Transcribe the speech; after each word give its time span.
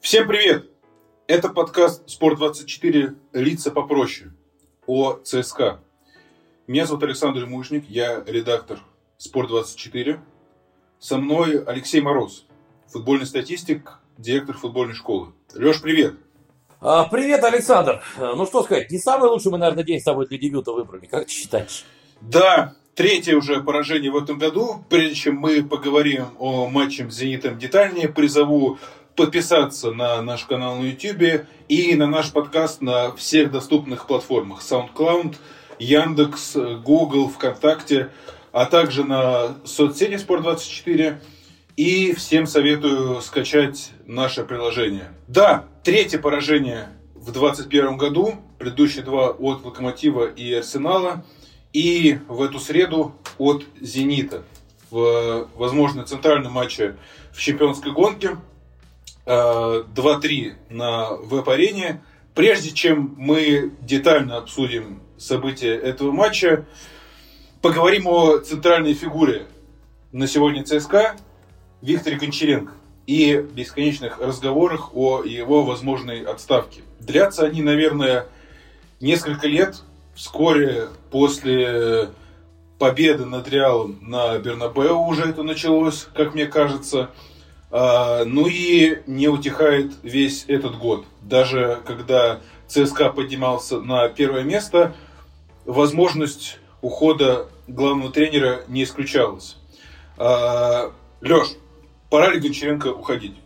Всем 0.00 0.28
привет! 0.28 0.70
Это 1.26 1.48
подкаст 1.48 2.04
«Спорт24. 2.08 3.16
Лица 3.32 3.70
попроще» 3.72 4.30
о 4.86 5.14
ЦСКА. 5.22 5.80
Меня 6.68 6.86
зовут 6.86 7.02
Александр 7.02 7.46
Мужник, 7.46 7.84
я 7.88 8.22
редактор 8.24 8.78
«Спорт24». 9.18 10.20
Со 11.00 11.18
мной 11.18 11.62
Алексей 11.64 12.00
Мороз, 12.00 12.46
футбольный 12.86 13.26
статистик, 13.26 13.98
директор 14.16 14.56
футбольной 14.56 14.94
школы. 14.94 15.32
Леш, 15.54 15.82
привет! 15.82 16.14
А, 16.80 17.04
привет, 17.04 17.42
Александр. 17.42 18.02
Ну 18.16 18.46
что 18.46 18.62
сказать, 18.62 18.90
не 18.92 18.98
самый 18.98 19.28
лучший 19.28 19.50
мы, 19.50 19.58
наверное, 19.58 19.84
день 19.84 20.00
с 20.00 20.04
тобой 20.04 20.28
для 20.28 20.38
дебюта 20.38 20.72
выбрали. 20.72 21.06
Как 21.06 21.26
ты 21.26 21.32
считаешь? 21.32 21.84
Да, 22.20 22.76
третье 22.94 23.36
уже 23.36 23.62
поражение 23.62 24.12
в 24.12 24.16
этом 24.16 24.38
году. 24.38 24.84
Прежде 24.88 25.16
чем 25.16 25.36
мы 25.36 25.62
поговорим 25.64 26.26
о 26.38 26.68
матче 26.68 27.10
с 27.10 27.14
«Зенитом» 27.14 27.58
детальнее, 27.58 28.08
призову 28.08 28.78
подписаться 29.18 29.90
на 29.90 30.22
наш 30.22 30.44
канал 30.44 30.76
на 30.76 30.84
YouTube 30.84 31.44
и 31.68 31.94
на 31.96 32.06
наш 32.06 32.30
подкаст 32.30 32.80
на 32.80 33.10
всех 33.16 33.50
доступных 33.50 34.06
платформах. 34.06 34.60
SoundCloud, 34.62 35.34
Яндекс, 35.80 36.54
Google, 36.84 37.28
ВКонтакте, 37.28 38.10
а 38.52 38.66
также 38.66 39.02
на 39.02 39.56
соцсети 39.64 40.14
Спорт24. 40.14 41.16
И 41.76 42.12
всем 42.14 42.46
советую 42.46 43.20
скачать 43.20 43.90
наше 44.06 44.44
приложение. 44.44 45.12
Да, 45.26 45.64
третье 45.82 46.20
поражение 46.20 46.86
в 47.16 47.32
2021 47.32 47.96
году, 47.96 48.34
предыдущие 48.60 49.02
два 49.02 49.30
от 49.30 49.64
Локомотива 49.64 50.26
и 50.26 50.54
Арсенала, 50.54 51.24
и 51.72 52.20
в 52.28 52.40
эту 52.40 52.60
среду 52.60 53.16
от 53.36 53.64
Зенита 53.80 54.44
в, 54.92 55.48
возможно, 55.56 56.04
центральном 56.04 56.52
матче 56.52 56.94
в 57.32 57.40
чемпионской 57.40 57.90
гонке– 57.90 58.36
2-3 59.28 60.54
на 60.70 61.10
веб-арене. 61.10 62.02
Прежде 62.34 62.70
чем 62.70 63.14
мы 63.18 63.72
детально 63.82 64.38
обсудим 64.38 65.02
события 65.18 65.74
этого 65.74 66.12
матча, 66.12 66.64
поговорим 67.60 68.06
о 68.06 68.38
центральной 68.38 68.94
фигуре 68.94 69.46
на 70.12 70.26
сегодня 70.26 70.64
ЦСКА 70.64 71.16
Викторе 71.82 72.16
Гончаренко 72.16 72.72
и 73.06 73.44
бесконечных 73.52 74.18
разговорах 74.18 74.94
о 74.94 75.22
его 75.22 75.62
возможной 75.62 76.22
отставке. 76.22 76.80
Длятся 76.98 77.44
они, 77.44 77.62
наверное, 77.62 78.26
несколько 79.00 79.46
лет. 79.46 79.82
Вскоре 80.14 80.88
после 81.10 82.08
победы 82.78 83.24
над 83.24 83.48
Реалом 83.48 83.98
на 84.00 84.38
Бернабеу 84.38 85.00
уже 85.00 85.24
это 85.24 85.42
началось, 85.42 86.08
как 86.14 86.34
мне 86.34 86.46
кажется– 86.46 87.10
ну 87.70 88.46
и 88.46 89.02
не 89.06 89.28
утихает 89.28 89.92
весь 90.02 90.44
этот 90.48 90.78
год. 90.78 91.04
Даже 91.22 91.82
когда 91.86 92.40
ЦСКА 92.66 93.10
поднимался 93.10 93.80
на 93.80 94.08
первое 94.08 94.42
место, 94.42 94.94
возможность 95.64 96.58
ухода 96.80 97.48
главного 97.66 98.12
тренера 98.12 98.62
не 98.68 98.84
исключалась. 98.84 99.56
А, 100.16 100.92
Леш, 101.20 101.48
пора 102.10 102.32
ли 102.32 102.40
Гончаренко 102.40 102.88
уходить? 102.88 103.36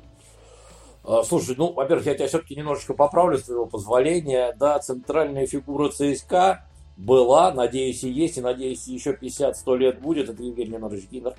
А, 1.05 1.23
слушай, 1.23 1.55
ну, 1.57 1.73
во-первых, 1.73 2.07
я 2.07 2.14
тебя 2.14 2.29
все-таки 2.29 2.57
немножечко 2.57 2.95
поправлю, 2.95 3.39
с 3.39 3.42
твоего 3.42 3.67
позволения. 3.67 4.55
Да, 4.59 4.79
центральная 4.79 5.47
фигура 5.47 5.89
ЦСКА 5.89 6.67
была, 6.97 7.53
надеюсь, 7.53 8.05
и 8.05 8.11
есть, 8.11 8.39
и 8.39 8.41
надеюсь, 8.41 8.86
еще 8.86 9.12
50-100 9.12 9.77
лет 9.79 10.01
будет. 10.01 10.29
Это 10.29 10.42
Евгений 10.42 10.70
Леонидович 10.70 11.09
Гиннер. 11.11 11.34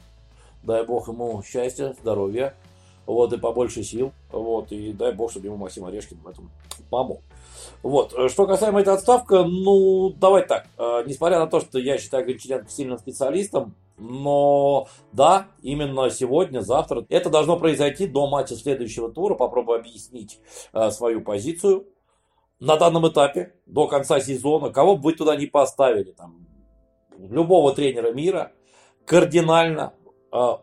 Дай 0.63 0.85
бог 0.85 1.07
ему 1.07 1.41
счастья, 1.43 1.95
здоровья 2.01 2.55
вот, 3.05 3.33
и 3.33 3.37
побольше 3.37 3.83
сил, 3.83 4.11
вот, 4.31 4.71
и 4.71 4.93
дай 4.93 5.13
бог, 5.13 5.31
чтобы 5.31 5.47
ему 5.47 5.57
Максим 5.57 5.85
Орешкин 5.85 6.19
в 6.19 6.27
этом 6.27 6.51
помог. 6.89 7.21
Вот, 7.81 8.13
э, 8.13 8.29
что 8.29 8.45
касаемо 8.45 8.81
этой 8.81 8.93
отставки, 8.93 9.33
ну, 9.33 10.09
давай 10.11 10.45
так, 10.45 10.67
э, 10.77 11.03
несмотря 11.05 11.39
на 11.39 11.47
то, 11.47 11.59
что 11.59 11.79
я 11.79 11.97
считаю 11.97 12.25
Гончаренко 12.25 12.69
сильным 12.69 12.97
специалистом, 12.97 13.75
но 13.97 14.87
да, 15.11 15.47
именно 15.61 16.09
сегодня, 16.09 16.61
завтра, 16.61 17.05
это 17.09 17.29
должно 17.29 17.57
произойти 17.57 18.07
до 18.07 18.27
матча 18.27 18.55
следующего 18.55 19.11
тура, 19.11 19.35
попробую 19.35 19.79
объяснить 19.79 20.39
э, 20.73 20.91
свою 20.91 21.21
позицию. 21.21 21.87
На 22.59 22.77
данном 22.77 23.07
этапе, 23.07 23.53
до 23.65 23.87
конца 23.87 24.21
сезона, 24.21 24.69
кого 24.69 24.95
бы 24.95 25.03
вы 25.03 25.13
туда 25.13 25.35
не 25.35 25.47
поставили, 25.47 26.11
там, 26.11 26.47
любого 27.17 27.73
тренера 27.73 28.13
мира, 28.13 28.53
кардинально 29.05 29.93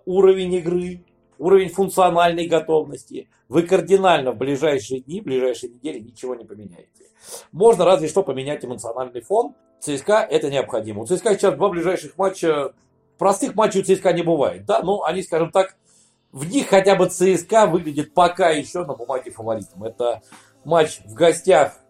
уровень 0.06 0.54
игры, 0.54 1.04
уровень 1.40 1.70
функциональной 1.70 2.46
готовности, 2.46 3.28
вы 3.48 3.62
кардинально 3.62 4.32
в 4.32 4.36
ближайшие 4.36 5.00
дни, 5.00 5.20
в 5.20 5.24
ближайшие 5.24 5.72
недели 5.72 5.98
ничего 5.98 6.34
не 6.34 6.44
поменяете. 6.44 7.06
Можно 7.52 7.84
разве 7.84 8.08
что 8.08 8.22
поменять 8.22 8.64
эмоциональный 8.64 9.20
фон. 9.22 9.54
ЦСКА 9.80 10.26
это 10.30 10.50
необходимо. 10.50 11.02
У 11.02 11.06
ЦСКА 11.06 11.34
сейчас 11.34 11.54
два 11.54 11.70
ближайших 11.70 12.16
матча. 12.18 12.74
Простых 13.18 13.54
матчей 13.54 13.80
у 13.80 13.84
ЦСКА 13.84 14.12
не 14.12 14.22
бывает, 14.22 14.64
да, 14.66 14.82
но 14.82 15.02
они, 15.04 15.22
скажем 15.22 15.50
так, 15.50 15.76
в 16.32 16.48
них 16.48 16.68
хотя 16.68 16.94
бы 16.94 17.08
ЦСКА 17.08 17.66
выглядит 17.66 18.14
пока 18.14 18.50
еще 18.50 18.84
на 18.84 18.94
бумаге 18.94 19.30
фаворитом. 19.30 19.84
Это 19.84 20.22
матч 20.64 21.00
в 21.04 21.14
гостях, 21.14 21.80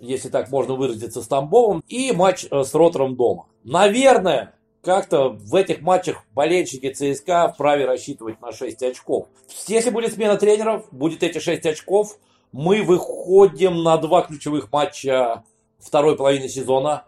если 0.00 0.28
так 0.28 0.50
можно 0.50 0.74
выразиться, 0.74 1.22
с 1.22 1.26
Тамбовым, 1.26 1.82
и 1.88 2.12
матч 2.12 2.46
э, 2.50 2.62
с 2.62 2.74
Ротором 2.74 3.16
дома. 3.16 3.46
Наверное, 3.64 4.54
как-то 4.88 5.28
в 5.28 5.54
этих 5.54 5.82
матчах 5.82 6.24
болельщики 6.34 6.90
ЦСКА 6.90 7.52
вправе 7.52 7.84
рассчитывать 7.84 8.40
на 8.40 8.52
6 8.52 8.82
очков. 8.84 9.26
Если 9.66 9.90
будет 9.90 10.14
смена 10.14 10.38
тренеров, 10.38 10.86
будет 10.90 11.22
эти 11.22 11.40
6 11.40 11.66
очков, 11.66 12.16
мы 12.52 12.82
выходим 12.82 13.82
на 13.82 13.98
два 13.98 14.22
ключевых 14.22 14.72
матча 14.72 15.44
второй 15.78 16.16
половины 16.16 16.48
сезона 16.48 17.04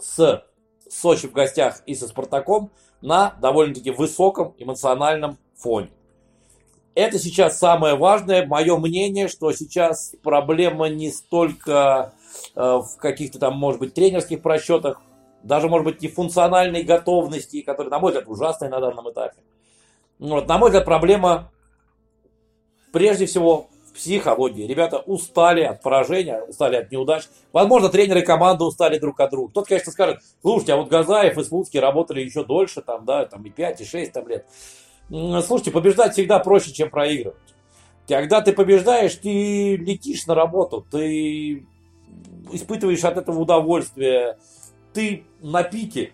с 0.00 0.44
Сочи 0.88 1.28
в 1.28 1.32
гостях 1.32 1.80
и 1.86 1.94
со 1.94 2.08
Спартаком 2.08 2.72
на 3.00 3.36
довольно-таки 3.40 3.92
высоком 3.92 4.56
эмоциональном 4.58 5.38
фоне. 5.54 5.90
Это 6.96 7.20
сейчас 7.20 7.56
самое 7.56 7.94
важное. 7.94 8.44
Мое 8.44 8.76
мнение, 8.76 9.28
что 9.28 9.52
сейчас 9.52 10.16
проблема 10.24 10.88
не 10.88 11.12
столько 11.12 12.14
э, 12.56 12.60
в 12.60 12.96
каких-то 12.98 13.38
там, 13.38 13.56
может 13.56 13.78
быть, 13.78 13.94
тренерских 13.94 14.42
просчетах, 14.42 15.00
даже, 15.42 15.68
может 15.68 15.84
быть, 15.84 16.02
нефункциональной 16.02 16.82
готовности, 16.82 17.62
которая, 17.62 17.90
на 17.90 17.98
мой 17.98 18.12
взгляд, 18.12 18.28
ужасная 18.28 18.68
на 18.68 18.80
данном 18.80 19.10
этапе. 19.10 19.38
Вот, 20.18 20.46
на 20.48 20.58
мой 20.58 20.70
взгляд, 20.70 20.84
проблема 20.84 21.50
прежде 22.92 23.26
всего 23.26 23.68
в 23.86 23.94
психологии. 23.94 24.66
Ребята 24.66 24.98
устали 24.98 25.62
от 25.62 25.82
поражения, 25.82 26.42
устали 26.42 26.76
от 26.76 26.92
неудач. 26.92 27.24
Возможно, 27.52 27.88
тренеры 27.88 28.22
команды 28.22 28.64
устали 28.64 28.98
друг 28.98 29.18
от 29.20 29.30
друга. 29.30 29.50
Кто-то, 29.50 29.68
конечно, 29.68 29.92
скажет, 29.92 30.20
слушайте, 30.42 30.74
а 30.74 30.76
вот 30.76 30.88
Газаев 30.88 31.38
и 31.38 31.44
Слуцкий 31.44 31.80
работали 31.80 32.20
еще 32.20 32.44
дольше, 32.44 32.82
там, 32.82 33.04
да, 33.04 33.24
там 33.26 33.42
и 33.44 33.50
5, 33.50 33.80
и 33.80 33.84
6 33.84 34.12
там, 34.12 34.28
лет. 34.28 34.46
Слушайте, 35.08 35.70
побеждать 35.70 36.12
всегда 36.12 36.38
проще, 36.38 36.72
чем 36.72 36.90
проигрывать. 36.90 37.38
Когда 38.06 38.40
ты 38.40 38.52
побеждаешь, 38.52 39.14
ты 39.14 39.76
летишь 39.76 40.26
на 40.26 40.34
работу, 40.34 40.84
ты 40.90 41.66
испытываешь 42.52 43.04
от 43.04 43.16
этого 43.16 43.40
удовольствие, 43.40 44.38
ты 44.92 45.24
на 45.40 45.62
пике. 45.62 46.12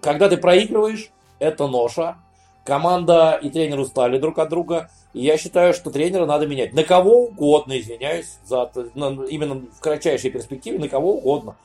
Когда 0.00 0.28
ты 0.28 0.36
проигрываешь, 0.36 1.10
это 1.38 1.66
ноша. 1.66 2.18
Команда 2.64 3.38
и 3.42 3.50
тренер 3.50 3.80
устали 3.80 4.18
друг 4.18 4.38
от 4.38 4.48
друга. 4.48 4.90
И 5.12 5.20
я 5.20 5.36
считаю, 5.36 5.74
что 5.74 5.90
тренера 5.90 6.26
надо 6.26 6.46
менять. 6.46 6.72
На 6.72 6.84
кого 6.84 7.26
угодно, 7.26 7.78
извиняюсь, 7.78 8.38
за, 8.44 8.70
именно 8.94 9.66
в 9.72 9.80
кратчайшей 9.80 10.30
перспективе, 10.30 10.78
на 10.78 10.88
кого 10.88 11.16
угодно. 11.16 11.56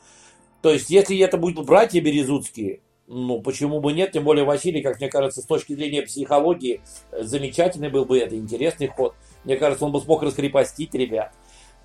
То 0.60 0.70
есть, 0.72 0.90
если 0.90 1.18
это 1.18 1.38
будут 1.38 1.64
братья 1.64 2.00
Березутские, 2.00 2.80
ну, 3.06 3.40
почему 3.40 3.80
бы 3.80 3.92
нет? 3.92 4.12
Тем 4.12 4.24
более 4.24 4.44
Василий, 4.44 4.82
как 4.82 4.98
мне 4.98 5.08
кажется, 5.08 5.40
с 5.40 5.46
точки 5.46 5.72
зрения 5.72 6.02
психологии, 6.02 6.82
замечательный 7.10 7.88
был 7.88 8.04
бы 8.04 8.18
это, 8.18 8.36
интересный 8.36 8.88
ход. 8.88 9.14
Мне 9.44 9.56
кажется, 9.56 9.84
он 9.86 9.92
бы 9.92 10.00
смог 10.00 10.22
раскрепостить 10.22 10.94
ребят. 10.94 11.32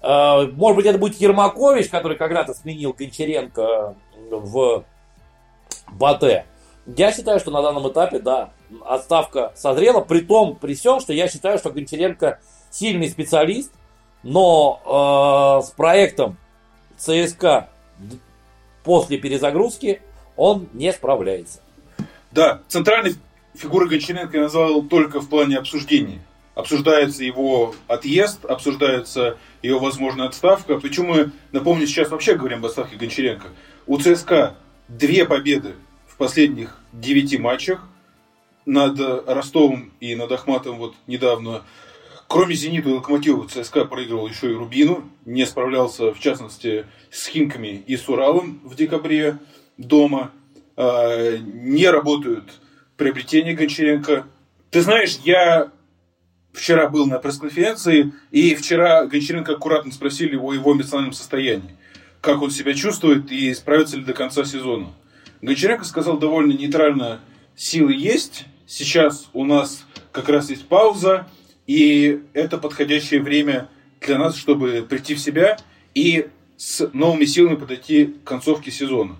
Э, 0.04 0.48
может 0.52 0.76
быть, 0.76 0.86
это 0.86 1.00
будет 1.00 1.20
Ермакович, 1.20 1.90
который 1.90 2.18
когда-то 2.18 2.54
сменил 2.54 2.94
Гончаренко 2.94 3.96
в 4.30 4.84
Батэ. 5.94 6.46
Я 6.86 7.14
считаю, 7.14 7.40
что 7.40 7.52
на 7.52 7.62
данном 7.62 7.90
этапе, 7.90 8.20
да, 8.20 8.52
отставка 8.86 9.54
созрела, 9.56 10.02
при 10.02 10.20
том, 10.20 10.58
при 10.58 10.76
всем, 10.76 11.00
что 11.00 11.14
я 11.14 11.30
считаю, 11.30 11.58
что 11.58 11.72
Гончаренко 11.72 12.40
сильный 12.70 13.10
специалист, 13.10 13.72
но 14.24 15.62
э, 15.64 15.66
с 15.66 15.72
проектом 15.72 16.38
ЦСКА 16.98 17.70
после 18.84 19.18
перезагрузки 19.18 20.02
он 20.36 20.68
не 20.74 20.92
справляется. 20.92 21.62
Да, 22.32 22.62
центральной 22.68 23.16
фигурой 23.56 23.88
Гончаренко 23.88 24.36
я 24.36 24.44
назвал 24.44 24.82
только 24.82 25.22
в 25.22 25.30
плане 25.30 25.58
обсуждения 25.58 26.20
обсуждается 26.56 27.24
его 27.24 27.74
отъезд, 27.88 28.46
обсуждается 28.46 29.38
его 29.62 29.80
возможная 29.80 30.28
отставка. 30.28 30.80
Причем 30.80 31.06
мы, 31.06 31.32
напомню, 31.52 31.88
сейчас 31.88 32.10
вообще 32.10 32.36
говорим 32.36 32.60
об 32.60 32.66
отставке 32.66 32.96
Гончаренко. 32.96 33.48
У 33.88 33.98
ЦСКА 33.98 34.56
две 34.88 35.26
победы 35.26 35.74
в 36.08 36.18
последних 36.18 36.80
девяти 36.92 37.38
матчах 37.38 37.88
над 38.66 39.00
Ростовом 39.28 39.92
и 40.00 40.16
над 40.16 40.32
Ахматом 40.32 40.78
вот 40.78 40.96
недавно 41.08 41.64
Кроме 42.34 42.56
«Зенита» 42.56 42.90
и 42.90 42.94
«Локомотива» 42.94 43.48
ЦСКА 43.48 43.86
проигрывал 43.86 44.28
еще 44.28 44.50
и 44.50 44.56
«Рубину». 44.56 45.08
Не 45.24 45.46
справлялся, 45.46 46.14
в 46.14 46.20
частности, 46.20 46.88
с 47.12 47.28
«Химками» 47.28 47.84
и 47.86 47.96
с 47.96 48.10
«Уралом» 48.10 48.60
в 48.64 48.76
декабре 48.76 49.38
дома. 49.78 50.32
А, 50.76 51.38
не 51.38 51.88
работают 51.88 52.46
приобретения 52.98 53.54
Гончаренко. 53.54 54.26
Ты 54.72 54.82
знаешь, 54.82 55.20
я 55.24 55.73
вчера 56.54 56.88
был 56.88 57.08
на 57.08 57.20
пресс-конференции, 57.20 58.14
и 58.32 58.56
вчера 58.56 59.06
Гончаренко 59.06 59.54
аккуратно 59.54 59.92
спросили 59.92 60.36
о 60.38 60.54
его 60.54 60.74
эмоциональном 60.74 61.14
состоянии. 61.14 61.76
Как 62.22 62.42
он 62.42 62.52
себя 62.52 62.74
чувствует 62.74 63.32
и 63.32 63.54
справится 63.54 63.98
ли 63.98 64.04
до 64.04 64.14
конца 64.14 64.46
сезона. 64.46 64.94
Гончаренко 65.42 65.84
сказал 65.84 66.18
довольно 66.18 66.54
нейтрально, 66.54 67.20
силы 67.56 67.94
есть, 67.94 68.46
сейчас 68.66 69.30
у 69.34 69.44
нас 69.44 69.86
как 70.12 70.30
раз 70.30 70.50
есть 70.50 70.68
пауза, 70.68 71.28
и 71.68 72.22
это 72.34 72.58
подходящее 72.58 73.22
время 73.22 73.68
для 74.00 74.18
нас, 74.18 74.38
чтобы 74.38 74.86
прийти 74.88 75.16
в 75.16 75.20
себя 75.20 75.58
и 75.94 76.28
с 76.58 76.90
новыми 76.94 77.26
силами 77.26 77.56
подойти 77.56 78.06
к 78.06 78.24
концовке 78.24 78.72
сезона. 78.72 79.18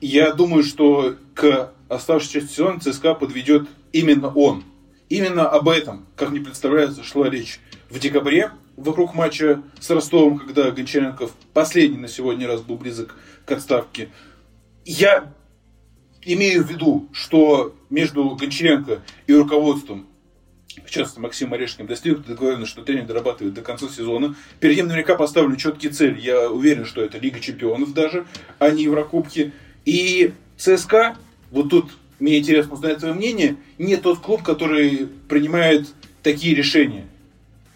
Я 0.00 0.32
думаю, 0.32 0.64
что 0.64 1.16
к 1.34 1.72
оставшейся 1.88 2.40
части 2.40 2.54
сезона 2.54 2.80
ЦСКА 2.80 3.14
подведет 3.14 3.68
именно 3.92 4.28
он. 4.28 4.64
Именно 5.08 5.48
об 5.48 5.68
этом, 5.68 6.06
как 6.16 6.30
мне 6.30 6.40
представляется, 6.40 7.02
шла 7.02 7.30
речь 7.30 7.60
в 7.88 7.98
декабре 7.98 8.50
вокруг 8.76 9.14
матча 9.14 9.62
с 9.80 9.90
Ростовом, 9.90 10.38
когда 10.38 10.70
Гончаренков 10.70 11.32
последний 11.52 11.98
на 11.98 12.08
сегодня 12.08 12.46
раз 12.46 12.60
был 12.60 12.76
близок 12.76 13.14
к 13.44 13.52
отставке. 13.52 14.10
Я 14.84 15.32
имею 16.22 16.62
в 16.64 16.70
виду, 16.70 17.08
что 17.12 17.74
между 17.90 18.36
Гончаренко 18.36 19.00
и 19.26 19.34
руководством 19.34 20.06
в 20.84 20.90
частности, 20.90 21.18
Максим 21.18 21.52
Орешкин 21.52 21.86
достиг 21.86 22.24
договоренности, 22.24 22.72
что 22.72 22.82
тренер 22.82 23.06
дорабатывает 23.06 23.54
до 23.54 23.62
конца 23.62 23.88
сезона. 23.88 24.36
Перед 24.60 24.76
ним 24.76 24.86
наверняка 24.86 25.16
поставлю 25.16 25.56
четкие 25.56 25.92
цели. 25.92 26.20
Я 26.20 26.50
уверен, 26.50 26.84
что 26.84 27.02
это 27.02 27.18
Лига 27.18 27.40
Чемпионов 27.40 27.92
даже, 27.94 28.26
а 28.58 28.70
не 28.70 28.84
Еврокубки. 28.84 29.52
И 29.84 30.32
ЦСКА, 30.56 31.16
вот 31.50 31.70
тут 31.70 31.90
мне 32.18 32.38
интересно 32.38 32.74
узнать 32.74 32.98
твое 32.98 33.14
мнение, 33.14 33.56
не 33.78 33.96
тот 33.96 34.18
клуб, 34.18 34.42
который 34.42 35.08
принимает 35.28 35.88
такие 36.22 36.54
решения 36.54 37.06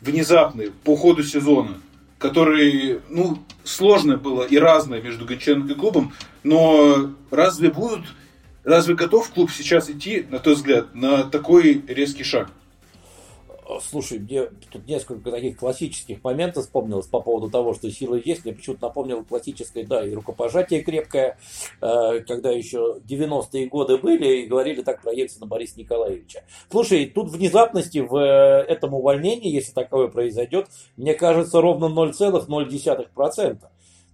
внезапные 0.00 0.70
по 0.70 0.96
ходу 0.96 1.22
сезона, 1.22 1.80
которые, 2.18 3.00
ну, 3.08 3.38
сложное 3.64 4.16
было 4.16 4.42
и 4.42 4.56
разное 4.56 5.00
между 5.00 5.24
Гончаренко 5.24 5.72
и 5.72 5.76
клубом, 5.76 6.12
но 6.42 7.12
разве 7.30 7.70
будут, 7.70 8.04
разве 8.64 8.94
готов 8.94 9.30
клуб 9.30 9.50
сейчас 9.50 9.88
идти, 9.90 10.26
на 10.28 10.38
твой 10.38 10.56
взгляд, 10.56 10.94
на 10.94 11.24
такой 11.24 11.82
резкий 11.86 12.24
шаг? 12.24 12.50
Слушай, 13.80 14.18
мне 14.18 14.46
тут 14.70 14.86
несколько 14.88 15.30
таких 15.30 15.56
классических 15.56 16.22
моментов 16.24 16.64
вспомнилось 16.64 17.06
по 17.06 17.20
поводу 17.20 17.48
того, 17.48 17.74
что 17.74 17.90
сила 17.90 18.16
есть. 18.16 18.44
Мне 18.44 18.54
почему-то 18.54 18.88
напомнило 18.88 19.22
классическое, 19.22 19.86
да, 19.86 20.04
и 20.04 20.14
рукопожатие 20.14 20.82
крепкое, 20.82 21.38
э, 21.80 22.20
когда 22.26 22.50
еще 22.50 22.98
90-е 23.06 23.66
годы 23.66 23.98
были 23.98 24.42
и 24.42 24.46
говорили 24.46 24.82
так 24.82 25.00
про 25.00 25.12
Ельцина 25.12 25.46
Бориса 25.46 25.78
Николаевича. 25.78 26.42
Слушай, 26.70 27.06
тут 27.06 27.30
внезапности 27.30 27.98
в 27.98 28.16
э, 28.16 28.64
этом 28.68 28.94
увольнении, 28.94 29.52
если 29.52 29.72
такое 29.72 30.08
произойдет, 30.08 30.66
мне 30.96 31.14
кажется, 31.14 31.60
ровно 31.60 31.84
0,0%. 31.84 33.58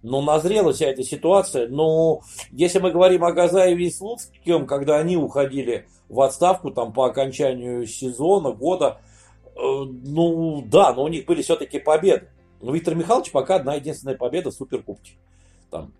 Но 0.01 0.21
назрела 0.21 0.71
вся 0.71 0.85
эта 0.87 1.03
ситуация. 1.03 1.67
Но 1.67 2.21
если 2.51 2.79
мы 2.79 2.91
говорим 2.91 3.25
о 3.25 3.33
Газаеве 3.33 3.87
и 3.87 3.91
Слуцком, 3.91 4.65
когда 4.65 4.97
они 4.97 5.17
уходили 5.17 5.87
в 6.07 6.21
отставку 6.21 6.71
там, 6.71 6.93
по 6.93 7.05
окончанию 7.05 7.85
сезона, 7.85 8.51
года, 8.51 9.01
Э, 9.01 9.08
ну, 9.59 10.63
да, 10.65 10.93
но 10.93 11.03
у 11.03 11.07
них 11.07 11.25
были 11.25 11.41
все-таки 11.41 11.79
победы. 11.79 12.29
Но 12.61 12.73
Виктор 12.73 12.95
Михайлович 12.95 13.31
пока 13.31 13.55
одна 13.55 13.75
единственная 13.75 14.17
победа 14.17 14.51
в 14.51 14.53
Суперкубке. 14.53 15.13
Там, 15.69 15.93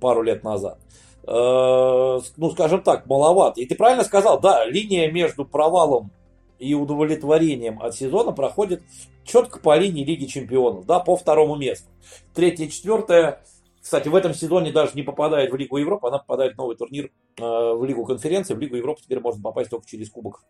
пару 0.00 0.22
лет 0.22 0.44
назад. 0.44 0.78
Э, 1.26 2.20
ну, 2.36 2.50
скажем 2.52 2.82
так, 2.82 3.06
маловато. 3.06 3.60
И 3.60 3.66
ты 3.66 3.74
правильно 3.74 4.04
сказал, 4.04 4.40
да, 4.40 4.64
линия 4.64 5.10
между 5.10 5.44
провалом 5.44 6.10
и 6.58 6.74
удовлетворением 6.74 7.80
от 7.82 7.94
сезона 7.94 8.32
проходит 8.32 8.82
четко 9.24 9.60
по 9.60 9.76
линии 9.76 10.04
Лиги 10.04 10.24
Чемпионов, 10.24 10.86
да, 10.86 11.00
по 11.00 11.16
второму 11.16 11.56
месту. 11.56 11.88
Третье, 12.34 12.68
четвертое, 12.68 13.42
кстати, 13.80 14.08
в 14.08 14.14
этом 14.14 14.34
сезоне 14.34 14.72
даже 14.72 14.92
не 14.94 15.02
попадает 15.02 15.52
в 15.52 15.56
Лигу 15.56 15.76
Европы, 15.76 16.08
она 16.08 16.18
попадает 16.18 16.54
в 16.54 16.58
новый 16.58 16.76
турнир 16.76 17.10
э, 17.36 17.42
в 17.42 17.84
Лигу 17.84 18.04
конференции. 18.04 18.54
В 18.54 18.58
Лигу 18.58 18.76
Европы 18.76 19.02
теперь 19.02 19.20
можно 19.20 19.42
попасть 19.42 19.70
только 19.70 19.86
через 19.86 20.10
Кубок 20.10 20.42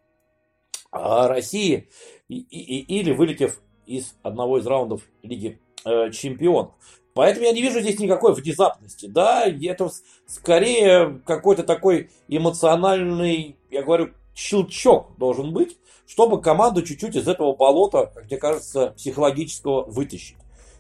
России 0.91 1.89
и, 2.29 2.39
и, 2.39 3.01
или 3.01 3.13
вылетев 3.13 3.61
из 3.87 4.15
одного 4.23 4.59
из 4.59 4.67
раундов 4.67 5.03
Лиги 5.23 5.61
э, 5.85 6.11
Чемпионов. 6.11 6.73
Поэтому 7.15 7.47
я 7.47 7.53
не 7.53 7.63
вижу 7.63 7.81
здесь 7.81 7.99
никакой 7.99 8.35
внезапности. 8.35 9.07
Да, 9.07 9.45
это 9.47 9.91
скорее 10.27 11.21
какой-то 11.27 11.65
такой 11.65 12.11
эмоциональный, 12.29 13.57
я 13.71 13.83
говорю, 13.83 14.11
щелчок 14.35 15.17
должен 15.19 15.53
быть, 15.53 15.79
чтобы 16.07 16.41
команду 16.41 16.83
чуть-чуть 16.83 17.17
из 17.17 17.27
этого 17.27 17.57
болота, 17.57 18.13
как 18.15 18.27
мне 18.27 18.37
кажется, 18.37 18.93
психологического 18.97 19.85
вытащить. 19.91 20.37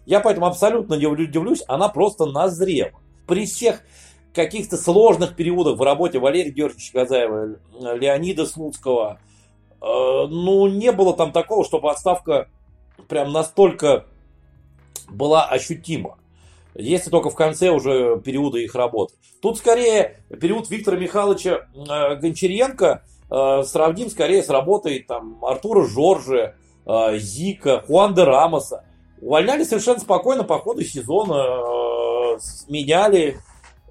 Я 0.06 0.20
поэтому 0.20 0.46
абсолютно 0.46 0.94
не 0.94 1.06
удивлюсь, 1.06 1.64
она 1.66 1.88
просто 1.88 2.24
назрела. 2.26 2.92
При 3.26 3.44
всех 3.44 3.82
каких-то 4.32 4.76
сложных 4.76 5.34
периодах 5.34 5.76
в 5.76 5.82
работе 5.82 6.18
Валерия 6.18 6.50
Георгиевича 6.50 6.92
Газаева, 6.94 7.58
Леонида 7.96 8.46
Слуцкого, 8.46 9.20
ну, 9.80 10.66
не 10.66 10.92
было 10.92 11.14
там 11.14 11.32
такого, 11.32 11.64
чтобы 11.64 11.90
отставка 11.90 12.48
прям 13.08 13.32
настолько 13.32 14.06
была 15.08 15.46
ощутима. 15.46 16.18
Если 16.74 17.10
только 17.10 17.30
в 17.30 17.34
конце 17.34 17.70
уже 17.70 18.20
периода 18.20 18.58
их 18.58 18.74
работы. 18.74 19.14
Тут 19.40 19.58
скорее 19.58 20.22
период 20.40 20.70
Виктора 20.70 20.96
Михайловича 20.96 21.66
э, 21.74 22.16
Гончаренко 22.16 23.02
э, 23.30 23.62
сравним 23.64 24.10
скорее 24.10 24.42
с 24.42 24.48
работой 24.48 25.00
там, 25.00 25.44
Артура 25.44 25.84
Жоржа, 25.86 26.54
э, 26.86 27.18
Зика, 27.18 27.82
Хуанда 27.86 28.24
Рамоса. 28.24 28.84
Увольняли 29.20 29.64
совершенно 29.64 29.98
спокойно 29.98 30.44
по 30.44 30.58
ходу 30.58 30.82
сезона, 30.82 32.36
э, 32.36 32.38
меняли 32.68 33.40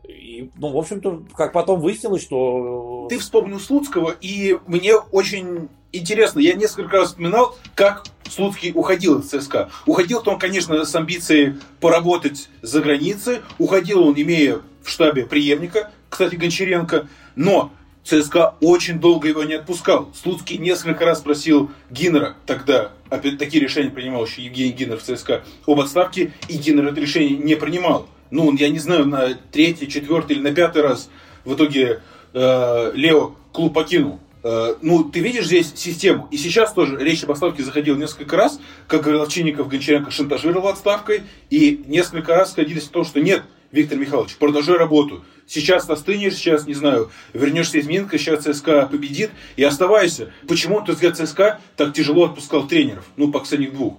и, 0.08 0.50
ну, 0.56 0.72
в 0.72 0.78
общем-то, 0.78 1.24
как 1.36 1.52
потом 1.52 1.82
выяснилось, 1.82 2.22
что... 2.22 3.08
Ты 3.10 3.20
вспомнил 3.20 3.60
Слуцкого, 3.60 4.12
и 4.12 4.58
мне 4.66 4.96
очень 4.96 5.68
интересно, 5.92 6.40
я 6.40 6.54
несколько 6.54 6.98
раз 6.98 7.10
вспоминал, 7.10 7.58
как 7.76 8.06
Слуцкий 8.30 8.72
уходил 8.74 9.20
из 9.20 9.30
ЦСКА. 9.30 9.70
Уходил 9.86 10.22
он, 10.26 10.40
конечно, 10.40 10.84
с 10.84 10.96
амбицией 10.96 11.56
поработать 11.80 12.50
за 12.62 12.82
границей. 12.82 13.40
Уходил 13.58 14.04
он, 14.04 14.16
имея 14.16 14.60
в 14.84 14.90
штабе 14.90 15.26
преемника, 15.26 15.92
кстати, 16.10 16.36
Гончаренко. 16.36 17.08
Но 17.36 17.72
ЦСКА 18.04 18.56
очень 18.62 19.00
долго 19.00 19.28
его 19.28 19.44
не 19.44 19.54
отпускал. 19.56 20.12
Слуцкий 20.22 20.58
несколько 20.58 21.06
раз 21.06 21.22
просил 21.22 21.72
Гиннера, 21.90 22.36
тогда 22.46 22.92
такие 23.10 23.64
решения 23.64 23.90
принимал 23.90 24.26
еще 24.26 24.44
Евгений 24.44 24.72
Гиннер 24.72 24.98
в 24.98 25.04
ЦСКА, 25.04 25.44
об 25.66 25.80
отставке, 25.80 26.34
и 26.48 26.58
Гиннер 26.58 26.88
это 26.88 27.00
решение 27.00 27.38
не 27.38 27.56
принимал 27.56 28.08
ну, 28.32 28.54
я 28.54 28.70
не 28.70 28.80
знаю, 28.80 29.06
на 29.06 29.36
третий, 29.52 29.88
четвертый 29.88 30.36
или 30.36 30.44
на 30.44 30.54
пятый 30.54 30.82
раз 30.82 31.10
в 31.46 31.54
итоге 31.56 32.02
э, 32.34 32.92
Лео 32.94 33.36
клуб 33.52 33.74
покинул. 33.74 34.20
Э, 34.48 34.78
ну, 34.82 35.04
ты 35.04 35.20
видишь 35.20 35.48
здесь 35.48 35.74
систему. 35.76 36.30
И 36.32 36.38
сейчас 36.38 36.72
тоже 36.72 36.98
речь 36.98 37.22
об 37.26 37.32
отставке 37.32 37.64
заходила 37.64 37.98
несколько 37.98 38.38
раз, 38.38 38.62
как 38.88 39.04
Головчинников 39.04 39.68
Гончаренко 39.68 40.10
шантажировал 40.10 40.70
отставкой, 40.70 41.24
и 41.50 41.84
несколько 41.86 42.34
раз 42.34 42.52
сходились 42.52 42.84
в 42.84 42.92
том, 42.92 43.04
что 43.04 43.20
нет, 43.20 43.44
Виктор 43.74 43.98
Михайлович, 43.98 44.38
продолжай 44.38 44.78
работу. 44.78 45.26
Сейчас 45.48 45.90
остынешь, 45.90 46.36
сейчас, 46.36 46.66
не 46.66 46.74
знаю, 46.74 47.12
вернешься 47.34 47.78
из 47.78 47.88
Минска, 47.88 48.18
сейчас 48.18 48.46
ЦСКА 48.46 48.88
победит, 48.90 49.32
и 49.58 49.64
оставайся. 49.64 50.32
Почему, 50.48 50.80
ты 50.80 50.94
взгляд, 50.94 51.18
ЦСКА 51.18 51.60
так 51.76 51.94
тяжело 51.94 52.26
отпускал 52.26 52.70
тренеров? 52.70 53.06
Ну, 53.18 53.30
по 53.34 53.40
последних 53.40 53.74
двух. 53.74 53.98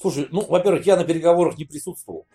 Слушай, 0.00 0.28
ну, 0.30 0.46
во-первых, 0.48 0.86
я 0.86 0.96
на 0.96 1.02
переговорах 1.02 1.58
не 1.58 1.64
присутствовал 1.64 2.28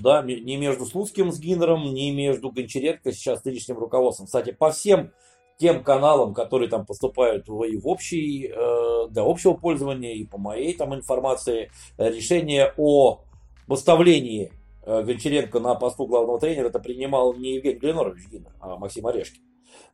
да, 0.00 0.22
ни 0.22 0.56
между 0.56 0.84
Слуцким 0.84 1.30
с 1.30 1.38
Гиннером, 1.38 1.94
ни 1.94 2.10
между 2.10 2.50
Гончаренко 2.50 3.12
сейчас 3.12 3.44
нынешним 3.44 3.78
руководством. 3.78 4.26
Кстати, 4.26 4.50
по 4.50 4.70
всем 4.70 5.12
тем 5.58 5.82
каналам, 5.82 6.34
которые 6.34 6.68
там 6.68 6.84
поступают 6.84 7.48
и 7.48 7.76
в 7.76 7.88
общий, 7.88 8.46
э, 8.46 9.08
для 9.10 9.22
общего 9.22 9.54
пользования, 9.54 10.14
и 10.14 10.24
по 10.24 10.38
моей 10.38 10.74
там 10.74 10.94
информации, 10.94 11.70
решение 11.98 12.72
о 12.76 13.20
выставлении 13.66 14.52
э, 14.84 15.02
Гончаренко 15.02 15.58
на 15.60 15.74
посту 15.74 16.06
главного 16.06 16.38
тренера 16.38 16.68
это 16.68 16.78
принимал 16.78 17.34
не 17.34 17.54
Евгений 17.54 17.80
Ленорович 17.80 18.28
Гиннер, 18.28 18.52
а 18.60 18.76
Максим 18.76 19.06
Орешкин. 19.06 19.42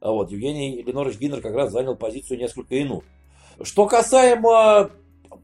Вот, 0.00 0.30
Евгений 0.30 0.82
Ленорович 0.82 1.18
Гиннер 1.18 1.40
как 1.40 1.54
раз 1.54 1.72
занял 1.72 1.96
позицию 1.96 2.38
несколько 2.38 2.74
иную. 2.74 3.02
Что 3.62 3.86
касаемо 3.86 4.90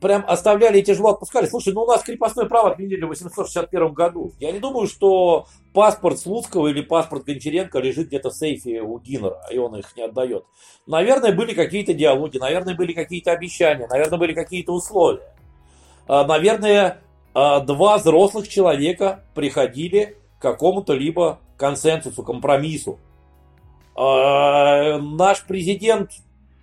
прям 0.01 0.25
оставляли 0.27 0.79
и 0.79 0.83
тяжело 0.83 1.11
отпускали. 1.11 1.47
Слушай, 1.47 1.73
ну 1.75 1.83
у 1.83 1.87
нас 1.87 2.03
крепостное 2.03 2.47
право 2.47 2.71
отменили 2.71 3.05
в 3.05 3.09
861 3.09 3.93
году. 3.93 4.33
Я 4.39 4.53
не 4.53 4.59
думаю, 4.61 4.87
что 4.87 5.47
паспорт 5.75 6.19
Слуцкого 6.19 6.69
или 6.69 6.81
паспорт 6.83 7.25
Гончаренко 7.25 7.79
лежит 7.81 8.09
где-то 8.09 8.31
в 8.31 8.35
сейфе 8.35 8.81
у 8.81 8.99
Гиннера, 8.99 9.41
и 9.51 9.59
он 9.59 9.77
их 9.77 9.97
не 9.97 10.05
отдает. 10.05 10.45
Наверное, 10.87 11.33
были 11.33 11.55
какие-то 11.55 11.95
диалоги, 11.95 12.39
наверное, 12.39 12.75
были 12.75 12.93
какие-то 12.93 13.33
обещания, 13.33 13.87
наверное, 13.89 14.19
были 14.19 14.35
какие-то 14.35 14.73
условия. 14.73 15.35
наверное, 16.09 17.01
два 17.35 17.99
взрослых 17.99 18.49
человека 18.49 19.25
приходили 19.35 20.17
к 20.39 20.43
какому-то 20.43 20.95
либо 20.95 21.41
консенсусу, 21.57 22.23
компромиссу. 22.23 22.99
Наш 23.97 25.45
президент 25.47 26.13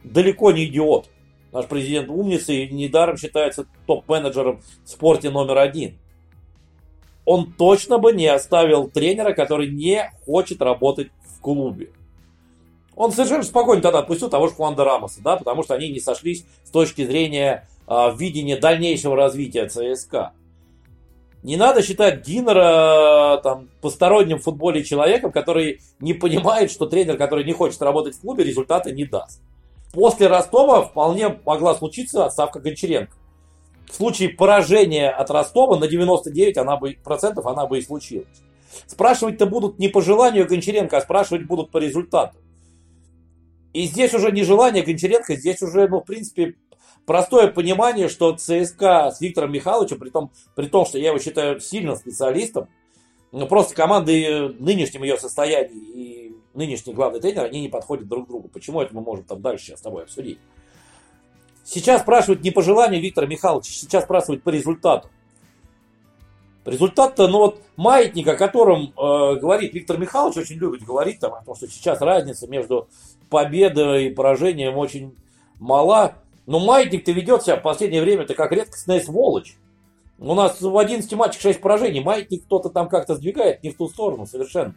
далеко 0.03 0.51
не 0.51 0.65
идиот. 0.65 1.09
Наш 1.55 1.67
президент 1.67 2.09
умница 2.09 2.51
и 2.51 2.67
недаром 2.67 3.15
считается 3.15 3.65
топ-менеджером 3.87 4.61
в 4.83 4.89
спорте 4.89 5.29
номер 5.29 5.59
один. 5.59 5.97
Он 7.23 7.49
точно 7.49 7.97
бы 7.97 8.11
не 8.11 8.27
оставил 8.27 8.89
тренера, 8.89 9.31
который 9.31 9.69
не 9.69 10.11
хочет 10.25 10.61
работать 10.61 11.11
в 11.21 11.39
клубе. 11.39 11.91
Он 12.97 13.13
совершенно 13.13 13.43
спокойно 13.43 13.81
тогда 13.81 13.99
отпустил 13.99 14.29
того 14.29 14.49
же 14.49 14.53
Хуанда 14.53 14.83
Рамоса, 14.83 15.21
да, 15.23 15.37
потому 15.37 15.63
что 15.63 15.75
они 15.75 15.87
не 15.87 16.01
сошлись 16.01 16.43
с 16.65 16.71
точки 16.71 17.05
зрения 17.05 17.65
э, 17.87 18.13
видения 18.17 18.57
дальнейшего 18.57 19.15
развития 19.15 19.69
ЦСКА. 19.69 20.33
Не 21.41 21.55
надо 21.55 21.81
считать 21.83 22.21
Динера 22.21 23.39
там, 23.41 23.69
посторонним 23.79 24.39
в 24.39 24.43
футболе 24.43 24.83
человеком, 24.83 25.31
который 25.31 25.79
не 26.01 26.13
понимает, 26.13 26.69
что 26.69 26.85
тренер, 26.85 27.15
который 27.15 27.45
не 27.45 27.53
хочет 27.53 27.81
работать 27.81 28.15
в 28.15 28.19
клубе, 28.19 28.43
результаты 28.43 28.91
не 28.91 29.05
даст. 29.05 29.39
После 29.95 30.27
Ростова 30.27 30.81
вполне 30.81 31.39
могла 31.45 31.73
случиться 31.73 32.25
отставка 32.25 32.59
Гончаренко. 32.59 33.15
В 33.89 33.95
случае 33.95 34.27
поражения 34.27 35.09
от 35.09 35.31
Ростова 35.31 35.77
на 35.79 35.87
99 35.87 36.57
она 36.57 36.75
бы, 36.75 36.97
процентов 37.01 37.45
она 37.45 37.65
бы 37.65 37.77
и 37.77 37.81
случилась. 37.81 38.27
Спрашивать-то 38.87 39.45
будут 39.45 39.79
не 39.79 39.87
по 39.87 40.01
желанию 40.01 40.45
Гончаренко, 40.45 40.97
а 40.97 41.01
спрашивать 41.01 41.47
будут 41.47 41.71
по 41.71 41.77
результату. 41.77 42.37
И 43.71 43.83
здесь 43.83 44.13
уже 44.13 44.33
не 44.33 44.43
желание 44.43 44.83
Гончаренко, 44.83 45.37
здесь 45.37 45.61
уже, 45.61 45.87
ну, 45.87 46.01
в 46.01 46.05
принципе, 46.05 46.55
простое 47.05 47.47
понимание, 47.47 48.09
что 48.09 48.35
ЦСКА 48.35 49.11
с 49.15 49.21
Виктором 49.21 49.53
Михайловичем, 49.53 49.97
при 49.97 50.09
том, 50.09 50.29
при 50.55 50.65
том 50.65 50.85
что 50.85 50.97
я 50.97 51.09
его 51.09 51.19
считаю 51.19 51.61
сильным 51.61 51.95
специалистом, 51.95 52.67
ну, 53.31 53.47
просто 53.47 53.73
команды 53.75 54.49
нынешнем 54.59 55.03
ее 55.03 55.17
состоянии 55.17 55.77
и 55.77 56.24
нынешний 56.55 56.93
главный 56.93 57.19
тренер, 57.19 57.43
они 57.43 57.61
не 57.61 57.69
подходят 57.69 58.07
друг 58.07 58.27
другу. 58.27 58.47
Почему 58.47 58.81
это 58.81 58.95
мы 58.95 59.01
можем 59.01 59.25
там 59.25 59.41
дальше 59.41 59.65
сейчас 59.65 59.79
с 59.79 59.83
тобой 59.83 60.03
обсудить? 60.03 60.39
Сейчас 61.63 62.01
спрашивают 62.01 62.43
не 62.43 62.51
по 62.51 62.61
желанию 62.61 63.01
Виктора 63.01 63.27
Михайловича, 63.27 63.71
сейчас 63.71 64.03
спрашивают 64.03 64.43
по 64.43 64.49
результату. 64.49 65.09
Результат-то, 66.63 67.27
ну 67.27 67.39
вот 67.39 67.61
маятник, 67.75 68.27
о 68.27 68.35
котором 68.35 68.85
э, 68.97 69.35
говорит 69.39 69.73
Виктор 69.73 69.99
Михайлович, 69.99 70.37
очень 70.37 70.55
любит 70.55 70.83
говорить 70.83 71.19
там, 71.19 71.33
о 71.35 71.43
том, 71.43 71.55
что 71.55 71.67
сейчас 71.67 72.01
разница 72.01 72.47
между 72.47 72.87
победой 73.29 74.07
и 74.07 74.09
поражением 74.09 74.77
очень 74.77 75.15
мала. 75.59 76.15
Но 76.47 76.59
маятник-то 76.59 77.11
ведет 77.11 77.43
себя 77.43 77.57
в 77.57 77.61
последнее 77.61 78.01
время-то 78.01 78.33
как 78.33 78.51
редкостная 78.51 78.99
сволочь. 78.99 79.57
У 80.17 80.33
нас 80.33 80.61
в 80.61 80.77
11 80.77 81.11
матчах 81.13 81.41
6 81.41 81.61
поражений. 81.61 82.01
Маятник 82.01 82.45
кто-то 82.45 82.69
там 82.69 82.89
как-то 82.89 83.15
сдвигает 83.15 83.61
не 83.63 83.69
в 83.69 83.77
ту 83.77 83.89
сторону 83.89 84.25
совершенно. 84.25 84.75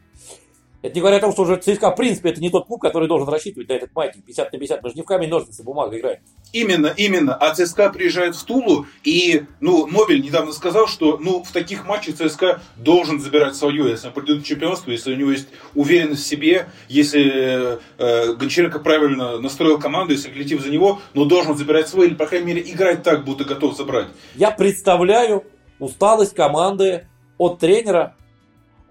Это 0.80 0.94
не 0.94 1.00
говоря 1.00 1.16
о 1.16 1.20
том, 1.20 1.32
что 1.32 1.42
уже 1.42 1.56
ЦСКА, 1.56 1.90
в 1.90 1.97
принципе, 1.97 2.30
это 2.30 2.40
не 2.40 2.50
тот 2.50 2.66
клуб, 2.66 2.80
который 2.80 3.08
должен 3.08 3.28
рассчитывать 3.28 3.68
на 3.68 3.73
этот 3.73 3.92
маятник 3.94 4.25
50 4.25 4.52
на 4.52 4.58
50. 4.58 4.82
Мы 4.82 4.88
же 4.90 4.94
не 4.94 5.02
в 5.02 5.06
камень, 5.06 5.28
ножницы, 5.28 5.64
бумага 5.64 5.99
играем. 5.99 6.20
Именно, 6.52 6.92
именно. 6.97 7.35
А 7.35 7.52
ЦСКА 7.52 7.90
приезжает 7.90 8.37
в 8.37 8.44
Тулу, 8.44 8.87
и, 9.02 9.42
ну, 9.61 9.87
Нобель 9.87 10.23
недавно 10.23 10.52
сказал, 10.52 10.87
что, 10.87 11.18
ну, 11.18 11.42
в 11.42 11.50
таких 11.50 11.85
матчах 11.85 12.14
ЦСКА 12.14 12.62
должен 12.76 13.18
забирать 13.18 13.56
свое, 13.56 13.90
если 13.90 14.06
он 14.06 14.12
придет 14.12 14.42
к 14.42 14.47
чемпионству, 14.47 14.92
если 14.92 15.12
у 15.12 15.16
него 15.16 15.32
есть 15.32 15.49
уверенность 15.75 16.23
в 16.23 16.26
себе, 16.26 16.68
если 16.88 17.78
э, 17.99 18.35
Гончаренко 18.35 18.78
правильно 18.78 19.40
настроил 19.40 19.80
команду, 19.80 20.12
если 20.12 20.30
коллектив 20.30 20.62
за 20.62 20.70
него, 20.70 21.00
но 21.12 21.25
должен 21.25 21.56
забирать 21.56 21.88
свой, 21.88 22.06
или, 22.06 22.14
по 22.14 22.26
крайней 22.26 22.47
мере, 22.47 22.62
играть 22.62 23.02
так, 23.02 23.25
будто 23.25 23.44
готов 23.44 23.76
забрать. 23.76 24.06
Я 24.37 24.52
представляю 24.52 25.44
усталость 25.80 26.37
команды 26.37 27.08
от 27.37 27.58
тренера, 27.58 28.14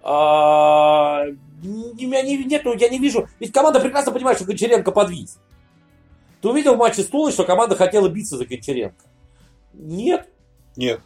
а, 0.04 1.24
меня 1.64 2.22
не, 2.22 2.44
нету, 2.44 2.74
я 2.74 2.90
не 2.90 3.00
вижу. 3.00 3.28
Ведь 3.40 3.52
команда 3.52 3.80
прекрасно 3.80 4.12
понимает, 4.12 4.38
что 4.38 4.46
Гончаренко 4.46 4.92
подвис. 4.92 5.40
Ты 6.42 6.50
увидел 6.50 6.76
в 6.76 6.78
матче 6.78 7.02
с 7.02 7.08
Тулой, 7.08 7.32
что 7.32 7.44
команда 7.46 7.76
хотела 7.76 8.08
биться 8.10 8.38
за 8.38 8.46
Гончаренко? 8.46 9.06
Нет. 9.74 10.28
Нет. 10.76 11.02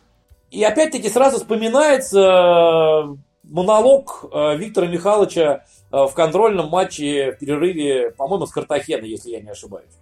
И 0.49 0.63
опять-таки 0.63 1.07
сразу 1.09 1.37
вспоминается 1.37 2.19
э, 2.19 3.15
монолог 3.43 4.25
э, 4.31 4.57
Виктора 4.57 4.87
Михайловича 4.87 5.63
э, 5.91 6.05
в 6.05 6.13
контрольном 6.13 6.67
матче 6.67 7.31
в 7.31 7.39
перерыве, 7.39 8.11
по-моему, 8.11 8.45
с 8.45 8.51
Картахена, 8.51 9.05
если 9.05 9.29
я 9.29 9.39
не 9.39 9.49
ошибаюсь. 9.49 9.93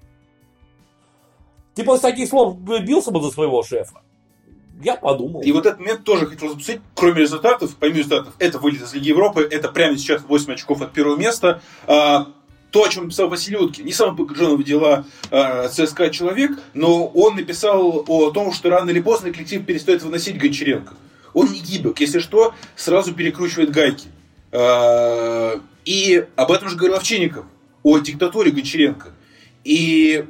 Ты 1.75 1.83
после 1.83 2.09
таких 2.09 2.27
слов 2.29 2.57
бился 2.59 3.11
бы 3.11 3.21
за 3.21 3.29
своего 3.29 3.61
шефа? 3.61 4.01
Я 4.81 4.95
подумал. 4.95 5.41
И 5.41 5.51
вот 5.51 5.65
этот 5.65 5.79
момент 5.79 6.03
тоже 6.05 6.25
хотел 6.25 6.49
запустить, 6.49 6.79
кроме 6.95 7.21
результатов, 7.21 7.75
помимо 7.77 7.97
результатов, 7.97 8.33
это 8.39 8.59
вылет 8.59 8.81
из 8.81 8.93
Лиги 8.93 9.09
Европы, 9.09 9.47
это 9.49 9.67
прямо 9.67 9.97
сейчас 9.97 10.21
8 10.21 10.53
очков 10.53 10.81
от 10.81 10.93
первого 10.93 11.17
места. 11.17 11.61
А, 11.85 12.29
то, 12.71 12.83
о 12.83 12.89
чем 12.89 13.05
написал 13.05 13.27
Василий 13.27 13.57
Уткин, 13.57 13.85
не 13.85 13.91
самый 13.91 14.15
погруженный 14.15 14.57
в 14.57 14.63
дела 14.63 15.05
э, 15.31 15.69
ЦСКА 15.69 16.11
человек, 16.11 16.51
но 16.73 17.07
он 17.07 17.35
написал 17.35 18.05
о 18.07 18.31
том, 18.31 18.53
что 18.53 18.69
рано 18.69 18.91
или 18.91 19.01
поздно 19.01 19.31
коллектив 19.31 19.65
перестает 19.65 20.03
выносить 20.03 20.37
Гончаренко. 20.37 20.93
Он 21.33 21.51
не 21.51 21.59
гибок, 21.59 21.99
если 21.99 22.19
что, 22.19 22.53
сразу 22.75 23.13
перекручивает 23.13 23.71
гайки. 23.71 24.07
Э, 24.51 25.59
и 25.83 26.25
об 26.35 26.51
этом 26.51 26.69
же 26.69 26.75
говорил 26.75 26.95
Овчинников, 26.95 27.45
о 27.83 27.97
диктатуре 27.99 28.51
Гончаренко. 28.51 29.09
И 29.63 30.25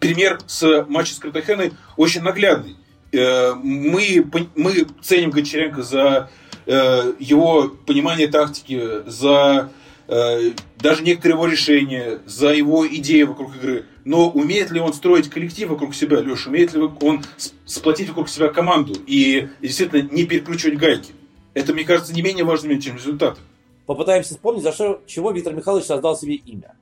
пример 0.00 0.40
с 0.46 0.86
матча 0.88 1.14
с 1.14 1.18
Картахеной 1.18 1.72
очень 1.96 2.22
наглядный. 2.22 2.76
Э, 3.14 3.54
мы, 3.54 4.26
мы 4.56 4.86
ценим 5.00 5.30
Гончаренко 5.30 5.82
за 5.82 6.30
э, 6.66 7.14
его 7.18 7.70
понимание 7.86 8.28
тактики, 8.28 9.08
за 9.08 9.70
э, 10.08 10.50
даже 10.78 11.02
некоторые 11.02 11.36
его 11.36 11.46
решения, 11.46 12.18
за 12.26 12.52
его 12.52 12.86
идеи 12.86 13.22
вокруг 13.22 13.56
игры. 13.56 13.86
Но 14.04 14.28
умеет 14.28 14.70
ли 14.70 14.80
он 14.80 14.92
строить 14.92 15.30
коллектив 15.30 15.70
вокруг 15.70 15.94
себя, 15.94 16.20
Леша? 16.20 16.50
Умеет 16.50 16.74
ли 16.74 16.82
он 16.82 17.22
сплотить 17.64 18.08
вокруг 18.08 18.28
себя 18.28 18.48
команду 18.48 18.94
и 19.06 19.48
действительно 19.62 20.02
не 20.02 20.24
перекручивать 20.24 20.76
гайки? 20.76 21.12
Это, 21.54 21.72
мне 21.72 21.84
кажется, 21.84 22.12
не 22.12 22.22
менее 22.22 22.44
важно, 22.44 22.80
чем 22.80 22.96
результат. 22.96 23.38
Попытаемся 23.86 24.34
вспомнить, 24.34 24.62
за 24.62 24.72
что, 24.72 25.02
чего 25.06 25.30
Виктор 25.30 25.54
Михайлович 25.54 25.86
создал 25.86 26.16
себе 26.16 26.34
имя. 26.34 26.74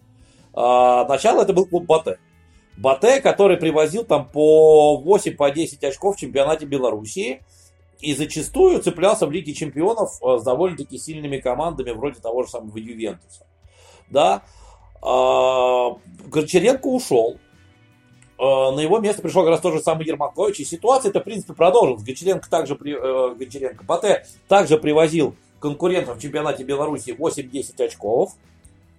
А, 0.54 1.06
начало 1.06 1.42
это 1.42 1.52
был 1.52 1.66
клуб 1.66 1.84
Батэ. 1.84 2.18
Батэ, 2.76 3.20
который 3.20 3.56
привозил 3.56 4.04
там 4.04 4.28
по 4.28 4.96
8, 4.96 5.36
по 5.36 5.50
10 5.50 5.82
очков 5.84 6.16
в 6.16 6.18
чемпионате 6.18 6.66
Белоруссии 6.66 7.42
и 8.00 8.14
зачастую 8.14 8.82
цеплялся 8.82 9.26
в 9.26 9.30
Лиге 9.30 9.54
Чемпионов 9.54 10.18
э, 10.22 10.38
с 10.38 10.42
довольно-таки 10.42 10.98
сильными 10.98 11.38
командами, 11.38 11.90
вроде 11.90 12.20
того 12.20 12.42
же 12.42 12.50
самого 12.50 12.76
Ювентуса. 12.76 13.46
Да. 14.10 14.42
А, 15.00 15.96
Горчаренко 16.26 16.86
ушел. 16.86 17.38
А, 18.38 18.72
на 18.72 18.80
его 18.80 18.98
место 18.98 19.22
пришел 19.22 19.42
как 19.42 19.50
раз 19.50 19.60
тот 19.60 19.74
же 19.74 19.80
самый 19.80 20.06
Ермакович. 20.06 20.60
И 20.60 20.64
ситуация 20.64 21.10
это 21.10 21.20
в 21.20 21.24
принципе, 21.24 21.54
продолжилась. 21.54 22.02
Гончаренко 22.02 22.50
также, 22.50 22.74
при, 22.74 22.92
э, 22.92 23.34
Гончаренко, 23.34 23.84
Батэ 23.84 24.24
также 24.48 24.78
привозил 24.78 25.36
конкурентов 25.60 26.18
в 26.18 26.20
чемпионате 26.20 26.64
Беларуси 26.64 27.10
8-10 27.10 27.84
очков. 27.84 28.32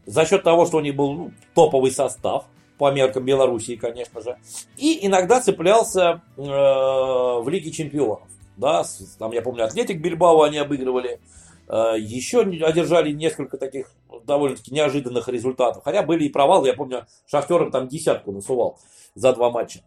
За 0.05 0.25
счет 0.25 0.43
того, 0.43 0.65
что 0.65 0.77
у 0.77 0.81
них 0.81 0.95
был 0.95 1.13
ну, 1.13 1.31
топовый 1.53 1.91
состав 1.91 2.45
по 2.77 2.91
меркам 2.91 3.25
Белоруссии, 3.25 3.75
конечно 3.75 4.21
же. 4.21 4.37
И 4.77 5.05
иногда 5.05 5.39
цеплялся 5.41 6.21
э, 6.37 6.41
в 6.41 7.45
Лиге 7.47 7.71
Чемпионов. 7.71 8.21
Да, 8.57 8.83
там, 9.17 9.31
я 9.31 9.41
помню, 9.41 9.65
Атлетик 9.65 9.99
Бильбао 9.99 10.43
они 10.43 10.57
обыгрывали. 10.57 11.19
Э, 11.67 11.95
еще 11.97 12.41
одержали 12.41 13.11
несколько 13.11 13.57
таких 13.57 13.91
довольно-таки 14.25 14.73
неожиданных 14.73 15.27
результатов. 15.27 15.83
Хотя 15.83 16.03
были 16.03 16.25
и 16.25 16.29
провалы. 16.29 16.67
Я 16.67 16.73
помню, 16.73 17.05
Шахтером 17.25 17.71
там 17.71 17.87
десятку 17.87 18.31
насувал 18.31 18.79
за 19.15 19.33
два 19.33 19.49
матча. 19.49 19.79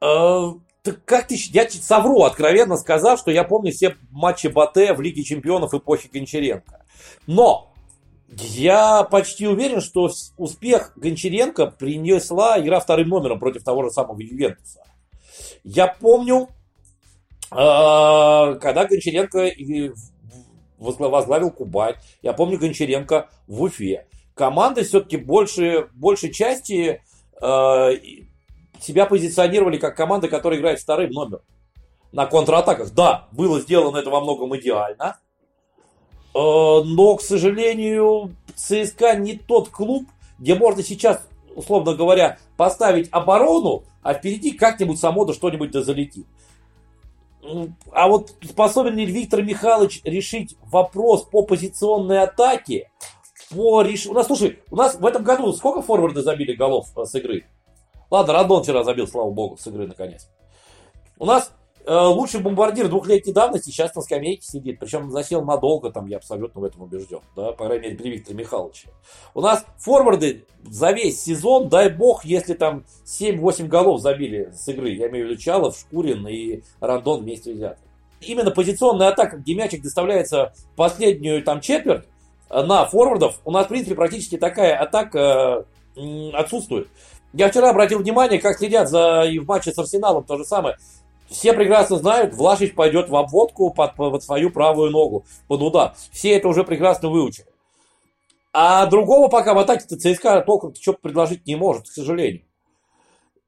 Э, 0.00 0.52
так 0.82 1.04
как 1.04 1.26
ты, 1.26 1.36
я 1.52 1.68
совру, 1.68 2.22
откровенно 2.22 2.76
сказав, 2.76 3.18
что 3.18 3.30
я 3.30 3.44
помню 3.44 3.70
все 3.70 3.96
матчи 4.10 4.46
Батэ 4.46 4.94
в 4.94 5.00
Лиге 5.00 5.24
Чемпионов 5.24 5.74
эпохи 5.74 6.08
Гончаренко. 6.12 6.84
Но 7.26 7.69
я 8.30 9.02
почти 9.04 9.48
уверен, 9.48 9.80
что 9.80 10.10
успех 10.36 10.92
Гончаренко 10.96 11.66
принесла 11.66 12.60
игра 12.60 12.78
вторым 12.78 13.08
номером 13.08 13.40
против 13.40 13.64
того 13.64 13.82
же 13.84 13.90
самого 13.90 14.20
Ювентуса. 14.20 14.84
Я 15.64 15.88
помню, 15.88 16.48
а, 17.50 18.54
когда 18.54 18.86
Гончаренко 18.86 19.50
возглавил 20.78 21.50
Кубань, 21.50 21.96
я 22.22 22.32
помню 22.32 22.58
Гончаренко 22.58 23.28
в 23.48 23.62
Уфе. 23.62 24.06
Команды 24.34 24.84
все-таки 24.84 25.16
больше, 25.16 25.88
большей 25.94 26.32
части 26.32 27.02
а, 27.42 27.90
себя 28.80 29.06
позиционировали 29.06 29.76
как 29.76 29.96
команда, 29.96 30.28
которая 30.28 30.60
играет 30.60 30.78
вторым 30.78 31.10
номером 31.10 31.42
на 32.12 32.26
контратаках. 32.26 32.92
Да, 32.92 33.28
было 33.32 33.60
сделано 33.60 33.98
это 33.98 34.10
во 34.10 34.20
многом 34.20 34.56
идеально, 34.56 35.18
но, 36.34 37.16
к 37.16 37.22
сожалению, 37.22 38.34
ЦСКА 38.54 39.16
не 39.16 39.36
тот 39.36 39.68
клуб, 39.68 40.06
где 40.38 40.54
можно 40.54 40.82
сейчас, 40.82 41.26
условно 41.54 41.94
говоря, 41.94 42.38
поставить 42.56 43.08
оборону, 43.10 43.84
а 44.02 44.14
впереди 44.14 44.52
как-нибудь 44.52 44.98
само 44.98 45.24
да 45.24 45.32
что-нибудь 45.32 45.70
да 45.70 45.82
залетит. 45.82 46.26
А 47.92 48.08
вот 48.08 48.34
способен 48.42 48.96
ли 48.96 49.06
Виктор 49.06 49.42
Михайлович 49.42 50.02
решить 50.04 50.56
вопрос 50.62 51.24
по 51.24 51.42
позиционной 51.42 52.22
атаке? 52.22 52.90
По 53.50 53.82
реш... 53.82 54.06
У 54.06 54.12
нас, 54.12 54.26
слушай, 54.26 54.60
у 54.70 54.76
нас 54.76 54.94
в 54.94 55.04
этом 55.04 55.24
году 55.24 55.52
сколько 55.52 55.82
форварды 55.82 56.22
забили 56.22 56.52
голов 56.54 56.86
э, 56.96 57.04
с 57.04 57.14
игры? 57.16 57.46
Ладно, 58.10 58.34
Радон 58.34 58.62
вчера 58.62 58.84
забил, 58.84 59.08
слава 59.08 59.30
богу, 59.30 59.56
с 59.56 59.66
игры 59.66 59.88
наконец. 59.88 60.28
У 61.18 61.26
нас 61.26 61.50
э, 61.50 61.59
лучший 61.90 62.40
бомбардир 62.40 62.88
двухлетней 62.88 63.32
давности 63.32 63.70
сейчас 63.70 63.94
на 63.96 64.02
скамейке 64.02 64.42
сидит. 64.42 64.78
Причем 64.78 65.10
засел 65.10 65.44
надолго, 65.44 65.90
там 65.90 66.06
я 66.06 66.18
абсолютно 66.18 66.60
в 66.60 66.64
этом 66.64 66.82
убежден. 66.82 67.20
Да, 67.34 67.52
по 67.52 67.66
крайней 67.66 67.88
мере, 67.88 67.96
при 67.96 68.10
Викторе 68.10 68.36
Михайловиче. 68.36 68.88
У 69.34 69.40
нас 69.40 69.64
форварды 69.78 70.46
за 70.62 70.92
весь 70.92 71.20
сезон, 71.20 71.68
дай 71.68 71.90
бог, 71.90 72.24
если 72.24 72.54
там 72.54 72.84
7-8 73.04 73.66
голов 73.66 74.00
забили 74.00 74.52
с 74.54 74.68
игры. 74.68 74.90
Я 74.90 75.08
имею 75.08 75.26
в 75.26 75.30
виду 75.30 75.40
Чалов, 75.40 75.76
Шкурин 75.76 76.26
и 76.28 76.62
Рандон 76.80 77.22
вместе 77.22 77.54
взяты. 77.54 77.80
Именно 78.20 78.50
позиционная 78.50 79.08
атака, 79.08 79.38
где 79.38 79.54
мячик 79.54 79.82
доставляется 79.82 80.52
в 80.72 80.76
последнюю 80.76 81.42
там 81.42 81.60
четверть 81.60 82.04
э, 82.50 82.62
на 82.62 82.84
форвардов, 82.84 83.40
у 83.44 83.50
нас, 83.50 83.64
в 83.66 83.68
принципе, 83.68 83.94
практически 83.94 84.36
такая 84.36 84.76
атака 84.76 85.64
э, 85.96 86.30
отсутствует. 86.34 86.88
Я 87.32 87.48
вчера 87.48 87.70
обратил 87.70 88.00
внимание, 88.00 88.40
как 88.40 88.58
следят 88.58 88.88
за 88.88 89.22
и 89.22 89.38
в 89.38 89.46
матче 89.46 89.72
с 89.72 89.78
Арсеналом 89.78 90.24
то 90.24 90.36
же 90.36 90.44
самое. 90.44 90.76
Все 91.30 91.52
прекрасно 91.52 91.96
знают, 91.96 92.34
Влашич 92.34 92.74
пойдет 92.74 93.08
в 93.08 93.14
обводку 93.14 93.72
под, 93.72 93.94
под 93.94 94.22
свою 94.22 94.50
правую 94.50 94.90
ногу, 94.90 95.24
под 95.46 95.62
удар. 95.62 95.94
Все 96.10 96.30
это 96.32 96.48
уже 96.48 96.64
прекрасно 96.64 97.08
выучили. 97.08 97.46
А 98.52 98.84
другого 98.86 99.28
пока 99.28 99.54
в 99.54 99.58
атаке-то 99.58 99.96
ЦСКА 99.96 100.40
толком 100.40 100.74
что 100.74 100.92
предложить 100.94 101.46
не 101.46 101.54
может, 101.54 101.84
к 101.84 101.92
сожалению. 101.92 102.42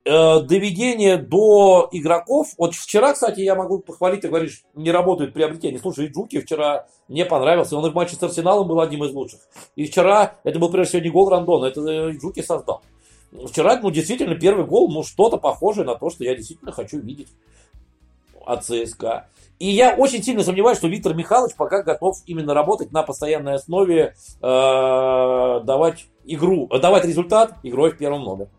Э, 0.04 0.40
доведение 0.40 1.16
до 1.16 1.88
игроков. 1.90 2.54
Вот 2.56 2.74
вчера, 2.74 3.14
кстати, 3.14 3.40
я 3.40 3.56
могу 3.56 3.80
похвалить, 3.80 4.20
ты 4.20 4.28
говоришь, 4.28 4.62
не 4.74 4.92
работает 4.92 5.32
приобретение. 5.32 5.80
Слушай, 5.80 6.06
Джуки 6.06 6.40
вчера 6.40 6.86
мне 7.08 7.24
понравился. 7.24 7.76
Он 7.76 7.84
и 7.86 7.90
в 7.90 7.94
матче 7.94 8.14
с 8.14 8.22
Арсеналом 8.22 8.68
был 8.68 8.80
одним 8.80 9.02
из 9.04 9.12
лучших. 9.12 9.40
И 9.74 9.86
вчера, 9.86 10.36
это 10.44 10.60
был 10.60 10.70
прежде 10.70 10.90
всего 10.90 11.02
не 11.02 11.10
гол 11.10 11.28
Рандона, 11.28 11.66
это 11.66 12.10
Джуки 12.10 12.42
создал. 12.42 12.82
Вчера, 13.48 13.80
ну, 13.82 13.90
действительно, 13.90 14.36
первый 14.36 14.66
гол, 14.66 14.88
ну, 14.88 15.02
что-то 15.02 15.36
похожее 15.36 15.84
на 15.84 15.96
то, 15.96 16.10
что 16.10 16.22
я 16.22 16.36
действительно 16.36 16.70
хочу 16.70 17.00
видеть 17.00 17.28
от 18.46 18.64
ЦСКА. 18.64 19.28
И 19.58 19.68
я 19.68 19.94
очень 19.94 20.22
сильно 20.22 20.42
сомневаюсь, 20.42 20.78
что 20.78 20.88
Виктор 20.88 21.14
Михайлович 21.14 21.54
пока 21.54 21.82
готов 21.82 22.18
именно 22.26 22.52
работать 22.52 22.90
на 22.90 23.02
постоянной 23.02 23.54
основе, 23.54 24.14
э, 24.40 25.60
давать 25.64 26.06
игру, 26.24 26.66
давать 26.66 27.04
результат 27.04 27.54
игрой 27.62 27.90
в 27.90 27.98
первом 27.98 28.22
номере. 28.24 28.50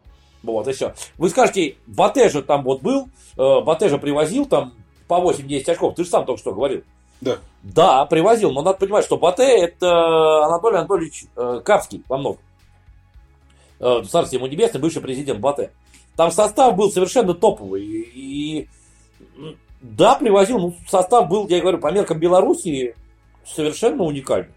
Вот, 0.43 0.67
и 0.67 0.73
все. 0.73 0.93
Вы 1.17 1.29
скажете, 1.29 1.75
Батэ 1.87 2.29
же 2.29 2.41
там 2.41 2.63
вот 2.63 2.81
был, 2.81 3.07
э, 3.37 3.61
Батэ 3.61 3.89
же 3.89 3.97
привозил 3.97 4.45
там 4.45 4.73
по 5.07 5.15
8-10 5.15 5.71
очков, 5.71 5.95
ты 5.95 6.03
же 6.03 6.09
сам 6.09 6.25
только 6.25 6.39
что 6.39 6.53
говорил. 6.53 6.83
Да. 7.21 7.37
Да, 7.63 8.05
привозил, 8.05 8.51
но 8.51 8.61
надо 8.61 8.77
понимать, 8.77 9.05
что 9.05 9.17
Батэ 9.17 9.43
это 9.43 10.45
Анатолий 10.45 10.77
Анатольевич 10.77 11.25
э, 11.35 11.61
Капский 11.63 12.03
во 12.07 12.17
многом 12.17 12.41
э, 13.79 14.03
царствие 14.09 14.39
ему 14.39 14.47
небесное, 14.47 14.81
бывший 14.81 15.01
президент 15.01 15.39
Батэ. 15.39 15.71
Там 16.15 16.31
состав 16.31 16.75
был 16.75 16.91
совершенно 16.91 17.33
топовый. 17.33 17.83
И, 17.83 18.69
да, 19.83 20.15
привозил, 20.15 20.59
ну, 20.59 20.75
состав 20.87 21.27
был, 21.27 21.47
я 21.49 21.59
говорю, 21.59 21.77
по 21.77 21.91
меркам 21.91 22.17
Белоруссии 22.17 22.95
совершенно 23.45 24.03
уникальный. 24.03 24.53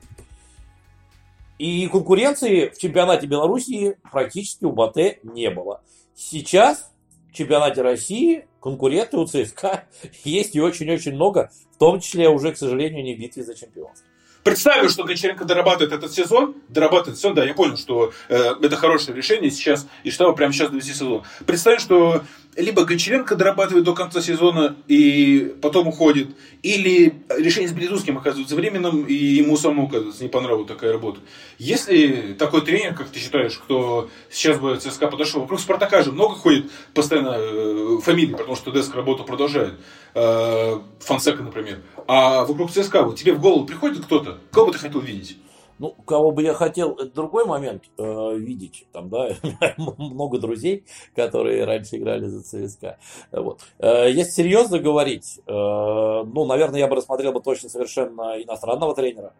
И 1.58 1.88
конкуренции 1.88 2.68
в 2.68 2.78
чемпионате 2.78 3.26
Белоруссии 3.26 3.96
практически 4.10 4.64
у 4.64 4.72
Батэ 4.72 5.18
не 5.24 5.50
было. 5.50 5.82
Сейчас 6.14 6.92
в 7.30 7.32
чемпионате 7.34 7.82
России 7.82 8.46
конкуренты 8.60 9.16
у 9.16 9.26
ЦСКА 9.26 9.84
есть 10.24 10.54
и 10.54 10.60
очень-очень 10.60 11.14
много, 11.14 11.50
в 11.72 11.78
том 11.78 11.98
числе 11.98 12.28
уже, 12.28 12.52
к 12.52 12.56
сожалению, 12.56 13.02
не 13.02 13.16
в 13.16 13.18
битве 13.18 13.42
за 13.42 13.54
чемпионство. 13.56 14.06
Представив, 14.46 14.92
что 14.92 15.02
Гончаренко 15.02 15.44
дорабатывает 15.44 15.92
этот 15.92 16.12
сезон, 16.12 16.54
дорабатывает 16.68 17.18
сезон, 17.18 17.34
да, 17.34 17.44
я 17.44 17.52
понял, 17.52 17.76
что 17.76 18.12
э, 18.28 18.52
это 18.62 18.76
хорошее 18.76 19.16
решение 19.16 19.50
сейчас, 19.50 19.88
и 20.04 20.12
что 20.12 20.32
прямо 20.34 20.52
сейчас 20.52 20.70
довести 20.70 20.92
сезон. 20.92 21.24
Представим, 21.46 21.80
что 21.80 22.22
либо 22.56 22.84
Гончаренко 22.84 23.34
дорабатывает 23.34 23.84
до 23.84 23.92
конца 23.92 24.22
сезона 24.22 24.76
и 24.86 25.54
потом 25.60 25.88
уходит, 25.88 26.28
или 26.62 27.14
решение 27.36 27.68
с 27.68 27.72
Березуским 27.72 28.18
оказывается 28.18 28.54
временным, 28.54 29.04
и 29.04 29.14
ему 29.14 29.56
самому, 29.56 29.88
оказывается, 29.88 30.22
не 30.22 30.28
понравилась 30.28 30.68
такая 30.68 30.92
работа. 30.92 31.18
Если 31.58 32.34
такой 32.38 32.62
тренер, 32.62 32.94
как 32.94 33.08
ты 33.08 33.18
считаешь, 33.18 33.58
кто 33.58 34.08
сейчас 34.30 34.58
бы 34.58 34.76
ЦСКА 34.76 35.08
подошел, 35.08 35.42
вокруг 35.42 35.60
Спартака 35.60 36.02
же 36.02 36.12
много 36.12 36.36
ходит 36.36 36.70
постоянно 36.94 37.34
э, 37.36 37.98
фамилий, 38.02 38.32
потому 38.32 38.56
что 38.56 38.70
Деск 38.70 38.94
работу 38.94 39.24
продолжает, 39.24 39.74
э, 40.16 41.42
например. 41.42 41.82
А 42.08 42.44
вокруг 42.44 42.70
ЦСКА, 42.70 43.02
вот 43.02 43.16
тебе 43.16 43.34
в 43.34 43.40
голову 43.40 43.66
приходит 43.66 44.04
кто-то, 44.04 44.38
кого 44.50 44.66
бы 44.66 44.72
ты 44.72 44.78
хотел 44.78 45.00
видеть? 45.00 45.38
Ну, 45.78 45.94
кого 46.06 46.30
бы 46.30 46.42
я 46.42 46.54
хотел, 46.54 46.92
это 46.92 47.12
другой 47.14 47.44
момент 47.44 47.84
э, 47.98 48.36
видеть. 48.38 48.86
Там, 48.92 49.10
да, 49.10 49.28
много 49.76 50.38
друзей, 50.38 50.84
которые 51.14 51.64
раньше 51.64 51.96
играли 51.96 52.26
за 52.26 52.42
ЦСКА. 52.42 52.98
Вот. 53.30 53.60
Э, 53.78 54.10
если 54.10 54.30
серьезно 54.30 54.78
говорить, 54.78 55.38
э, 55.46 55.52
ну, 55.52 56.46
наверное, 56.46 56.80
я 56.80 56.88
бы 56.88 56.96
рассмотрел 56.96 57.32
бы 57.32 57.42
точно 57.42 57.68
совершенно 57.68 58.42
иностранного 58.42 58.94
тренера. 58.94 59.34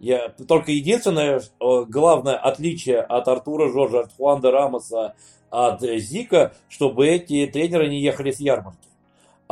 Я, 0.00 0.30
только 0.30 0.72
единственное, 0.72 1.40
э, 1.40 1.84
главное 1.86 2.36
отличие 2.36 3.02
от 3.02 3.28
Артура 3.28 3.68
Жоржа, 3.68 4.00
от 4.00 4.12
Хуанда 4.16 4.50
Рамоса, 4.50 5.14
от 5.50 5.82
Зика, 5.82 6.54
чтобы 6.70 7.06
эти 7.06 7.46
тренеры 7.46 7.88
не 7.88 8.00
ехали 8.00 8.30
с 8.30 8.40
ярмарки. 8.40 8.88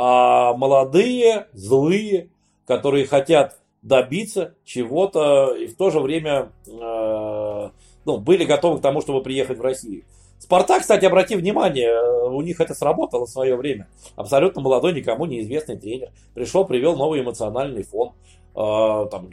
А 0.02 0.54
молодые, 0.54 1.48
злые, 1.52 2.30
которые 2.66 3.06
хотят 3.06 3.58
добиться 3.82 4.54
чего-то 4.64 5.54
и 5.54 5.66
в 5.66 5.76
то 5.76 5.90
же 5.90 6.00
время 6.00 6.52
э, 6.66 7.68
ну, 8.06 8.16
были 8.16 8.46
готовы 8.46 8.78
к 8.78 8.80
тому, 8.80 9.02
чтобы 9.02 9.22
приехать 9.22 9.58
в 9.58 9.60
Россию. 9.60 10.04
Спартак, 10.38 10.80
кстати, 10.80 11.04
обрати 11.04 11.36
внимание, 11.36 11.90
э, 11.90 12.28
у 12.30 12.40
них 12.40 12.62
это 12.62 12.72
сработало 12.72 13.26
в 13.26 13.28
свое 13.28 13.56
время. 13.56 13.88
Абсолютно 14.16 14.62
молодой, 14.62 14.94
никому 14.94 15.26
неизвестный 15.26 15.76
тренер. 15.76 16.12
Пришел, 16.32 16.64
привел 16.64 16.96
новый 16.96 17.20
эмоциональный 17.20 17.82
фон. 17.82 18.12
Э, 18.56 19.06
там, 19.10 19.28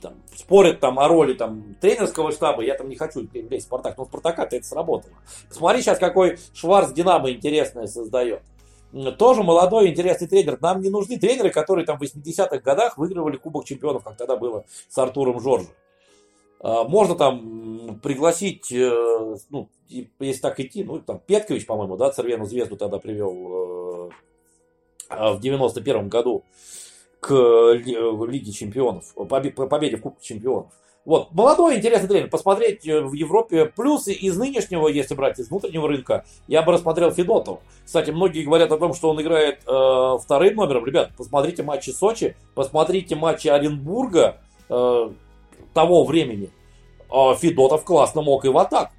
там, 0.00 0.14
спорят 0.34 0.80
там 0.80 0.98
о 0.98 1.06
роли 1.06 1.34
там, 1.34 1.76
тренерского 1.82 2.32
штаба, 2.32 2.64
я 2.64 2.76
там 2.76 2.88
не 2.88 2.96
хочу 2.96 3.28
лезть 3.34 3.64
в 3.64 3.68
Спартак, 3.68 3.98
но 3.98 4.06
Спартака-то 4.06 4.56
это 4.56 4.64
сработало. 4.64 5.12
Посмотри 5.50 5.82
сейчас, 5.82 5.98
какой 5.98 6.38
Шварц 6.54 6.92
Динамо 6.92 7.30
интересное 7.30 7.86
создает 7.86 8.40
тоже 9.18 9.42
молодой 9.42 9.90
интересный 9.90 10.28
тренер. 10.28 10.58
Нам 10.60 10.80
не 10.80 10.90
нужны 10.90 11.18
тренеры, 11.18 11.50
которые 11.50 11.84
там 11.84 11.98
в 11.98 12.02
80-х 12.02 12.58
годах 12.58 12.96
выигрывали 12.96 13.36
Кубок 13.36 13.64
Чемпионов, 13.64 14.04
как 14.04 14.16
тогда 14.16 14.36
было 14.36 14.64
с 14.88 14.96
Артуром 14.98 15.40
Жоржем. 15.40 15.68
А, 16.60 16.84
можно 16.84 17.14
там 17.14 18.00
пригласить, 18.02 18.72
э, 18.72 19.36
ну, 19.50 19.68
если 19.88 20.40
так 20.40 20.58
идти, 20.60 20.84
ну, 20.84 21.00
там, 21.00 21.20
Петкович, 21.24 21.66
по-моему, 21.66 21.96
да, 21.96 22.10
Цервену 22.10 22.46
Звезду 22.46 22.76
тогда 22.76 22.98
привел 22.98 24.08
э, 24.08 24.10
а, 25.08 25.32
в 25.32 25.40
91 25.40 26.08
году 26.08 26.44
к 27.20 27.34
Лиге 27.34 28.52
Чемпионов, 28.52 29.14
победе 29.14 29.96
в 29.96 30.02
Кубке 30.02 30.24
Чемпионов. 30.24 30.72
Вот, 31.08 31.32
молодой, 31.32 31.78
интересный 31.78 32.06
тренер. 32.06 32.28
Посмотреть 32.28 32.86
э, 32.86 33.00
в 33.00 33.14
Европе 33.14 33.64
плюсы 33.64 34.12
из 34.12 34.36
нынешнего, 34.36 34.88
если 34.88 35.14
брать 35.14 35.38
из 35.38 35.48
внутреннего 35.48 35.88
рынка, 35.88 36.26
я 36.48 36.60
бы 36.60 36.70
рассмотрел 36.70 37.10
Федотов. 37.12 37.60
Кстати, 37.86 38.10
многие 38.10 38.44
говорят 38.44 38.70
о 38.72 38.76
том, 38.76 38.92
что 38.92 39.08
он 39.08 39.22
играет 39.22 39.60
э, 39.66 40.18
вторым 40.22 40.56
номером. 40.56 40.84
Ребят, 40.84 41.12
посмотрите 41.16 41.62
матчи 41.62 41.88
Сочи, 41.88 42.36
посмотрите 42.54 43.16
матчи 43.16 43.48
Оренбурга 43.48 44.42
э, 44.68 45.10
того 45.72 46.04
времени. 46.04 46.50
Э, 47.10 47.34
Федотов 47.36 47.84
классно 47.84 48.20
мог 48.20 48.44
и 48.44 48.48
в 48.48 48.58
атаку. 48.58 48.92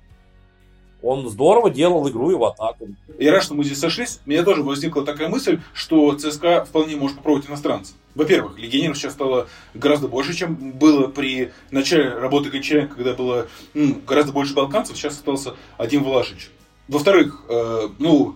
Он 1.01 1.29
здорово 1.29 1.69
делал 1.69 2.07
игру 2.09 2.31
и 2.31 2.35
в 2.35 2.43
атаку. 2.43 2.89
Я 3.17 3.31
рад, 3.31 3.43
что 3.43 3.53
мы 3.53 3.63
здесь 3.63 3.79
сошлись. 3.79 4.19
У 4.25 4.29
меня 4.29 4.43
тоже 4.43 4.63
возникла 4.63 5.05
такая 5.05 5.29
мысль, 5.29 5.59
что 5.73 6.13
ЦСКА 6.15 6.65
вполне 6.65 6.95
может 6.95 7.17
попробовать 7.17 7.49
иностранцев. 7.49 7.95
Во-первых, 8.15 8.57
легионеров 8.57 8.97
сейчас 8.97 9.13
стало 9.13 9.47
гораздо 9.73 10.07
больше, 10.07 10.33
чем 10.33 10.55
было 10.55 11.07
при 11.07 11.51
начале 11.71 12.09
работы 12.09 12.49
Гончаренко, 12.49 12.95
когда 12.95 13.13
было 13.13 13.47
ну, 13.73 14.01
гораздо 14.05 14.33
больше 14.33 14.53
балканцев, 14.53 14.97
сейчас 14.97 15.13
остался 15.13 15.55
один 15.77 16.03
Влашич. 16.03 16.49
Во-вторых, 16.87 17.43
э, 17.47 17.89
ну, 17.99 18.35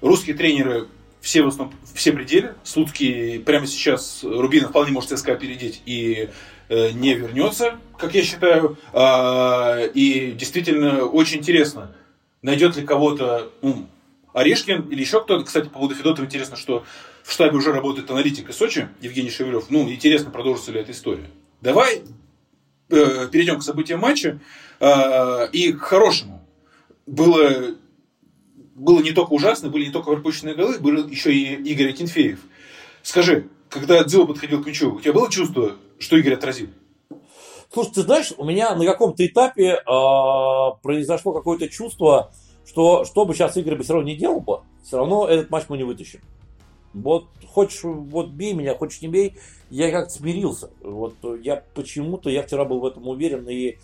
русские 0.00 0.36
тренеры 0.36 0.88
все 1.22 1.42
в 1.42 1.48
основном, 1.48 1.74
все 1.94 2.12
пределе. 2.12 2.56
Слуцкий 2.64 3.38
прямо 3.38 3.66
сейчас 3.66 4.24
Рубинов 4.24 4.70
вполне 4.70 4.92
может 4.92 5.10
ЦСКА 5.10 5.32
опередить 5.32 5.80
и 5.86 6.28
э, 6.68 6.90
не 6.90 7.14
вернется, 7.14 7.78
как 7.96 8.14
я 8.14 8.22
считаю. 8.22 8.76
Э, 8.92 9.88
и 9.94 10.32
действительно 10.32 11.04
очень 11.04 11.38
интересно, 11.38 11.94
найдет 12.42 12.76
ли 12.76 12.84
кого-то 12.84 13.50
ну, 13.62 13.86
Орешкин 14.34 14.88
или 14.88 15.00
еще 15.00 15.22
кто-то. 15.22 15.44
Кстати, 15.44 15.66
по 15.66 15.74
поводу 15.74 15.94
Федотова 15.94 16.26
интересно, 16.26 16.56
что 16.56 16.84
в 17.22 17.32
штабе 17.32 17.56
уже 17.56 17.72
работает 17.72 18.10
аналитик 18.10 18.50
из 18.50 18.56
Сочи, 18.56 18.88
Евгений 19.00 19.30
Шевелев. 19.30 19.70
Ну, 19.70 19.88
интересно, 19.88 20.30
продолжится 20.30 20.72
ли 20.72 20.80
эта 20.80 20.92
история. 20.92 21.30
Давай 21.60 22.02
э, 22.88 23.28
перейдем 23.30 23.60
к 23.60 23.62
событиям 23.62 24.00
матча 24.00 24.40
э, 24.80 25.50
и 25.52 25.72
к 25.72 25.80
хорошему. 25.80 26.46
Было, 27.06 27.74
было 28.74 29.00
не 29.00 29.12
только 29.12 29.30
ужасно, 29.30 29.68
были 29.68 29.86
не 29.86 29.92
только 29.92 30.10
пропущенные 30.10 30.54
голы, 30.54 30.78
был 30.78 31.06
еще 31.08 31.32
и 31.32 31.54
Игорь 31.54 31.90
Акинфеев. 31.90 32.40
Скажи, 33.02 33.48
когда 33.68 34.02
Дзюба 34.04 34.32
подходил 34.32 34.62
к 34.62 34.66
мячу, 34.66 34.94
у 34.94 35.00
тебя 35.00 35.12
было 35.12 35.30
чувство, 35.30 35.76
что 35.98 36.16
Игорь 36.16 36.34
отразил? 36.34 36.68
Слушай, 37.72 37.92
ты 37.94 38.02
знаешь, 38.02 38.34
у 38.36 38.44
меня 38.44 38.74
на 38.74 38.84
каком-то 38.84 39.26
этапе 39.26 39.76
э, 39.76 40.82
произошло 40.82 41.32
какое-то 41.32 41.70
чувство, 41.70 42.30
что 42.66 43.06
что 43.06 43.24
бы 43.24 43.34
сейчас 43.34 43.56
Игорь 43.56 43.76
бы 43.76 43.82
все 43.82 43.94
равно 43.94 44.08
не 44.08 44.16
делал 44.16 44.40
бы, 44.40 44.60
все 44.84 44.98
равно 44.98 45.26
этот 45.26 45.48
матч 45.48 45.64
мы 45.70 45.78
не 45.78 45.84
вытащим. 45.84 46.20
Вот 46.92 47.28
хочешь, 47.48 47.80
вот 47.84 48.28
бей 48.28 48.52
меня, 48.52 48.74
хочешь 48.74 49.00
не 49.00 49.08
бей, 49.08 49.38
я 49.70 49.90
как-то 49.90 50.12
смирился. 50.12 50.68
Вот 50.82 51.14
я 51.42 51.64
почему-то, 51.74 52.28
я 52.28 52.42
вчера 52.42 52.66
был 52.66 52.80
в 52.80 52.84
этом 52.84 53.08
уверен, 53.08 53.48
и 53.48 53.78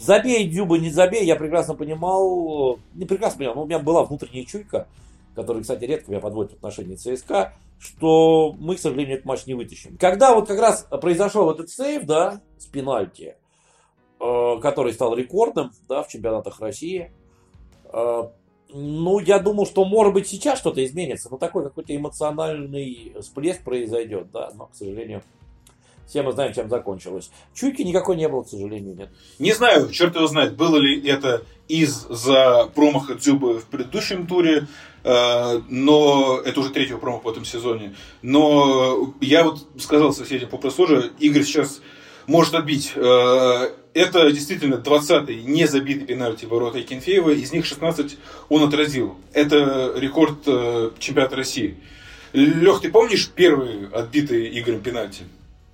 забей 0.00 0.46
Дюба, 0.46 0.78
не 0.78 0.90
забей, 0.90 1.24
я 1.24 1.34
прекрасно 1.34 1.74
понимал, 1.74 2.78
не 2.94 3.04
прекрасно 3.04 3.38
понимал, 3.38 3.56
но 3.56 3.62
у 3.64 3.66
меня 3.66 3.80
была 3.80 4.04
внутренняя 4.04 4.44
чуйка, 4.44 4.86
которая, 5.34 5.62
кстати, 5.62 5.84
редко 5.84 6.10
меня 6.10 6.20
подводит 6.20 6.52
в 6.52 6.56
отношении 6.56 6.96
ЦСКА, 6.96 7.54
что 7.78 8.54
мы, 8.58 8.76
к 8.76 8.80
сожалению, 8.80 9.16
этот 9.16 9.26
матч 9.26 9.46
не 9.46 9.54
вытащим. 9.54 9.96
Когда 9.98 10.34
вот 10.34 10.48
как 10.48 10.58
раз 10.58 10.86
произошел 11.00 11.50
этот 11.50 11.70
сейв, 11.70 12.04
да, 12.04 12.40
с 12.58 12.66
пенальти, 12.66 13.36
э, 14.20 14.58
который 14.60 14.92
стал 14.92 15.14
рекордным, 15.14 15.72
да, 15.88 16.02
в 16.02 16.08
чемпионатах 16.08 16.60
России, 16.60 17.12
э, 17.92 18.22
ну, 18.70 19.18
я 19.20 19.38
думал, 19.38 19.66
что, 19.66 19.84
может 19.84 20.14
быть, 20.14 20.26
сейчас 20.26 20.58
что-то 20.58 20.84
изменится, 20.84 21.30
но 21.30 21.36
такой 21.36 21.64
какой-то 21.64 21.94
эмоциональный 21.94 23.14
всплеск 23.20 23.62
произойдет, 23.62 24.30
да, 24.32 24.50
но, 24.54 24.66
к 24.66 24.74
сожалению, 24.74 25.22
все 26.06 26.22
мы 26.22 26.32
знаем, 26.32 26.52
чем 26.52 26.68
закончилось. 26.68 27.30
Чуйки 27.54 27.82
никакой 27.82 28.16
не 28.16 28.28
было, 28.28 28.42
к 28.42 28.48
сожалению, 28.48 28.94
нет. 28.94 29.08
Не 29.38 29.52
знаю, 29.52 29.90
черт 29.90 30.14
его 30.14 30.26
знает, 30.26 30.56
было 30.56 30.76
ли 30.76 31.06
это 31.06 31.42
из-за 31.68 32.70
промаха 32.74 33.14
Дзюбы 33.14 33.60
в 33.60 33.64
предыдущем 33.64 34.26
туре, 34.26 34.66
э, 35.02 35.60
но 35.68 36.40
это 36.44 36.60
уже 36.60 36.70
третьего 36.70 36.98
промаха 36.98 37.24
в 37.24 37.30
этом 37.30 37.44
сезоне. 37.44 37.94
Но 38.22 39.14
я 39.20 39.44
вот 39.44 39.66
сказал 39.78 40.12
соседям 40.12 40.50
по 40.50 40.58
пресс 40.58 40.78
Игорь 41.18 41.42
сейчас 41.42 41.80
может 42.26 42.54
отбить. 42.54 42.92
Э, 42.96 43.70
это 43.94 44.30
действительно 44.32 44.74
20-й 44.74 45.44
незабитый 45.44 46.06
пенальти 46.06 46.44
ворота 46.46 46.82
Кенфеева, 46.82 47.30
из 47.30 47.52
них 47.52 47.64
16 47.64 48.18
он 48.48 48.64
отразил. 48.64 49.16
Это 49.32 49.94
рекорд 49.96 50.38
э, 50.46 50.90
чемпионата 50.98 51.36
России. 51.36 51.76
Лех, 52.32 52.80
ты 52.80 52.90
помнишь 52.90 53.30
первый 53.34 53.88
отбитый 53.92 54.58
Игорем 54.58 54.80
пенальти? 54.80 55.22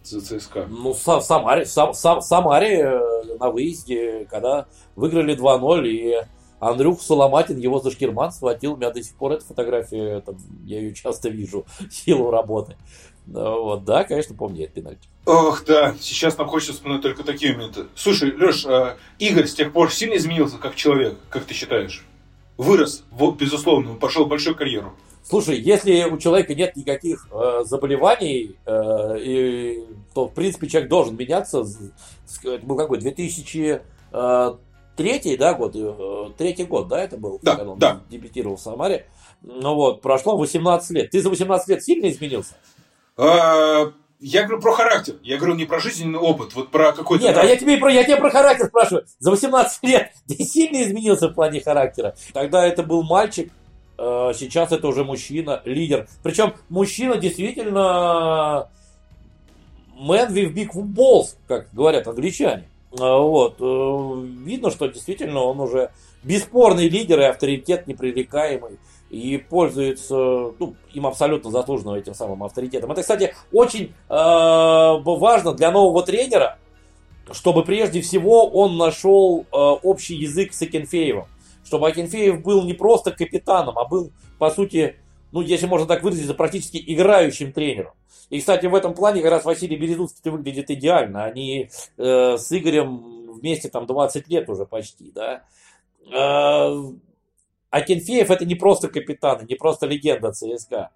За 0.03 0.21
ЦСКА? 0.21 0.67
Ну, 0.69 0.93
в 0.93 0.99
Самаре, 0.99 1.65
в 1.65 2.23
Самаре 2.23 2.81
э, 2.81 3.37
на 3.39 3.51
выезде, 3.51 4.27
когда 4.31 4.67
выиграли 4.97 5.37
2-0, 5.37 5.89
и 5.89 6.17
Андрюх 6.61 7.01
Соломатин 7.01 7.59
его 7.59 7.81
за 7.81 7.91
шкирман 7.91 8.33
схватил. 8.33 8.75
У 8.75 8.77
меня 8.77 8.91
до 8.91 9.03
сих 9.03 9.15
пор 9.15 9.33
эта 9.33 9.45
фотография, 9.45 10.21
там, 10.21 10.37
я 10.65 10.79
ее 10.79 10.95
часто 10.95 11.29
вижу, 11.29 11.65
силу 11.91 12.31
работы. 12.31 12.77
Ну, 13.27 13.63
вот, 13.63 13.85
да, 13.85 14.05
конечно, 14.05 14.35
помню 14.35 14.65
этот 14.65 14.75
пенальти. 14.75 15.09
Ох, 15.27 15.65
да, 15.65 15.95
сейчас 16.01 16.37
нам 16.39 16.49
хочется 16.49 16.73
вспоминать 16.73 17.03
только 17.03 17.23
такие 17.23 17.55
моменты. 17.55 17.87
Слушай, 17.95 18.33
Леш, 18.33 18.67
а 18.67 18.97
Игорь 19.19 19.47
с 19.47 19.55
тех 19.55 19.73
пор 19.73 19.93
сильно 19.93 20.17
изменился 20.17 20.59
как 20.59 20.75
человек, 20.75 21.17
как 21.29 21.45
ты 21.45 21.55
считаешь? 21.55 22.05
Вырос, 22.61 23.05
вот, 23.11 23.37
безусловно, 23.37 23.95
пошел 23.95 24.27
большую 24.27 24.55
карьеру. 24.55 24.93
Слушай, 25.23 25.59
если 25.59 26.05
у 26.05 26.19
человека 26.19 26.55
нет 26.55 26.77
никаких 26.77 27.27
э, 27.33 27.63
заболеваний, 27.65 28.55
э, 28.67 29.19
и, 29.19 29.85
то, 30.13 30.29
в 30.29 30.35
принципе, 30.35 30.69
человек 30.69 30.91
должен 30.91 31.17
меняться. 31.17 31.65
Это 32.45 32.67
был 32.67 32.77
какой, 32.77 32.99
2003 32.99 33.81
э, 34.13 35.39
да, 35.39 35.55
год? 35.55 35.75
Э, 35.75 36.33
третий 36.37 36.65
год, 36.65 36.89
да, 36.89 37.03
это 37.03 37.17
был, 37.17 37.41
да, 37.43 37.57
когда 37.57 37.73
он 37.73 37.79
да. 37.79 38.03
дебютировал 38.11 38.57
в 38.57 38.61
Самаре. 38.61 39.07
Ну 39.41 39.75
вот, 39.75 40.03
прошло 40.03 40.37
18 40.37 40.91
лет. 40.91 41.11
Ты 41.11 41.23
за 41.23 41.31
18 41.31 41.67
лет 41.67 41.83
сильно 41.83 42.11
изменился? 42.11 42.57
А, 43.17 43.91
я 44.21 44.43
говорю 44.43 44.61
про 44.61 44.73
характер. 44.73 45.17
Я 45.23 45.39
говорю 45.39 45.55
не 45.55 45.65
про 45.65 45.81
жизненный 45.81 46.19
опыт, 46.19 46.55
вот 46.55 46.71
про 46.71 46.93
какой-то... 46.93 47.25
Нет, 47.25 47.37
а 47.37 47.45
я 47.45 47.57
тебе, 47.57 47.79
про, 47.79 47.91
я 47.91 48.05
тебе 48.05 48.17
про 48.17 48.31
характер 48.31 48.67
спрашиваю. 48.67 49.07
За 49.19 49.31
18 49.31 49.83
лет 49.83 50.13
ты 50.29 50.35
сильно 50.45 50.83
изменился 50.83 51.29
в 51.29 51.35
плане 51.35 51.61
характера? 51.61 52.15
Тогда 52.33 52.67
это 52.67 52.83
был 52.83 53.03
мальчик, 53.03 53.51
Э, 54.01 54.33
сейчас 54.35 54.73
это 54.73 54.89
уже 54.89 55.05
мужчина, 55.05 55.61
лидер. 55.67 56.09
Причем 56.23 56.55
мужчина 56.71 57.19
действительно 57.19 58.71
man 59.95 60.33
with 60.33 60.55
big 60.55 60.71
balls, 60.73 61.37
как 61.47 61.69
говорят 61.75 62.07
англичане. 62.07 62.65
Э, 62.93 63.19
вот. 63.19 63.57
Э, 63.61 64.27
видно, 64.43 64.71
что 64.71 64.87
действительно 64.87 65.41
он 65.41 65.61
уже 65.61 65.91
бесспорный 66.23 66.89
лидер 66.89 67.21
и 67.21 67.25
авторитет 67.25 67.87
непререкаемый. 67.87 68.79
И 69.11 69.39
пользуется 69.39 70.15
ну, 70.59 70.77
им 70.95 71.07
абсолютно 71.07 71.51
заслуженным 71.51 71.95
этим 71.95 72.15
самым 72.15 72.45
авторитетом. 72.45 72.93
Это, 72.93 73.03
кстати, 73.03 73.35
очень 73.53 73.93
э, 74.09 74.15
важно 74.15 75.53
для 75.53 75.71
нового 75.73 76.03
тренера, 76.05 76.59
чтобы 77.33 77.65
прежде 77.65 78.01
всего 78.01 78.49
он 78.49 78.77
нашел 78.77 79.41
э, 79.41 79.57
общий 79.57 80.15
язык 80.15 80.55
с 80.55 80.63
Акинфеевым 80.63 81.27
чтобы 81.71 81.87
Акинфеев 81.87 82.43
был 82.43 82.65
не 82.65 82.75
просто 82.75 83.13
капитаном, 83.13 83.79
а 83.79 83.85
был, 83.85 84.11
по 84.41 84.51
сути, 84.51 84.97
ну, 85.31 85.41
если 85.41 85.67
можно 85.67 85.87
так 85.87 86.03
выразиться, 86.03 86.35
практически 86.35 86.83
играющим 86.85 87.53
тренером. 87.53 87.93
И, 88.29 88.41
кстати, 88.41 88.67
в 88.67 88.75
этом 88.75 88.93
плане 88.93 89.23
как 89.23 89.31
раз 89.31 89.45
Василий 89.45 89.77
Березуцкий 89.77 90.33
выглядит 90.33 90.69
идеально. 90.69 91.25
Они 91.25 91.71
э, 91.97 92.37
с 92.37 92.51
Игорем 92.51 93.35
вместе 93.35 93.69
там 93.69 93.87
20 93.87 94.27
лет 94.29 94.49
уже 94.49 94.67
почти, 94.67 95.13
да. 95.13 95.45
Э, 96.13 96.91
Акинфеев 97.71 98.31
это 98.31 98.45
не 98.45 98.55
просто 98.55 98.89
капитан, 98.89 99.47
не 99.49 99.55
просто 99.55 99.87
легенда 99.87 100.33
ЦСКА. 100.33 100.91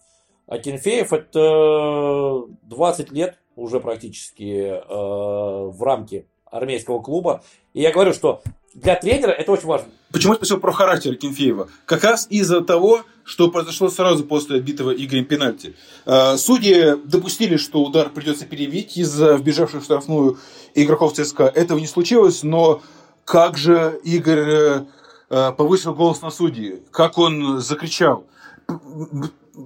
Акинфеев 0.46 1.12
это 1.12 2.44
20 2.62 3.12
лет 3.12 3.38
уже 3.56 3.80
практически 3.80 4.42
э, 4.42 4.80
в 4.80 5.82
рамке 5.82 6.26
армейского 6.50 7.00
клуба. 7.00 7.42
И 7.72 7.80
я 7.80 7.92
говорю, 7.92 8.12
что 8.12 8.42
для 8.74 8.96
тренера 8.96 9.30
это 9.30 9.52
очень 9.52 9.66
важно. 9.66 9.88
Почему 10.12 10.32
я 10.32 10.36
спросил 10.36 10.58
про 10.58 10.72
характер 10.72 11.14
Кенфеева? 11.14 11.68
Как 11.86 12.02
раз 12.04 12.26
из-за 12.28 12.60
того, 12.60 13.02
что 13.24 13.50
произошло 13.50 13.88
сразу 13.88 14.24
после 14.24 14.56
отбитого 14.56 14.90
Игорем 14.92 15.24
пенальти. 15.24 15.74
А, 16.04 16.36
судьи 16.36 16.96
допустили, 17.04 17.56
что 17.56 17.82
удар 17.82 18.10
придется 18.10 18.46
перебить 18.46 18.96
из-за 18.96 19.34
вбежавших 19.34 19.82
в 19.82 19.84
штрафную 19.84 20.38
игроков 20.74 21.14
ЦСКА. 21.14 21.44
Этого 21.44 21.78
не 21.78 21.86
случилось, 21.86 22.42
но 22.42 22.82
как 23.24 23.56
же 23.56 24.00
Игорь 24.04 24.38
э, 24.38 24.44
э, 24.44 24.84
повысил 25.28 25.94
голос 25.94 26.22
на 26.22 26.30
судьи, 26.30 26.82
как 26.90 27.18
он 27.18 27.60
закричал. 27.60 28.26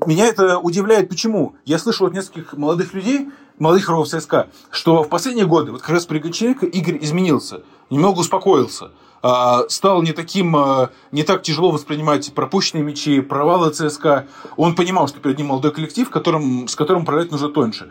Меня 0.07 0.27
это 0.27 0.59
удивляет. 0.59 1.09
Почему? 1.09 1.57
Я 1.65 1.79
слышал 1.79 2.07
от 2.07 2.13
нескольких 2.13 2.53
молодых 2.55 2.93
людей, 2.95 3.29
молодых 3.59 3.85
игроков 3.85 4.09
ЦСКА, 4.09 4.49
что 4.71 5.03
в 5.03 5.09
последние 5.09 5.47
годы, 5.47 5.73
вот 5.73 5.81
как 5.81 5.91
раз 5.91 6.07
при 6.07 6.19
Гончаренко, 6.19 6.67
Игорь 6.67 6.99
изменился, 7.01 7.63
немного 7.91 8.21
успокоился, 8.21 8.91
а, 9.23 9.69
стал 9.69 10.03
не 10.03 10.13
таким, 10.13 10.55
а, 10.57 10.91
не 11.11 11.23
так 11.23 11.43
тяжело 11.43 11.71
воспринимать 11.71 12.33
пропущенные 12.35 12.85
мячи, 12.85 13.21
провалы 13.21 13.71
ЦСКА. 13.71 14.27
Он 14.57 14.75
понимал, 14.75 15.09
что 15.09 15.21
перед 15.21 15.39
ним 15.39 15.49
молодой 15.49 15.73
коллектив, 15.73 16.09
которым, 16.11 16.69
с 16.69 16.77
которым 16.77 17.03
управлять 17.03 17.31
нужно 17.31 17.49
тоньше. 17.49 17.91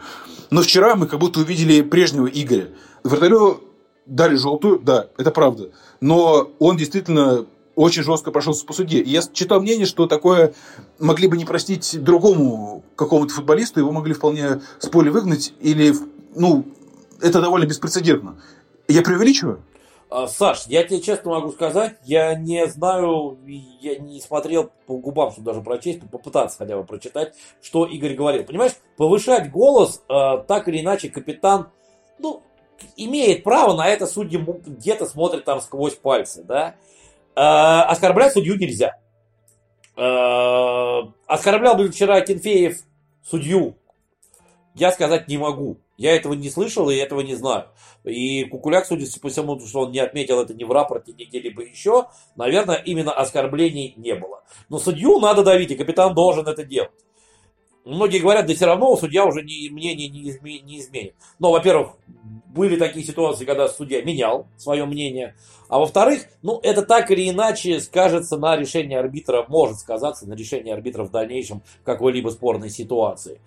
Но 0.52 0.62
вчера 0.62 0.96
мы 0.96 1.08
как 1.08 1.20
будто 1.20 1.40
увидели 1.40 1.82
прежнего 1.82 2.28
Игоря. 2.28 2.70
Вратарю 3.04 3.62
дали 4.06 4.36
желтую, 4.36 4.80
да, 4.80 5.08
это 5.18 5.32
правда. 5.32 5.72
Но 6.00 6.50
он 6.60 6.78
действительно 6.78 7.46
очень 7.78 8.02
жестко 8.02 8.32
прошелся 8.32 8.66
по 8.66 8.74
суде. 8.74 9.00
И 9.00 9.10
я 9.10 9.22
читал 9.22 9.62
мнение, 9.62 9.86
что 9.86 10.08
такое 10.08 10.54
могли 10.98 11.28
бы 11.28 11.38
не 11.38 11.46
простить 11.46 12.04
другому 12.04 12.84
какому-то 12.96 13.36
футболисту, 13.36 13.80
его 13.80 13.92
могли 13.92 14.14
вполне 14.14 14.62
с 14.80 14.88
поля 14.88 15.12
выгнать, 15.12 15.54
или, 15.60 15.94
ну, 16.36 16.66
это 17.22 17.40
довольно 17.40 17.66
беспрецедентно. 17.66 18.42
Я 18.88 19.04
преувеличиваю? 19.04 19.62
А, 20.10 20.28
Саш, 20.28 20.66
я 20.68 20.84
тебе 20.86 21.02
честно 21.02 21.32
могу 21.32 21.52
сказать, 21.52 21.98
я 22.04 22.34
не 22.34 22.66
знаю, 22.68 23.38
я 23.46 24.00
не 24.00 24.22
смотрел 24.22 24.72
по 24.88 24.98
губам, 24.98 25.32
чтобы 25.32 25.46
даже 25.46 25.62
прочесть, 25.62 26.00
попытаться 26.10 26.58
хотя 26.58 26.78
бы 26.78 26.84
прочитать, 26.84 27.36
что 27.62 27.86
Игорь 27.86 28.16
говорил. 28.16 28.44
Понимаешь, 28.44 28.74
повышать 28.96 29.52
голос, 29.52 30.02
э, 30.10 30.44
так 30.48 30.68
или 30.68 30.82
иначе, 30.82 31.10
капитан, 31.10 31.68
ну, 32.18 32.42
имеет 32.96 33.44
право 33.44 33.76
на 33.76 33.88
это, 33.88 34.08
судьи 34.08 34.44
где-то 34.66 35.06
смотрят 35.06 35.46
там 35.46 35.62
сквозь 35.62 35.94
пальцы, 35.94 36.44
да. 36.44 36.76
Э, 37.38 37.82
оскорблять 37.82 38.34
судью 38.34 38.58
нельзя. 38.58 38.98
Э, 39.96 41.02
оскорблял 41.28 41.76
бы 41.76 41.90
вчера 41.90 42.20
Кенфеев 42.22 42.80
судью, 43.24 43.78
я 44.74 44.92
сказать 44.92 45.28
не 45.28 45.38
могу. 45.38 45.78
Я 45.98 46.16
этого 46.16 46.34
не 46.34 46.50
слышал 46.50 46.90
и 46.90 46.96
этого 46.96 47.22
не 47.22 47.36
знаю. 47.36 47.68
И 48.04 48.46
Кукуляк, 48.46 48.88
судя 48.88 49.06
по 49.20 49.30
всему, 49.30 49.60
что 49.60 49.82
он 49.82 49.92
не 49.92 50.00
отметил 50.00 50.42
это 50.42 50.56
ни 50.56 50.64
в 50.64 50.72
рапорте, 50.72 51.14
ни 51.14 51.26
где-либо 51.26 51.62
еще, 51.64 52.08
наверное, 52.36 52.78
именно 52.78 53.12
оскорблений 53.12 53.94
не 53.98 54.16
было. 54.16 54.44
Но 54.70 54.80
судью 54.80 55.20
надо 55.20 55.44
давить, 55.44 55.72
и 55.72 55.76
капитан 55.76 56.16
должен 56.16 56.48
это 56.48 56.64
делать. 56.64 56.92
Многие 57.88 58.20
говорят, 58.20 58.46
да 58.46 58.54
все 58.54 58.66
равно 58.66 58.98
судья 58.98 59.26
уже 59.26 59.44
не, 59.44 59.70
мнение 59.70 60.10
не, 60.10 60.30
изме, 60.30 60.60
не 60.60 60.80
изменит. 60.80 61.16
Но, 61.40 61.52
во-первых, 61.52 61.94
были 62.54 62.76
такие 62.76 63.06
ситуации, 63.06 63.46
когда 63.46 63.70
судья 63.70 64.02
менял 64.02 64.48
свое 64.58 64.86
мнение. 64.86 65.36
А 65.70 65.80
во-вторых, 65.80 66.24
ну, 66.42 66.60
это 66.64 66.82
так 66.82 67.10
или 67.12 67.30
иначе 67.30 67.80
скажется 67.80 68.38
на 68.38 68.58
решении 68.58 68.98
арбитра, 68.98 69.46
может 69.48 69.78
сказаться 69.78 70.28
на 70.28 70.34
решении 70.34 70.74
арбитра 70.74 71.04
в 71.04 71.12
дальнейшем 71.12 71.62
какой-либо 71.86 72.30
спорной 72.30 72.70
ситуации. 72.70 73.40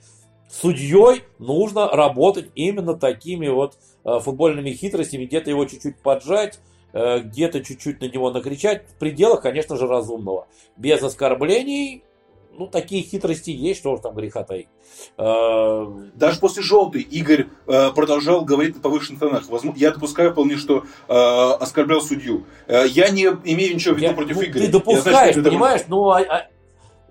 судьей 0.49 1.23
нужно 1.39 1.89
работать 1.89 2.51
именно 2.55 2.95
такими 2.95 3.49
вот 3.49 3.75
э, 4.05 4.21
футбольными 4.21 4.71
хитростями, 4.71 5.27
где-то 5.27 5.51
его 5.51 5.67
чуть-чуть 5.67 5.99
поджать, 5.99 6.61
э, 6.95 7.21
где-то 7.21 7.63
чуть-чуть 7.63 8.01
на 8.01 8.07
него 8.07 8.31
накричать, 8.31 8.89
в 8.89 8.95
пределах, 8.95 9.43
конечно 9.43 9.77
же, 9.77 9.87
разумного. 9.87 10.47
Без 10.77 11.03
оскорблений, 11.03 12.05
ну, 12.53 12.67
такие 12.67 13.03
хитрости 13.03 13.51
есть, 13.51 13.81
что 13.81 13.97
же 13.97 14.03
там 14.03 14.15
греха 14.15 14.45
таить. 14.45 14.69
Э, 15.17 15.87
Даже 16.15 16.39
после 16.41 16.63
желтой 16.63 17.03
Игорь 17.03 17.47
продолжал 17.67 18.45
говорить 18.45 18.77
на 18.77 18.83
повышенных 18.83 19.21
тонах. 19.21 19.45
Я 19.77 19.93
допускаю 19.93 20.33
вполне, 20.33 20.57
что 20.57 20.85
оскорблял 21.09 22.01
судью. 22.01 22.45
Я 22.69 23.09
не 23.11 23.25
имею 23.25 23.75
ничего 23.75 23.95
в 23.95 23.99
виду 23.99 24.09
я, 24.09 24.13
против 24.13 24.37
ну, 24.37 24.43
Игоря. 24.45 24.65
Ты 24.67 24.73
допускаешь, 24.73 25.35
знаю, 25.35 25.45
понимаешь, 25.49 25.83
ну, 25.89 26.11
а, 26.11 26.21
а, 26.21 26.47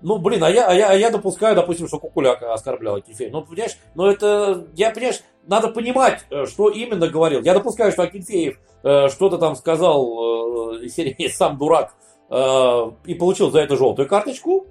ну, 0.02 0.18
блин, 0.18 0.42
а 0.42 0.50
я, 0.50 0.66
а, 0.66 0.74
я, 0.74 0.88
а 0.90 0.94
я 0.94 1.10
допускаю, 1.10 1.54
допустим, 1.54 1.86
что 1.86 1.98
Кукуляк 1.98 2.42
оскорблял 2.42 2.96
Акинфеев. 2.96 3.32
Ну, 3.32 3.42
понимаешь, 3.42 3.76
но 3.94 4.04
ну, 4.04 4.10
это, 4.10 4.66
я, 4.74 4.90
понимаешь, 4.90 5.20
надо 5.46 5.68
понимать, 5.68 6.24
э, 6.30 6.46
что 6.46 6.70
именно 6.70 7.08
говорил. 7.08 7.42
Я 7.42 7.54
допускаю, 7.54 7.92
что 7.92 8.02
Акинфеев 8.02 8.58
э, 8.82 9.08
что-то 9.08 9.38
там 9.38 9.56
сказал, 9.56 10.76
э, 10.82 10.88
серии 10.88 11.28
«сам 11.34 11.58
дурак», 11.58 11.94
э, 12.30 12.90
и 13.04 13.14
получил 13.14 13.50
за 13.50 13.60
это 13.60 13.76
желтую 13.76 14.08
карточку. 14.08 14.66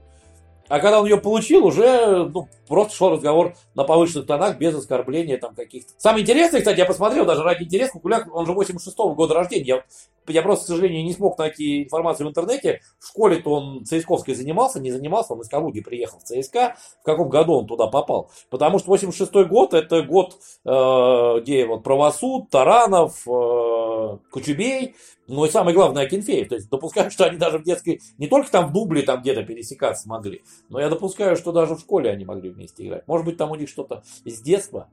А 0.70 0.80
когда 0.80 1.02
он 1.02 1.08
ее 1.08 1.18
получил, 1.18 1.66
уже 1.66 2.30
ну, 2.32 2.48
просто 2.68 2.96
шел 2.96 3.10
разговор 3.10 3.56
на 3.74 3.84
повышенных 3.84 4.28
тонах, 4.28 4.58
без 4.58 4.76
оскорбления 4.76 5.38
там 5.38 5.56
каких-то. 5.56 5.92
Самое 5.98 6.22
интересное, 6.24 6.60
кстати, 6.60 6.78
я 6.78 6.86
посмотрел, 6.86 7.26
даже 7.26 7.44
ради 7.44 7.64
интереса, 7.64 7.94
Кукуляк, 7.94 8.34
он 8.34 8.46
же 8.46 8.54
86-го 8.54 9.16
года 9.16 9.34
рождения. 9.34 9.66
Я, 9.66 9.84
я 10.28 10.44
просто, 10.44 10.66
к 10.66 10.68
сожалению, 10.68 11.04
не 11.04 11.14
смог 11.14 11.40
найти 11.40 11.84
информацию 11.84 12.28
в 12.28 12.30
интернете. 12.30 12.82
В 13.00 13.08
школе-то 13.08 13.52
он 13.52 13.84
ЦСКовской 13.84 14.36
занимался, 14.36 14.80
не 14.80 14.92
занимался, 14.92 15.34
он 15.34 15.42
из 15.42 15.50
Калуги 15.50 15.82
приехал 15.82 16.20
в 16.20 16.24
ЦСКА. 16.24 16.76
В 17.02 17.04
каком 17.04 17.30
году 17.30 17.54
он 17.56 17.66
туда 17.66 17.88
попал? 17.88 18.30
Потому 18.52 18.78
что 18.78 18.94
86-й 18.94 19.46
год, 19.46 19.74
это 19.74 20.04
год, 20.04 20.38
э, 20.66 21.40
где 21.42 21.66
вот 21.66 21.82
правосуд, 21.82 22.52
Таранов, 22.52 23.28
э, 23.28 24.18
Кучубей, 24.30 24.96
ну 25.30 25.46
и 25.46 25.50
самое 25.50 25.76
главное, 25.76 26.04
Акинфеев. 26.04 26.50
То 26.50 26.56
есть 26.56 26.70
допускаю, 26.70 27.12
что 27.12 27.26
они 27.26 27.38
даже 27.38 27.60
в 27.60 27.64
детской, 27.64 28.02
не 28.18 28.28
только 28.28 28.50
там 28.52 28.68
в 28.68 28.74
дубле 28.74 29.04
там 29.04 29.22
где-то 29.22 29.44
пересекаться 29.44 30.10
могли, 30.10 30.42
но 30.70 30.80
я 30.80 30.90
допускаю, 30.90 31.36
что 31.38 31.52
даже 31.52 31.76
в 31.76 31.80
школе 31.80 32.10
они 32.10 32.26
могли 32.26 32.50
вместе 32.50 32.86
играть. 32.86 33.08
Может 33.08 33.26
быть, 33.26 33.38
там 33.38 33.52
у 33.52 33.56
них 33.56 33.70
что-то 33.70 34.04
с 34.26 34.42
детства, 34.42 34.90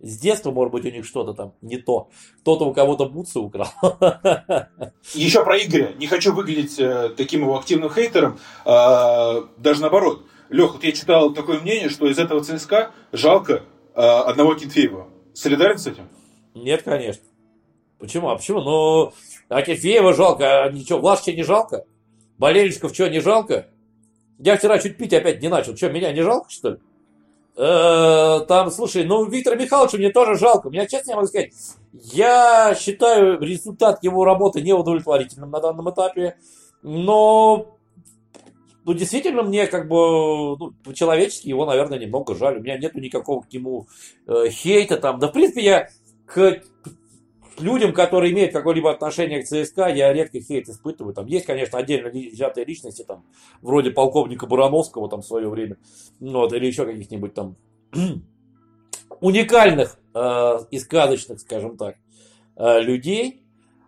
с 0.00 0.18
детства, 0.18 0.50
может 0.50 0.72
быть, 0.72 0.86
у 0.86 0.90
них 0.90 1.04
что-то 1.04 1.34
там 1.34 1.52
не 1.60 1.76
то. 1.76 2.08
Кто-то 2.40 2.64
у 2.64 2.72
кого-то 2.72 3.06
бутсы 3.06 3.38
украл. 3.38 3.68
Еще 5.14 5.44
про 5.44 5.58
Игоря. 5.58 5.92
Не 5.98 6.06
хочу 6.06 6.32
выглядеть 6.32 6.78
э, 6.78 7.10
таким 7.10 7.42
его 7.42 7.58
активным 7.58 7.90
хейтером. 7.90 8.38
Э, 8.64 9.42
даже 9.58 9.82
наоборот. 9.82 10.24
Лех, 10.48 10.72
вот 10.72 10.84
я 10.84 10.92
читал 10.92 11.34
такое 11.34 11.60
мнение, 11.60 11.90
что 11.90 12.08
из 12.08 12.18
этого 12.18 12.42
ЦСКА 12.42 12.92
жалко 13.12 13.62
э, 13.94 14.00
одного 14.00 14.54
Кентфеева. 14.54 15.06
Солидарен 15.34 15.76
с 15.76 15.86
этим? 15.86 16.08
Нет, 16.54 16.82
конечно. 16.82 17.22
Почему? 18.00 18.30
А 18.30 18.36
почему? 18.36 18.62
Ну, 18.62 19.12
а 19.50 19.62
Кефеева 19.62 20.14
жалко, 20.14 20.62
а 20.62 20.70
ничего, 20.70 21.00
Влашича 21.00 21.32
не 21.32 21.42
жалко? 21.42 21.84
Болельщиков 22.38 22.94
что, 22.94 23.10
не 23.10 23.20
жалко? 23.20 23.66
Я 24.38 24.56
вчера 24.56 24.78
чуть 24.78 24.96
пить 24.96 25.12
опять 25.12 25.42
не 25.42 25.48
начал. 25.48 25.76
Что, 25.76 25.90
меня 25.90 26.12
не 26.12 26.22
жалко, 26.22 26.48
что 26.48 26.70
ли? 26.70 26.76
Э, 27.56 28.40
там, 28.46 28.70
слушай, 28.70 29.04
ну, 29.04 29.24
Виктора 29.24 29.56
Михайловича 29.56 29.98
мне 29.98 30.10
тоже 30.10 30.36
жалко. 30.36 30.70
Меня, 30.70 30.86
честно, 30.86 31.10
я 31.10 31.16
могу 31.16 31.28
сказать, 31.28 31.52
я 31.92 32.76
считаю 32.78 33.40
результат 33.40 34.02
его 34.04 34.24
работы 34.24 34.62
неудовлетворительным 34.62 35.50
на 35.50 35.60
данном 35.60 35.90
этапе. 35.90 36.36
Но, 36.82 37.76
ну, 38.84 38.94
действительно, 38.94 39.42
мне 39.42 39.66
как 39.66 39.88
бы, 39.88 40.56
ну, 40.56 40.72
по-человечески 40.84 41.48
его, 41.48 41.66
наверное, 41.66 41.98
немного 41.98 42.36
жаль. 42.36 42.58
У 42.58 42.62
меня 42.62 42.78
нету 42.78 43.00
никакого 43.00 43.42
к 43.42 43.52
нему 43.52 43.88
э, 44.28 44.48
хейта 44.48 44.96
там. 44.96 45.18
Да, 45.18 45.26
в 45.26 45.32
принципе, 45.32 45.62
я 45.62 45.88
к 46.24 46.62
людям, 47.60 47.92
которые 47.92 48.32
имеют 48.32 48.52
какое-либо 48.52 48.90
отношение 48.90 49.42
к 49.42 49.46
ЦСКА, 49.46 49.88
я 49.88 50.12
редко 50.12 50.40
хейт 50.40 50.68
испытываю. 50.68 51.14
Там 51.14 51.26
есть, 51.26 51.46
конечно, 51.46 51.78
отдельно 51.78 52.10
взятые 52.10 52.64
личности, 52.64 53.02
там, 53.02 53.24
вроде 53.62 53.90
полковника 53.90 54.46
Бурановского 54.46 55.08
там 55.08 55.22
в 55.22 55.26
свое 55.26 55.48
время, 55.48 55.76
ну, 56.18 56.40
вот, 56.40 56.52
или 56.52 56.66
еще 56.66 56.84
каких-нибудь 56.84 57.34
там 57.34 57.56
уникальных 59.20 59.98
э, 60.14 60.58
и 60.70 60.78
сказочных, 60.78 61.40
скажем 61.40 61.76
так, 61.76 61.96
э, 62.56 62.80
людей. 62.80 63.42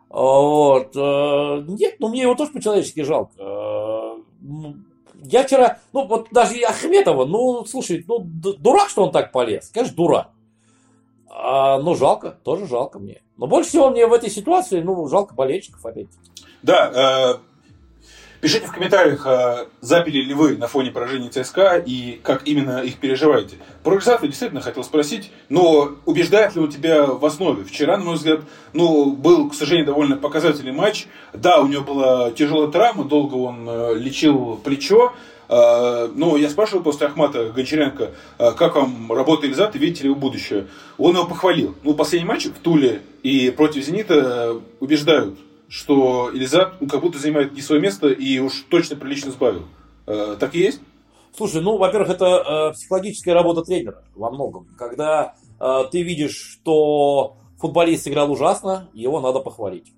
Вот. 0.08 0.94
Э, 0.96 1.64
нет, 1.68 1.96
ну 1.98 2.08
мне 2.08 2.22
его 2.22 2.34
тоже 2.34 2.52
по-человечески 2.52 3.02
жалко. 3.02 3.32
Э, 3.38 4.16
я 5.24 5.44
вчера, 5.44 5.78
ну 5.92 6.06
вот 6.06 6.28
даже 6.32 6.56
и 6.56 6.62
Ахметова, 6.62 7.24
ну 7.24 7.64
слушай, 7.64 8.04
ну 8.06 8.18
дурак, 8.20 8.88
что 8.88 9.04
он 9.04 9.12
так 9.12 9.32
полез, 9.32 9.70
конечно, 9.72 9.96
дурак. 9.96 10.30
А, 11.34 11.78
ну, 11.78 11.94
жалко, 11.94 12.36
тоже 12.44 12.66
жалко 12.66 12.98
мне. 12.98 13.22
Но 13.38 13.46
больше 13.46 13.70
всего 13.70 13.88
мне 13.90 14.06
в 14.06 14.12
этой 14.12 14.28
ситуации, 14.28 14.82
ну, 14.82 15.08
жалко 15.08 15.34
болельщиков 15.34 15.84
опять. 15.84 16.08
Да, 16.62 17.38
э, 17.38 17.38
пишите 18.42 18.66
в 18.66 18.72
комментариях, 18.72 19.26
э, 19.26 19.66
запили 19.80 20.22
ли 20.22 20.34
вы 20.34 20.58
на 20.58 20.68
фоне 20.68 20.90
поражения 20.90 21.30
ЦСКА 21.30 21.78
и 21.78 22.20
как 22.22 22.46
именно 22.46 22.80
их 22.80 22.98
переживаете. 22.98 23.56
Про 23.82 23.94
результаты 23.94 24.28
действительно 24.28 24.60
хотел 24.60 24.84
спросить, 24.84 25.32
но 25.48 25.92
убеждает 26.04 26.54
ли 26.54 26.60
он 26.60 26.70
тебя 26.70 27.06
в 27.06 27.24
основе? 27.24 27.64
Вчера, 27.64 27.96
на 27.96 28.04
мой 28.04 28.16
взгляд, 28.16 28.40
ну, 28.74 29.12
был, 29.12 29.48
к 29.48 29.54
сожалению, 29.54 29.86
довольно 29.86 30.16
показательный 30.18 30.72
матч. 30.72 31.06
Да, 31.32 31.60
у 31.60 31.66
него 31.66 31.82
была 31.82 32.30
тяжелая 32.32 32.70
травма, 32.70 33.04
долго 33.04 33.36
он 33.36 33.66
э, 33.66 33.94
лечил 33.94 34.60
плечо, 34.62 35.14
ну, 35.52 36.36
я 36.36 36.48
спрашивал 36.48 36.82
после 36.82 37.08
Ахмата 37.08 37.50
Гончаренко, 37.50 38.12
а, 38.38 38.52
как 38.52 38.74
вам 38.74 39.12
работа 39.12 39.46
Ильзата, 39.46 39.78
видите 39.78 40.04
ли 40.04 40.08
вы 40.08 40.14
будущее? 40.14 40.68
Он 40.96 41.14
его 41.14 41.26
похвалил. 41.26 41.74
Ну, 41.82 41.94
последний 41.94 42.26
матч 42.26 42.46
в 42.46 42.58
Туле 42.60 43.02
и 43.22 43.50
против 43.50 43.84
Зенита 43.84 44.60
убеждают, 44.80 45.38
что 45.68 46.30
Ильзат 46.32 46.80
ну, 46.80 46.88
как 46.88 47.02
будто 47.02 47.18
занимает 47.18 47.52
не 47.52 47.60
свое 47.60 47.82
место 47.82 48.08
и 48.08 48.38
уж 48.38 48.64
точно 48.70 48.96
прилично 48.96 49.30
сбавил. 49.30 49.64
А, 50.06 50.36
так 50.36 50.54
и 50.54 50.60
есть? 50.60 50.80
Слушай, 51.36 51.62
ну, 51.62 51.76
во-первых, 51.76 52.10
это 52.10 52.26
э, 52.26 52.72
психологическая 52.74 53.34
работа 53.34 53.62
тренера 53.62 54.04
во 54.14 54.30
многом. 54.30 54.68
Когда 54.78 55.34
э, 55.58 55.84
ты 55.90 56.02
видишь, 56.02 56.36
что 56.36 57.36
футболист 57.58 58.04
сыграл 58.04 58.30
ужасно, 58.30 58.90
его 58.92 59.20
надо 59.20 59.40
похвалить. 59.40 59.92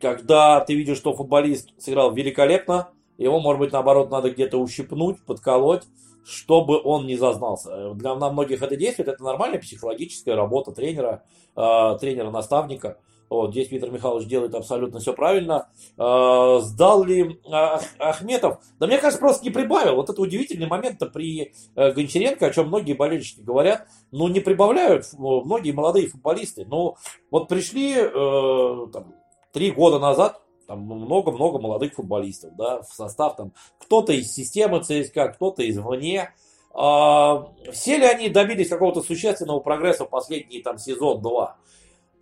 Когда 0.00 0.60
ты 0.60 0.74
видишь, 0.74 0.96
что 0.96 1.12
футболист 1.12 1.70
сыграл 1.78 2.12
великолепно, 2.12 2.88
его, 3.24 3.40
может 3.40 3.60
быть, 3.60 3.72
наоборот, 3.72 4.10
надо 4.10 4.30
где-то 4.30 4.58
ущипнуть, 4.58 5.22
подколоть, 5.24 5.84
чтобы 6.24 6.80
он 6.82 7.06
не 7.06 7.16
зазнался. 7.16 7.94
Для 7.94 8.14
на 8.14 8.30
многих 8.30 8.62
это 8.62 8.76
действует, 8.76 9.08
это 9.08 9.22
нормальная 9.22 9.58
психологическая 9.58 10.36
работа 10.36 10.72
тренера, 10.72 11.22
э, 11.56 11.96
тренера-наставника. 12.00 12.98
Вот, 13.28 13.52
здесь 13.52 13.70
Виктор 13.70 13.90
Михайлович 13.90 14.26
делает 14.26 14.54
абсолютно 14.54 14.98
все 14.98 15.12
правильно. 15.12 15.68
Э, 15.96 16.58
сдал 16.62 17.04
ли 17.04 17.40
Ах, 17.48 17.82
Ахметов? 17.98 18.58
Да 18.80 18.88
мне 18.88 18.98
кажется, 18.98 19.20
просто 19.20 19.44
не 19.44 19.50
прибавил. 19.50 19.94
Вот 19.94 20.10
это 20.10 20.20
удивительный 20.20 20.66
момент 20.66 20.98
при 21.12 21.52
э, 21.76 21.92
Гончаренко, 21.92 22.46
о 22.46 22.50
чем 22.50 22.66
многие 22.66 22.94
болельщики 22.94 23.40
говорят. 23.40 23.86
Ну, 24.10 24.26
не 24.28 24.40
прибавляют 24.40 25.06
многие 25.12 25.70
молодые 25.70 26.08
футболисты. 26.08 26.66
Ну, 26.66 26.96
вот 27.30 27.48
пришли 27.48 27.94
э, 27.96 28.86
там, 28.92 29.14
три 29.52 29.70
года 29.70 30.00
назад 30.00 30.40
там 30.70 30.82
много-много 30.82 31.58
молодых 31.58 31.94
футболистов, 31.94 32.54
да, 32.54 32.82
в 32.82 32.94
состав 32.94 33.34
там 33.34 33.52
кто-то 33.80 34.12
из 34.12 34.32
системы 34.32 34.80
ЦСКА, 34.80 35.30
кто-то 35.30 35.68
извне. 35.68 36.30
А, 36.72 37.48
все 37.72 37.96
ли 37.98 38.04
они 38.04 38.28
добились 38.28 38.68
какого-то 38.68 39.02
существенного 39.02 39.58
прогресса 39.58 40.04
в 40.04 40.10
последний 40.10 40.62
там 40.62 40.78
сезон-два? 40.78 41.56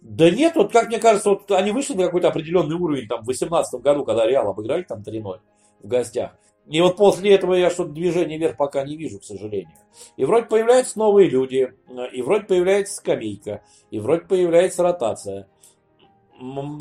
Да 0.01 0.31
нет, 0.31 0.57
вот 0.57 0.73
как 0.73 0.87
мне 0.87 0.99
кажется, 0.99 1.29
вот 1.29 1.51
они 1.51 1.73
вышли 1.73 1.93
на 1.93 2.07
какой-то 2.07 2.29
определенный 2.29 2.77
уровень 2.77 3.07
там 3.07 3.21
в 3.21 3.25
2018 3.25 3.83
году, 3.83 4.07
когда 4.07 4.25
Реал 4.27 4.49
обыграли 4.49 4.85
там 4.85 5.03
3-0 5.03 5.41
в 5.83 5.87
гостях. 5.87 6.33
И 6.67 6.81
вот 6.81 6.97
после 6.97 7.35
этого 7.35 7.53
я 7.53 7.69
что-то 7.69 7.91
движение 7.91 8.39
вверх 8.39 8.57
пока 8.57 8.83
не 8.83 8.97
вижу, 8.97 9.19
к 9.19 9.25
сожалению. 9.25 9.77
И 10.17 10.25
вроде 10.25 10.47
появляются 10.47 10.99
новые 10.99 11.29
люди, 11.29 11.71
и 12.15 12.23
вроде 12.23 12.45
появляется 12.45 12.95
скамейка, 12.95 13.61
и 13.91 13.99
вроде 13.99 14.23
появляется 14.23 14.83
ротация 14.83 15.49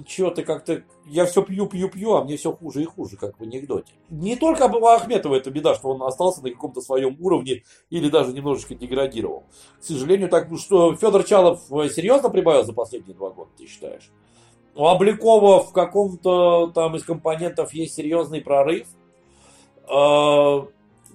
чего 0.06 0.30
ты 0.30 0.44
как-то... 0.44 0.84
Я 1.06 1.26
все 1.26 1.42
пью, 1.42 1.68
пью, 1.68 1.90
пью, 1.90 2.14
а 2.16 2.24
мне 2.24 2.38
все 2.38 2.52
хуже 2.52 2.84
и 2.84 2.86
хуже, 2.86 3.18
как 3.18 3.40
в 3.40 3.44
анекдоте. 3.44 3.94
Не 4.10 4.36
только 4.36 4.66
об 4.66 4.76
Ахметова 4.84 5.36
это 5.36 5.50
беда, 5.50 5.74
что 5.74 5.90
он 5.90 6.04
остался 6.04 6.44
на 6.44 6.52
каком-то 6.52 6.82
своем 6.82 7.18
уровне 7.20 7.64
или 7.90 8.10
даже 8.10 8.34
немножечко 8.34 8.76
деградировал. 8.76 9.46
К 9.80 9.84
сожалению, 9.84 10.30
так 10.30 10.48
что 10.58 10.96
Федор 10.96 11.24
Чалов 11.24 11.72
э, 11.72 11.90
серьезно 11.90 12.30
прибавил 12.30 12.64
за 12.64 12.74
последние 12.74 13.16
два 13.16 13.32
года, 13.32 13.50
ты 13.58 13.66
считаешь? 13.66 14.12
У 14.76 14.84
Обликова 14.84 15.64
в 15.64 15.72
каком-то 15.72 16.68
там 16.68 16.96
из 16.96 17.04
компонентов 17.04 17.74
есть 17.74 17.96
серьезный 17.96 18.42
прорыв. 18.42 18.88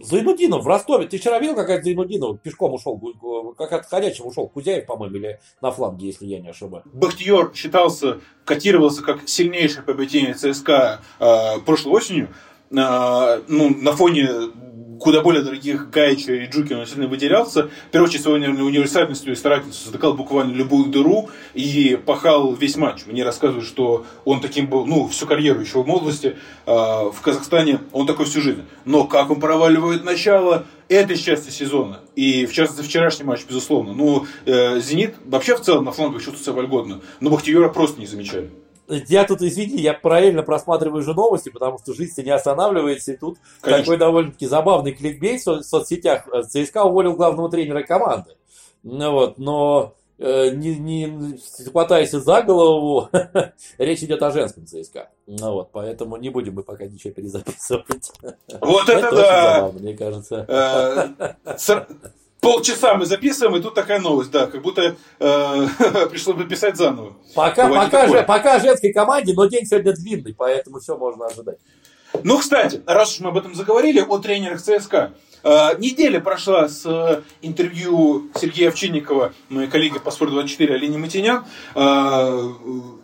Зайнудинов 0.03 0.65
в 0.65 0.67
Ростове. 0.67 1.07
Ты 1.07 1.19
вчера 1.19 1.39
видел, 1.39 1.55
как 1.55 1.71
от 1.71 1.85
Зайнудинова 1.85 2.37
пешком 2.37 2.75
ушел, 2.75 3.01
как 3.57 3.73
от 3.73 3.87
ходячего 3.87 4.27
ушел? 4.27 4.49
Кузяев, 4.49 4.87
по-моему, 4.87 5.17
или 5.17 5.41
на 5.61 5.71
фланге, 5.71 6.07
если 6.07 6.27
я 6.27 6.41
не 6.41 6.51
ошибаюсь. 6.51 6.85
Бахтиер 6.93 7.53
считался, 7.55 8.21
котировался 8.45 9.03
как 9.03 9.29
сильнейший 9.29 9.83
победитель 9.83 10.35
ЦСКА 10.35 11.01
э, 11.21 11.61
прошлой 11.65 11.93
осенью. 11.93 12.29
Ну, 12.73 13.77
на 13.81 13.93
фоне 13.93 14.29
куда 15.03 15.21
более 15.21 15.43
дорогих 15.43 15.91
Гаича 15.91 16.33
и 16.33 16.47
Джукина 16.47 16.81
он 16.81 16.87
сильно 16.87 17.09
выделялся. 17.09 17.65
В 17.65 17.91
первую 17.91 18.09
очередь, 18.09 18.23
своей 18.23 18.47
универсальностью 18.47 19.33
и 19.33 19.37
старательностью 19.37 19.87
затыкал 19.87 20.15
буквально 20.15 20.53
любую 20.53 20.87
дыру 20.87 21.29
и 21.55 21.99
пахал 22.07 22.55
весь 22.55 22.77
матч. 22.77 23.05
Мне 23.07 23.25
рассказывают, 23.25 23.67
что 23.67 24.07
он 24.25 24.41
таким 24.41 24.69
был, 24.69 24.87
ну, 24.87 25.09
всю 25.09 25.27
карьеру 25.27 25.61
еще 25.61 25.83
в 25.83 25.87
молодости 25.87 26.37
э, 26.67 26.71
в 26.73 27.17
Казахстане, 27.21 27.81
он 27.91 28.07
такой 28.07 28.27
всю 28.27 28.41
жизнь. 28.41 28.63
Но 28.85 29.05
как 29.05 29.31
он 29.31 29.41
проваливает 29.41 30.05
начало 30.05 30.67
этой 30.89 31.17
части 31.17 31.51
сезона, 31.51 32.01
и 32.15 32.47
в 32.47 32.53
частности 32.53 32.87
вчерашний 32.87 33.25
матч, 33.25 33.41
безусловно. 33.49 33.93
Ну, 33.95 34.27
э, 34.47 34.79
Зенит 34.81 35.17
вообще 35.25 35.57
в 35.57 35.63
целом 35.63 35.85
на 35.85 35.93
флангах 35.93 36.23
чувствует 36.23 36.45
себя 36.45 36.55
вольготно, 36.55 37.01
но 37.19 37.31
Бахтиера 37.31 37.69
просто 37.69 38.01
не 38.01 38.07
замечали. 38.07 38.51
Я 38.89 39.25
тут, 39.25 39.43
извини, 39.43 39.81
я 39.81 39.95
параллельно 39.95 40.43
просматриваю 40.43 41.03
же 41.03 41.15
новости, 41.15 41.49
потому 41.49 41.79
что 41.79 41.95
жизнь 41.95 42.21
не 42.23 42.31
останавливается, 42.31 43.13
и 43.13 43.17
тут 43.17 43.39
Конечно. 43.61 43.85
такой 43.85 43.97
довольно-таки 43.97 44.47
забавный 44.47 44.93
кликбейт 44.93 45.45
в 45.47 45.63
соцсетях. 45.63 46.27
ЦСКА 46.49 46.85
уволил 46.85 47.15
главного 47.15 47.51
тренера 47.51 47.83
команды. 47.83 48.37
Ну, 48.83 49.13
вот, 49.13 49.39
но 49.39 49.95
э, 50.19 50.51
не, 50.51 50.75
не 50.75 51.39
хватаясь 51.71 52.11
за 52.11 52.43
голову, 52.43 53.09
речь 53.79 54.03
идет 54.03 54.23
о 54.23 54.33
женском 54.33 54.67
ЦСКА. 54.67 55.11
Ну, 55.27 55.53
вот, 55.53 55.71
поэтому 55.71 56.17
не 56.17 56.31
будем 56.31 56.55
мы 56.55 56.65
пока 56.65 56.87
ничего 56.87 57.13
перезаписывать. 57.13 58.13
Вот 58.61 58.83
это, 58.89 59.07
это 59.07 59.17
да! 59.17 59.55
Забавно, 59.55 59.81
мне 59.81 59.97
кажется. 59.97 61.37
Полчаса 62.43 62.97
мы 62.97 63.07
записываем, 63.07 63.57
и 63.57 63.63
тут 63.63 63.75
такая 63.75 64.01
новость, 64.01 64.33
да, 64.33 64.49
как 64.49 64.63
будто 64.63 64.97
э, 65.21 65.67
пришлось 66.11 66.37
бы 66.37 66.43
писать 66.43 66.77
заново. 66.77 67.13
Пока, 67.37 67.69
пока, 67.69 68.09
же, 68.09 68.25
пока 68.25 68.59
женской 68.59 68.93
команде, 68.93 69.33
но 69.33 69.47
день 69.47 69.65
сегодня 69.65 69.93
длинный, 69.93 70.35
поэтому 70.35 70.81
все 70.81 70.97
можно 70.97 71.27
ожидать. 71.27 71.59
Ну, 72.25 72.39
кстати, 72.39 72.83
раз 72.85 73.15
уж 73.15 73.21
мы 73.21 73.29
об 73.29 73.39
этом 73.39 73.55
заговорили, 73.55 74.01
о 74.01 74.19
тренерах 74.19 74.61
ЦСКА. 74.61 75.15
Э, 75.45 75.79
неделя 75.79 76.19
прошла 76.19 76.69
с 76.69 76.85
э, 76.85 77.23
интервью 77.43 78.29
Сергея 78.35 78.71
Овчинникова, 78.71 79.33
моей 79.49 79.69
коллеги 79.69 80.01
по 80.01 80.11
Спорт-24 80.11 80.73
Алине 80.73 80.99
Матинян. 80.99 81.45
Э, 81.77 82.51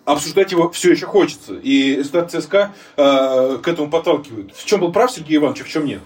обсуждать 0.04 0.50
его 0.50 0.68
все 0.70 0.90
еще 0.90 1.06
хочется. 1.06 1.54
И 1.54 1.94
результат 1.94 2.32
ЦСКА 2.32 2.74
э, 2.96 3.58
к 3.62 3.68
этому 3.68 3.88
подталкивает. 3.88 4.52
В 4.56 4.64
чем 4.66 4.80
был 4.80 4.90
прав 4.90 5.12
Сергей 5.12 5.36
Иванович, 5.36 5.60
а 5.60 5.64
в 5.64 5.68
чем 5.68 5.86
нет? 5.86 6.00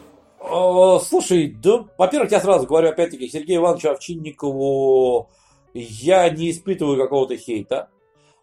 Слушай, 0.44 1.56
да, 1.62 1.84
во-первых, 1.96 2.30
я 2.32 2.40
сразу 2.40 2.66
говорю, 2.66 2.88
опять-таки, 2.88 3.28
Сергею 3.28 3.60
Ивановичу 3.60 3.90
Овчинникову 3.90 5.30
я 5.72 6.28
не 6.30 6.50
испытываю 6.50 6.98
какого-то 6.98 7.36
хейта. 7.36 7.88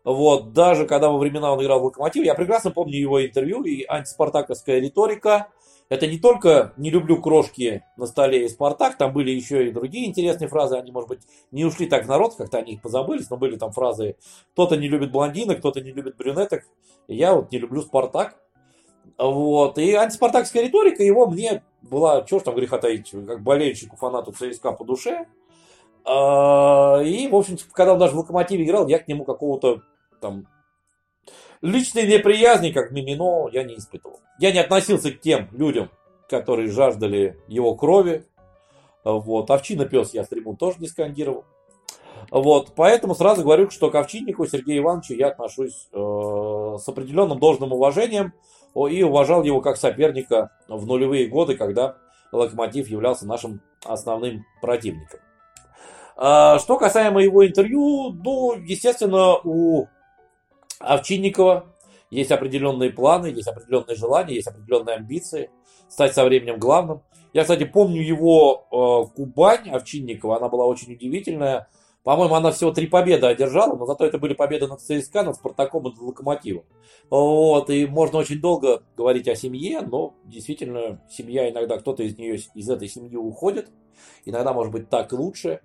Вот, 0.06 0.54
даже 0.54 0.88
когда 0.88 1.10
во 1.10 1.18
времена 1.18 1.52
он 1.52 1.62
играл 1.62 1.82
в 1.82 1.84
Локомотив, 1.86 2.24
я 2.24 2.34
прекрасно 2.36 2.72
помню 2.72 2.98
его 2.98 3.24
интервью 3.24 3.64
и 3.64 3.86
антиспартаковская 3.86 4.80
риторика. 4.80 5.50
Это 5.90 6.08
не 6.08 6.20
только 6.20 6.74
«не 6.78 6.90
люблю 6.90 7.20
крошки 7.20 7.84
на 7.98 8.06
столе» 8.06 8.46
и 8.46 8.50
«Спартак», 8.50 8.96
там 8.98 9.12
были 9.12 9.32
еще 9.32 9.68
и 9.68 9.72
другие 9.72 10.08
интересные 10.08 10.48
фразы, 10.48 10.78
они, 10.78 10.92
может 10.92 11.10
быть, 11.10 11.22
не 11.52 11.66
ушли 11.66 11.88
так 11.88 12.06
в 12.06 12.08
народ, 12.08 12.36
как-то 12.36 12.60
они 12.60 12.74
их 12.74 12.82
позабылись, 12.82 13.30
но 13.30 13.38
были 13.38 13.58
там 13.58 13.72
фразы 13.72 14.16
«кто-то 14.54 14.78
не 14.78 14.88
любит 14.88 15.12
блондинок, 15.12 15.58
кто-то 15.60 15.82
не 15.82 15.92
любит 15.92 16.16
брюнеток, 16.16 16.64
я 17.08 17.34
вот 17.34 17.52
не 17.52 17.58
люблю 17.58 17.82
«Спартак». 17.82 18.38
Вот. 19.18 19.80
И 19.80 19.94
антиспартакская 19.94 20.64
риторика 20.64 21.04
его 21.04 21.26
мне 21.26 21.64
была, 21.82 22.24
чего 22.24 22.39
ж 22.39 22.44
там 22.44 22.56
греха 22.56 22.78
таить, 22.78 23.12
как 23.12 23.42
болельщику, 23.42 23.96
фанату 23.96 24.32
ЦСКА 24.32 24.74
по 24.74 24.84
душе. 24.84 25.28
А, 26.06 27.02
и, 27.04 27.28
в 27.28 27.36
общем 27.36 27.58
когда 27.72 27.94
он 27.94 28.00
даже 28.00 28.13
в 28.13 28.18
Локомотиве 28.18 28.63
играл, 28.63 28.88
я 28.88 29.00
к 29.00 29.08
нему 29.08 29.26
какого-то 29.26 29.82
там 30.22 30.48
личной 31.62 32.08
неприязни, 32.08 32.72
как 32.72 32.92
Мимино, 32.92 33.50
я 33.52 33.63
не 33.63 33.76
испытывал. 33.76 34.20
Я 34.39 34.52
не 34.52 34.60
относился 34.60 35.12
к 35.12 35.20
тем 35.20 35.50
людям, 35.52 35.89
которые 36.30 36.70
жаждали 36.70 37.38
его 37.48 37.76
крови. 37.76 38.26
Вот. 39.04 39.50
Овчина 39.50 39.86
пес 39.86 40.13
я 40.13 40.24
с 40.24 40.30
трибун 40.30 40.56
тоже 40.56 40.78
не 40.80 40.88
скандировал. 40.88 41.46
Вот, 42.32 42.74
поэтому 42.76 43.15
сразу 43.15 43.44
говорю, 43.44 43.70
что 43.70 43.89
к 43.89 43.96
Овчиннику 43.96 44.46
Сергею 44.46 44.84
Ивановичу 44.84 45.13
я 45.13 45.30
отношусь 45.30 45.88
э, 45.92 45.98
с 45.98 46.88
определенным 46.88 47.39
должным 47.39 47.72
уважением 47.72 48.34
и 48.75 49.03
уважал 49.03 49.43
его 49.43 49.62
как 49.62 49.77
соперника 49.77 50.51
в 50.67 50.86
нулевые 50.86 51.27
годы, 51.27 51.55
когда 51.55 51.97
Локомотив 52.32 52.88
являлся 52.88 53.25
нашим 53.25 53.62
основным 53.84 54.45
противником. 54.62 55.19
А, 56.15 56.60
что 56.60 56.77
касаемо 56.77 57.21
его 57.21 57.47
интервью, 57.47 58.12
ну, 58.12 58.53
естественно, 58.55 59.38
у 59.38 59.88
Овчинникова 60.79 61.65
есть 62.10 62.32
определенные 62.32 62.89
планы, 62.89 63.27
есть 63.27 63.47
определенные 63.47 63.95
желания, 63.95 64.36
есть 64.36 64.47
определенные 64.47 64.97
амбиции 64.97 65.49
стать 65.88 66.13
со 66.13 66.25
временем 66.25 66.60
главным. 66.60 67.01
Я, 67.34 67.43
кстати, 67.43 67.63
помню 67.63 68.01
его 68.01 68.65
э, 68.71 69.15
Кубань 69.15 69.69
Овчинникова, 69.69 70.38
она 70.38 70.49
была 70.49 70.65
очень 70.65 70.93
удивительная. 70.93 71.67
По-моему, 72.04 72.36
она 72.36 72.52
всего 72.52 72.72
три 72.72 72.88
победы 72.88 73.28
одержала, 73.28 73.76
но 73.76 73.86
зато 73.86 74.06
это 74.06 74.18
были 74.18 74.34
победы 74.34 74.68
над 74.68 74.80
ЦСКА, 74.82 75.24
над 75.24 75.36
Спартаком 75.36 75.88
и 75.88 75.92
над 75.92 76.00
Локомотивом. 76.00 76.64
Вот, 77.10 77.70
и 77.70 77.86
можно 77.86 78.20
очень 78.20 78.40
долго 78.40 78.84
говорить 78.96 79.28
о 79.28 79.36
семье, 79.36 79.82
но 79.82 80.16
действительно 80.26 81.02
семья 81.10 81.50
иногда, 81.50 81.78
кто-то 81.78 82.04
из 82.04 82.18
нее, 82.18 82.40
из 82.56 82.70
этой 82.70 82.88
семьи 82.88 83.16
уходит. 83.18 83.70
Иногда, 84.26 84.54
может 84.54 84.72
быть, 84.72 84.90
так 84.90 85.12
лучше. 85.12 85.62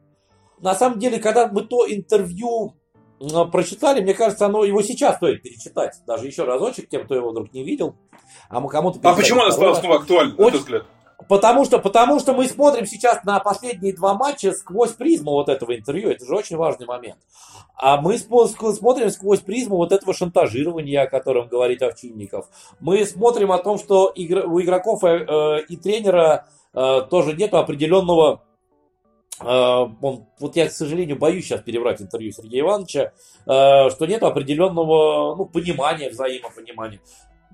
На 0.60 0.74
самом 0.74 0.98
деле, 0.98 1.18
когда 1.18 1.46
мы 1.46 1.62
то 1.62 1.86
интервью 1.88 2.74
прочитали, 3.52 4.00
мне 4.00 4.14
кажется, 4.14 4.46
оно 4.46 4.64
его 4.64 4.82
сейчас 4.82 5.16
стоит 5.16 5.42
перечитать. 5.42 6.02
Даже 6.06 6.26
еще 6.26 6.44
разочек, 6.44 6.88
тем, 6.88 7.04
кто 7.04 7.14
его 7.14 7.30
вдруг 7.30 7.52
не 7.52 7.62
видел. 7.62 7.94
А 8.48 8.60
мы 8.60 8.68
кому-то 8.68 8.98
А 9.02 9.14
почему 9.14 9.42
оно 9.42 9.50
стало 9.52 9.74
снова 9.74 9.96
актуальным, 9.96 10.38
очень, 10.38 10.58
взгляд? 10.58 10.86
Потому 11.28 11.64
что, 11.64 11.78
потому 11.78 12.20
что 12.20 12.34
мы 12.34 12.46
смотрим 12.46 12.86
сейчас 12.86 13.24
на 13.24 13.38
последние 13.40 13.94
два 13.94 14.14
матча 14.14 14.52
сквозь 14.52 14.92
призму 14.92 15.32
вот 15.32 15.48
этого 15.48 15.76
интервью. 15.76 16.10
Это 16.10 16.24
же 16.24 16.34
очень 16.34 16.56
важный 16.56 16.86
момент. 16.86 17.18
А 17.76 18.00
мы 18.00 18.18
смотрим 18.18 19.10
сквозь 19.10 19.40
призму 19.40 19.76
вот 19.76 19.92
этого 19.92 20.14
шантажирования, 20.14 21.02
о 21.02 21.06
котором 21.06 21.48
говорит 21.48 21.82
Овчинников. 21.82 22.46
Мы 22.80 23.04
смотрим 23.04 23.52
о 23.52 23.58
том, 23.58 23.78
что 23.78 24.12
у 24.14 24.60
игроков 24.60 25.02
э, 25.04 25.64
и 25.68 25.76
тренера 25.76 26.46
э, 26.72 27.00
тоже 27.10 27.34
нет 27.34 27.52
определенного 27.54 28.42
э, 29.40 29.44
он, 29.46 30.26
вот 30.38 30.56
я, 30.56 30.68
к 30.68 30.72
сожалению, 30.72 31.18
боюсь 31.18 31.46
сейчас 31.46 31.62
перебрать 31.62 32.00
интервью 32.00 32.32
Сергея 32.32 32.62
Ивановича, 32.62 33.12
что 33.44 34.06
нет 34.06 34.22
определенного 34.22 35.34
ну, 35.36 35.46
понимания, 35.46 36.10
взаимопонимания. 36.10 37.00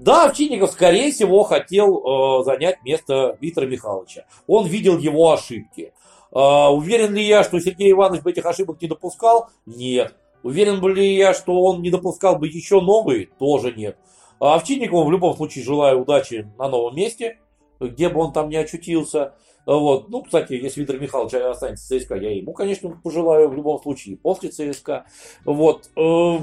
Да, 0.00 0.24
Овчинников, 0.24 0.70
скорее 0.70 1.12
всего, 1.12 1.42
хотел 1.42 2.40
э, 2.40 2.44
занять 2.44 2.82
место 2.82 3.36
Виктора 3.38 3.66
Михайловича. 3.66 4.24
Он 4.46 4.66
видел 4.66 4.96
его 4.96 5.30
ошибки. 5.30 5.92
Э, 6.32 6.68
уверен 6.70 7.12
ли 7.12 7.22
я, 7.22 7.44
что 7.44 7.60
Сергей 7.60 7.92
Иванович 7.92 8.22
бы 8.22 8.30
этих 8.30 8.46
ошибок 8.46 8.80
не 8.80 8.88
допускал? 8.88 9.50
Нет. 9.66 10.14
Уверен 10.42 10.80
бы 10.80 10.94
ли 10.94 11.14
я, 11.14 11.34
что 11.34 11.52
он 11.62 11.82
не 11.82 11.90
допускал 11.90 12.38
бы 12.38 12.48
еще 12.48 12.80
новые? 12.80 13.26
Тоже 13.38 13.72
нет. 13.72 13.98
А 14.40 14.54
Овчинникову 14.54 15.04
в 15.04 15.12
любом 15.12 15.36
случае 15.36 15.64
желаю 15.64 16.00
удачи 16.00 16.50
на 16.58 16.70
новом 16.70 16.96
месте, 16.96 17.38
где 17.78 18.08
бы 18.08 18.20
он 18.20 18.32
там 18.32 18.48
не 18.48 18.56
очутился. 18.56 19.34
Вот. 19.66 20.08
Ну, 20.08 20.22
кстати, 20.22 20.54
если 20.54 20.80
Виктор 20.80 20.98
Михайлович 20.98 21.34
останется 21.34 21.94
в 21.94 22.00
ЦСКА, 22.00 22.14
я 22.14 22.34
ему, 22.34 22.54
конечно, 22.54 22.88
пожелаю 23.04 23.50
в 23.50 23.54
любом 23.54 23.78
случае 23.82 24.16
после 24.16 24.48
ЦСКА. 24.48 25.04
Вот. 25.44 25.90
Э, 25.94 26.38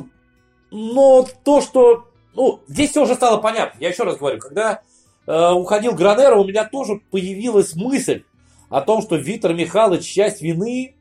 но 0.69 1.25
то, 1.43 1.61
что 1.61 2.05
ну, 2.37 2.61
здесь 2.67 2.91
все 2.91 3.01
уже 3.01 3.15
стало 3.15 3.37
понятно. 3.37 3.77
Я 3.79 3.89
еще 3.89 4.03
раз 4.03 4.17
говорю, 4.17 4.39
когда 4.39 4.81
э, 5.25 5.51
уходил 5.51 5.95
Гранера, 5.95 6.35
у 6.35 6.45
меня 6.45 6.65
тоже 6.65 7.01
появилась 7.09 7.75
мысль 7.75 8.23
о 8.69 8.81
том, 8.81 9.01
что 9.01 9.15
Виктор 9.15 9.55
Михайлович 9.55 10.05
часть 10.05 10.43
вины 10.43 10.95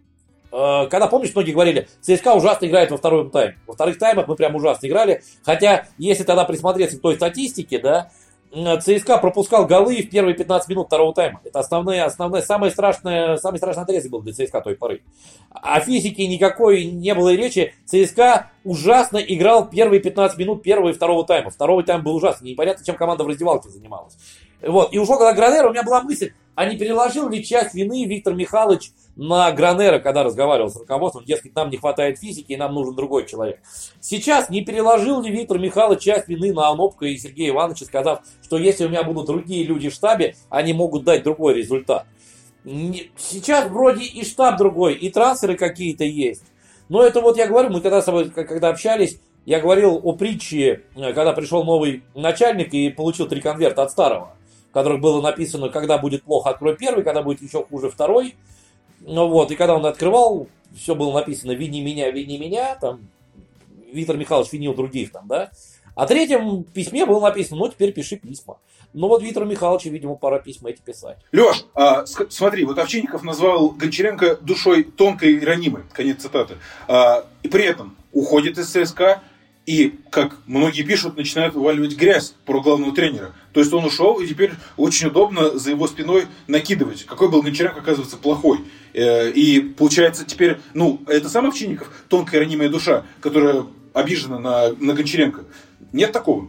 э, 0.51 0.87
когда, 0.91 1.07
помнишь, 1.09 1.35
многие 1.35 1.53
говорили, 1.53 1.89
ЦСКА 2.01 2.35
ужасно 2.35 2.65
играет 2.65 2.91
во 2.91 2.97
втором 2.97 3.31
тайме. 3.31 3.59
Во 3.67 3.75
вторых 3.75 3.99
таймах 3.99 4.29
мы 4.29 4.35
прям 4.35 4.55
ужасно 4.55 4.87
играли. 4.87 5.23
Хотя, 5.45 5.87
если 5.99 6.25
тогда 6.25 6.47
присмотреться 6.47 6.97
к 6.97 7.03
той 7.03 7.17
статистике, 7.17 7.81
да, 7.81 8.11
ЦСКА 8.81 9.19
пропускал 9.19 9.67
голы 9.67 10.03
в 10.03 10.09
первые 10.09 10.35
15 10.35 10.69
минут 10.71 10.87
второго 10.87 11.15
тайма. 11.15 11.41
Это 11.45 11.59
основные, 11.59 12.05
основные, 12.05 12.43
самое 12.43 12.73
страшное, 12.73 13.37
самый 13.37 13.59
страшный 13.59 13.83
отрезок 13.83 14.11
был 14.11 14.23
для 14.23 14.33
ЦСКА 14.33 14.63
той 14.63 14.77
поры. 14.77 15.03
О 15.51 15.79
физике 15.81 16.27
никакой 16.27 16.85
не 16.85 17.15
было 17.15 17.31
и 17.31 17.37
речи. 17.37 17.75
ЦСКА 17.85 18.51
ужасно 18.65 19.19
играл 19.19 19.69
первые 19.69 20.01
15 20.01 20.39
минут 20.39 20.63
первого 20.63 20.89
и 20.89 20.93
второго 20.93 21.27
тайма. 21.27 21.51
Второй 21.51 21.85
тайм 21.85 22.03
был 22.03 22.17
ужасный. 22.17 22.51
Непонятно, 22.51 22.85
чем 22.85 22.97
команда 22.97 23.25
в 23.25 23.29
раздевалке 23.29 23.69
занималась. 23.69 24.17
Вот. 24.67 24.93
И 24.93 24.99
ушел 24.99 25.19
когда 25.19 25.33
Гранер, 25.33 25.67
у 25.67 25.71
меня 25.71 25.83
была 25.83 26.03
мысль, 26.03 26.33
а 26.55 26.67
не 26.67 26.77
переложил 26.77 27.29
ли 27.29 27.45
часть 27.45 27.75
вины 27.75 28.05
Виктор 28.07 28.35
Михайлович 28.35 28.91
на 29.15 29.51
Гранера, 29.53 29.99
когда 29.99 30.23
разговаривал 30.23 30.71
с 30.71 30.77
руководством, 30.77 31.25
дескать, 31.25 31.55
нам 31.55 31.71
не 31.71 31.77
хватает 31.77 32.19
физики 32.19 32.53
и 32.53 32.57
нам 32.57 32.75
нужен 32.75 32.95
другой 32.95 33.27
человек. 33.27 33.61
Сейчас 34.01 34.51
не 34.51 34.65
переложил 34.65 35.23
ли 35.23 35.31
Виктор 35.31 35.59
Михайлович 35.59 36.03
часть 36.03 36.29
вины 36.29 36.53
на 36.53 36.69
Анопка 36.69 37.07
и 37.07 37.17
Сергея 37.17 37.51
Ивановича, 37.51 37.87
сказав, 37.87 38.21
что 38.43 38.59
если 38.59 38.87
у 38.87 38.89
меня 38.89 39.03
будут 39.03 39.27
другие 39.27 39.65
люди 39.65 39.89
в 39.89 39.95
штабе, 39.95 40.37
они 40.51 40.73
могут 40.73 41.05
дать 41.05 41.23
другой 41.23 41.55
результат. 41.55 42.07
Сейчас 42.65 43.69
вроде 43.69 44.05
и 44.05 44.25
штаб 44.25 44.59
другой, 44.59 44.95
и 44.95 45.09
трансферы 45.09 45.57
какие-то 45.57 46.05
есть. 46.05 46.45
Но 46.89 47.03
это 47.03 47.21
вот 47.21 47.37
я 47.37 47.47
говорю, 47.47 47.71
мы 47.71 47.81
когда 47.81 48.03
с 48.03 48.05
тобой, 48.05 48.31
когда 48.31 48.69
общались, 48.69 49.21
я 49.45 49.61
говорил 49.61 50.01
о 50.03 50.13
притче, 50.13 50.83
э, 50.97 51.13
когда 51.13 51.33
пришел 51.33 51.65
новый 51.65 52.03
начальник 52.15 52.75
и 52.75 52.91
получил 52.91 53.29
три 53.29 53.41
конверта 53.41 53.83
от 53.83 53.93
старого. 53.93 54.36
Которых 54.77 55.01
было 55.01 55.23
написано, 55.23 55.71
когда 55.71 55.97
будет 55.97 56.23
плохо, 56.25 56.51
открой 56.51 56.77
первый, 56.77 57.03
когда 57.03 57.23
будет 57.23 57.41
еще 57.41 57.65
хуже, 57.65 57.89
второй. 57.89 58.35
Ну 59.01 59.27
вот, 59.27 59.51
и 59.51 59.57
когда 59.57 59.75
он 59.75 59.87
открывал, 59.87 60.49
все 60.77 60.95
было 60.95 61.15
написано 61.15 61.53
«Вини 61.53 61.81
меня, 61.81 62.11
вини 62.11 62.37
меня», 62.37 62.75
там, 62.75 63.09
Виктор 63.91 64.19
Михайлович 64.19 64.53
винил 64.53 64.75
других 64.75 65.13
там, 65.13 65.29
да. 65.29 65.51
А 65.95 66.07
третьем 66.07 66.63
письме 66.65 67.07
было 67.07 67.21
написано, 67.21 67.57
ну, 67.57 67.71
теперь 67.71 67.91
пиши 67.95 68.17
письма. 68.17 68.59
Ну, 68.93 69.09
вот 69.09 69.23
Виктору 69.23 69.47
Михайловичу, 69.47 69.89
видимо, 69.89 70.15
пора 70.15 70.41
письма 70.41 70.69
эти 70.69 70.83
писать. 70.83 71.17
Леш, 71.33 71.65
а, 71.75 72.05
смотри, 72.05 72.67
вот 72.67 72.79
Овчинников 72.79 73.23
назвал 73.23 73.71
Гончаренко 73.71 74.37
душой 74.43 74.85
тонкой 74.85 75.37
и 75.37 75.41
ранимой, 75.43 75.85
конец 75.95 76.21
цитаты. 76.21 76.57
А, 76.87 77.25
и 77.43 77.49
при 77.49 77.65
этом 77.65 77.97
уходит 78.13 78.59
из 78.59 78.69
ЦСКА, 78.69 79.23
и, 79.67 79.99
как 80.11 80.39
многие 80.47 80.83
пишут, 80.83 81.17
начинают 81.17 81.55
вываливать 81.55 81.97
грязь 81.97 82.35
про 82.47 82.61
главного 82.61 82.95
тренера. 82.95 83.35
То 83.53 83.61
есть 83.61 83.73
он 83.73 83.85
ушел, 83.85 84.21
и 84.21 84.27
теперь 84.27 84.53
очень 84.77 85.09
удобно 85.09 85.59
за 85.59 85.71
его 85.71 85.89
спиной 85.89 86.27
накидывать. 86.47 87.05
Какой 87.05 87.29
был 87.29 87.43
Гончаренко, 87.43 87.81
оказывается, 87.81 88.17
плохой. 88.17 88.61
Э, 88.95 89.31
и 89.31 89.61
получается 89.61 90.25
теперь, 90.25 90.59
ну, 90.73 91.01
это 91.09 91.29
сам 91.29 91.47
Овчинников, 91.47 91.91
тонкая 92.09 92.41
ранимая 92.41 92.69
душа, 92.69 93.05
которая 93.21 93.67
обижена 93.93 94.39
на, 94.39 94.69
на 94.79 94.95
Гончаренко. 94.95 95.45
Нет 95.93 96.13
такого. 96.13 96.49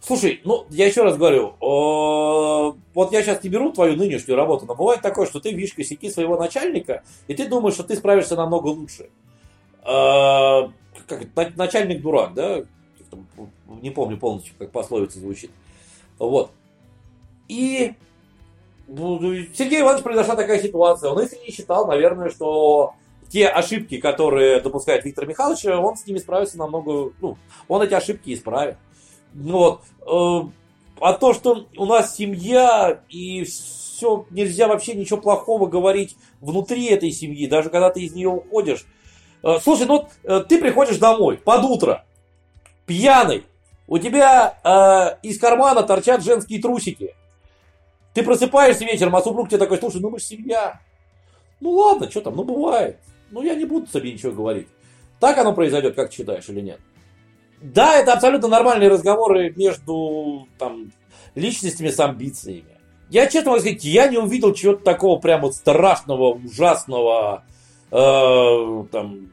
Слушай, 0.00 0.40
ну, 0.44 0.66
я 0.70 0.86
еще 0.86 1.02
раз 1.02 1.16
говорю, 1.16 1.54
вот 1.60 3.12
я 3.12 3.22
сейчас 3.22 3.42
не 3.42 3.50
беру 3.50 3.72
твою 3.72 3.96
нынешнюю 3.96 4.36
работу, 4.36 4.64
но 4.64 4.76
бывает 4.76 5.02
такое, 5.02 5.26
что 5.26 5.40
ты 5.40 5.50
видишь 5.50 5.74
косяки 5.74 6.08
своего 6.08 6.38
начальника, 6.38 7.02
и 7.26 7.34
ты 7.34 7.48
думаешь, 7.48 7.74
что 7.74 7.82
ты 7.82 7.96
справишься 7.96 8.36
намного 8.36 8.68
лучше. 8.68 9.08
Как 11.08 11.56
начальник 11.56 12.02
дурак, 12.02 12.34
да? 12.34 12.62
Не 13.66 13.90
помню 13.90 14.18
полностью, 14.18 14.54
как 14.58 14.70
пословица 14.70 15.18
звучит. 15.18 15.50
Вот. 16.18 16.50
И 17.48 17.94
ну, 18.86 19.18
Сергей 19.54 19.80
Иванович 19.80 20.02
произошла 20.02 20.36
такая 20.36 20.60
ситуация. 20.62 21.10
Он 21.10 21.22
искренне 21.22 21.50
считал, 21.50 21.86
наверное, 21.86 22.30
что 22.30 22.94
те 23.28 23.46
ошибки, 23.48 23.98
которые 23.98 24.60
допускает 24.60 25.04
Виктор 25.04 25.26
Михайлович, 25.26 25.64
он 25.66 25.96
с 25.96 26.06
ними 26.06 26.18
справится 26.18 26.58
намного, 26.58 27.12
ну, 27.20 27.36
он 27.68 27.82
эти 27.82 27.94
ошибки 27.94 28.32
исправит. 28.32 28.76
Вот. 29.34 29.82
Э, 30.06 30.40
а 31.00 31.12
то, 31.12 31.34
что 31.34 31.66
у 31.76 31.86
нас 31.86 32.16
семья 32.16 33.02
и 33.10 33.44
все, 33.44 34.26
нельзя 34.30 34.68
вообще 34.68 34.94
ничего 34.94 35.20
плохого 35.20 35.66
говорить 35.66 36.16
внутри 36.40 36.86
этой 36.86 37.10
семьи, 37.10 37.46
даже 37.46 37.68
когда 37.68 37.90
ты 37.90 38.00
из 38.02 38.14
нее 38.14 38.28
уходишь. 38.28 38.86
Э, 39.42 39.58
слушай, 39.62 39.86
ну 39.86 40.08
э, 40.24 40.40
ты 40.48 40.58
приходишь 40.58 40.98
домой 40.98 41.38
под 41.38 41.64
утро, 41.64 42.04
пьяный, 42.86 43.44
у 43.86 43.98
тебя 43.98 44.58
э, 44.62 45.26
из 45.26 45.38
кармана 45.38 45.82
торчат 45.82 46.22
женские 46.22 46.60
трусики. 46.60 47.14
Ты 48.14 48.22
просыпаешься 48.22 48.84
вечером, 48.84 49.16
а 49.16 49.22
супруг 49.22 49.48
тебе 49.48 49.58
такой, 49.58 49.78
слушай, 49.78 50.00
ну 50.00 50.10
мы 50.10 50.18
же 50.18 50.24
семья. 50.24 50.80
Ну 51.60 51.70
ладно, 51.70 52.10
что 52.10 52.20
там, 52.20 52.36
ну 52.36 52.44
бывает. 52.44 52.98
Ну 53.30 53.42
я 53.42 53.54
не 53.54 53.64
буду 53.64 53.86
тебе 53.86 54.12
ничего 54.12 54.32
говорить. 54.32 54.68
Так 55.20 55.38
оно 55.38 55.52
произойдет, 55.52 55.94
как 55.94 56.10
ты 56.10 56.16
считаешь, 56.16 56.48
или 56.48 56.60
нет? 56.60 56.80
Да, 57.60 57.96
это 57.96 58.12
абсолютно 58.12 58.48
нормальные 58.48 58.88
разговоры 58.88 59.52
между 59.56 60.46
там, 60.58 60.92
личностями 61.34 61.88
с 61.88 61.98
амбициями. 61.98 62.78
Я 63.10 63.26
честно 63.26 63.50
могу 63.50 63.60
сказать, 63.60 63.84
я 63.84 64.08
не 64.08 64.18
увидел 64.18 64.52
чего-то 64.52 64.84
такого 64.84 65.18
прямо 65.18 65.50
страшного, 65.50 66.34
ужасного. 66.34 67.44
Э, 67.90 68.84
там, 68.92 69.28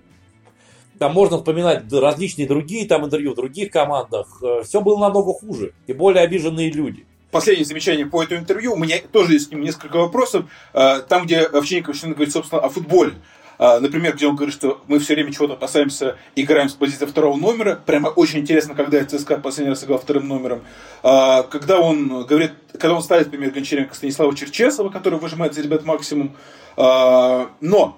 там 0.97 1.14
можно 1.14 1.38
вспоминать 1.38 1.91
различные 1.91 2.47
другие 2.47 2.88
там 2.88 3.06
интервью 3.06 3.34
в 3.34 3.36
других 3.36 3.72
командах. 3.72 4.39
Э, 4.41 4.64
Все 4.64 4.82
было 4.82 4.97
намного 4.99 5.34
хуже. 5.34 5.74
И 5.88 5.93
более 5.93 6.24
обиженные 6.24 6.72
люди. 6.72 7.06
Последнее 7.32 7.66
замечание 7.66 8.06
по 8.06 8.24
этому 8.24 8.39
интервью. 8.41 8.74
У 8.74 8.78
меня 8.78 8.97
тоже 9.12 9.34
есть 9.34 9.49
к 9.49 9.51
ним 9.51 9.62
несколько 9.62 9.97
вопросов. 9.97 10.45
Э, 10.74 11.01
там, 11.08 11.26
где 11.26 11.41
Овчинников 11.41 11.99
говорит, 12.01 12.32
собственно, 12.32 12.62
о 12.62 12.70
футболе. 12.70 13.14
Например, 13.58 14.14
где 14.14 14.28
он 14.28 14.36
говорит, 14.36 14.53
что 14.53 14.82
мы 14.89 14.99
все 14.99 15.14
время 15.14 15.32
чего-то 15.32 15.53
опасаемся, 15.53 16.18
играем 16.36 16.68
с 16.68 16.74
позиции 16.74 17.06
второго 17.06 17.38
номера. 17.38 17.82
Прямо 17.86 18.10
очень 18.10 18.39
интересно, 18.39 18.76
когда 18.76 19.01
ЦСКА 19.06 19.38
последний 19.38 19.70
раз 19.70 19.82
играл 19.86 19.97
вторым 19.97 20.28
номером. 20.28 20.62
Когда 21.01 21.80
он 21.80 22.26
говорит, 22.26 22.51
когда 22.74 22.95
он 22.95 23.01
ставит, 23.01 23.28
например, 23.28 23.51
Гончаренко 23.51 23.95
Станислава 23.95 24.36
Черчесова, 24.36 24.89
который 24.89 25.20
выжимает 25.20 25.53
за 25.53 25.62
ребят 25.62 25.86
максимум. 25.86 26.36
Но 26.76 27.97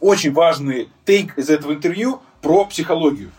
очень 0.00 0.32
важный 0.32 0.88
тейк 1.04 1.36
из 1.38 1.50
этого 1.50 1.72
интервью 1.72 2.20
про 2.40 2.64
психологию. 2.64 3.30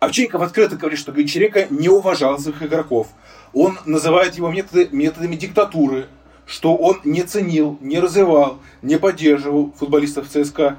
Овчинников 0.00 0.42
открыто 0.42 0.76
говорит, 0.76 0.98
что 0.98 1.12
Гончаренко 1.12 1.66
не 1.70 1.88
уважал 1.88 2.38
своих 2.38 2.62
игроков. 2.62 3.08
Он 3.52 3.78
называет 3.84 4.36
его 4.36 4.48
методы, 4.50 4.88
методами 4.92 5.34
диктатуры, 5.34 6.06
что 6.46 6.76
он 6.76 7.00
не 7.04 7.22
ценил, 7.22 7.78
не 7.80 7.98
развивал, 7.98 8.58
не 8.80 8.98
поддерживал 8.98 9.72
футболистов 9.76 10.28
ЦСКА, 10.28 10.78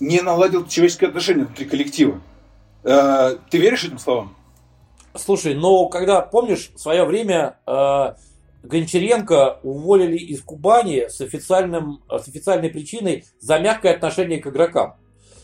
не 0.00 0.20
наладил 0.20 0.66
человеческие 0.66 1.08
отношения 1.08 1.44
внутри 1.44 1.64
коллектива. 1.64 2.20
Э, 2.84 3.36
ты 3.50 3.58
веришь 3.58 3.84
этим 3.84 3.98
словам? 3.98 4.36
Слушай, 5.14 5.54
ну, 5.54 5.88
когда, 5.88 6.20
помнишь, 6.20 6.70
в 6.74 6.78
свое 6.78 7.04
время 7.04 7.58
э, 7.66 8.14
Гончаренко 8.62 9.60
уволили 9.62 10.16
из 10.16 10.42
Кубани 10.42 11.08
с, 11.08 11.20
официальным, 11.20 12.02
с 12.08 12.28
официальной 12.28 12.70
причиной 12.70 13.24
за 13.40 13.58
мягкое 13.58 13.94
отношение 13.94 14.40
к 14.40 14.46
игрокам. 14.48 14.96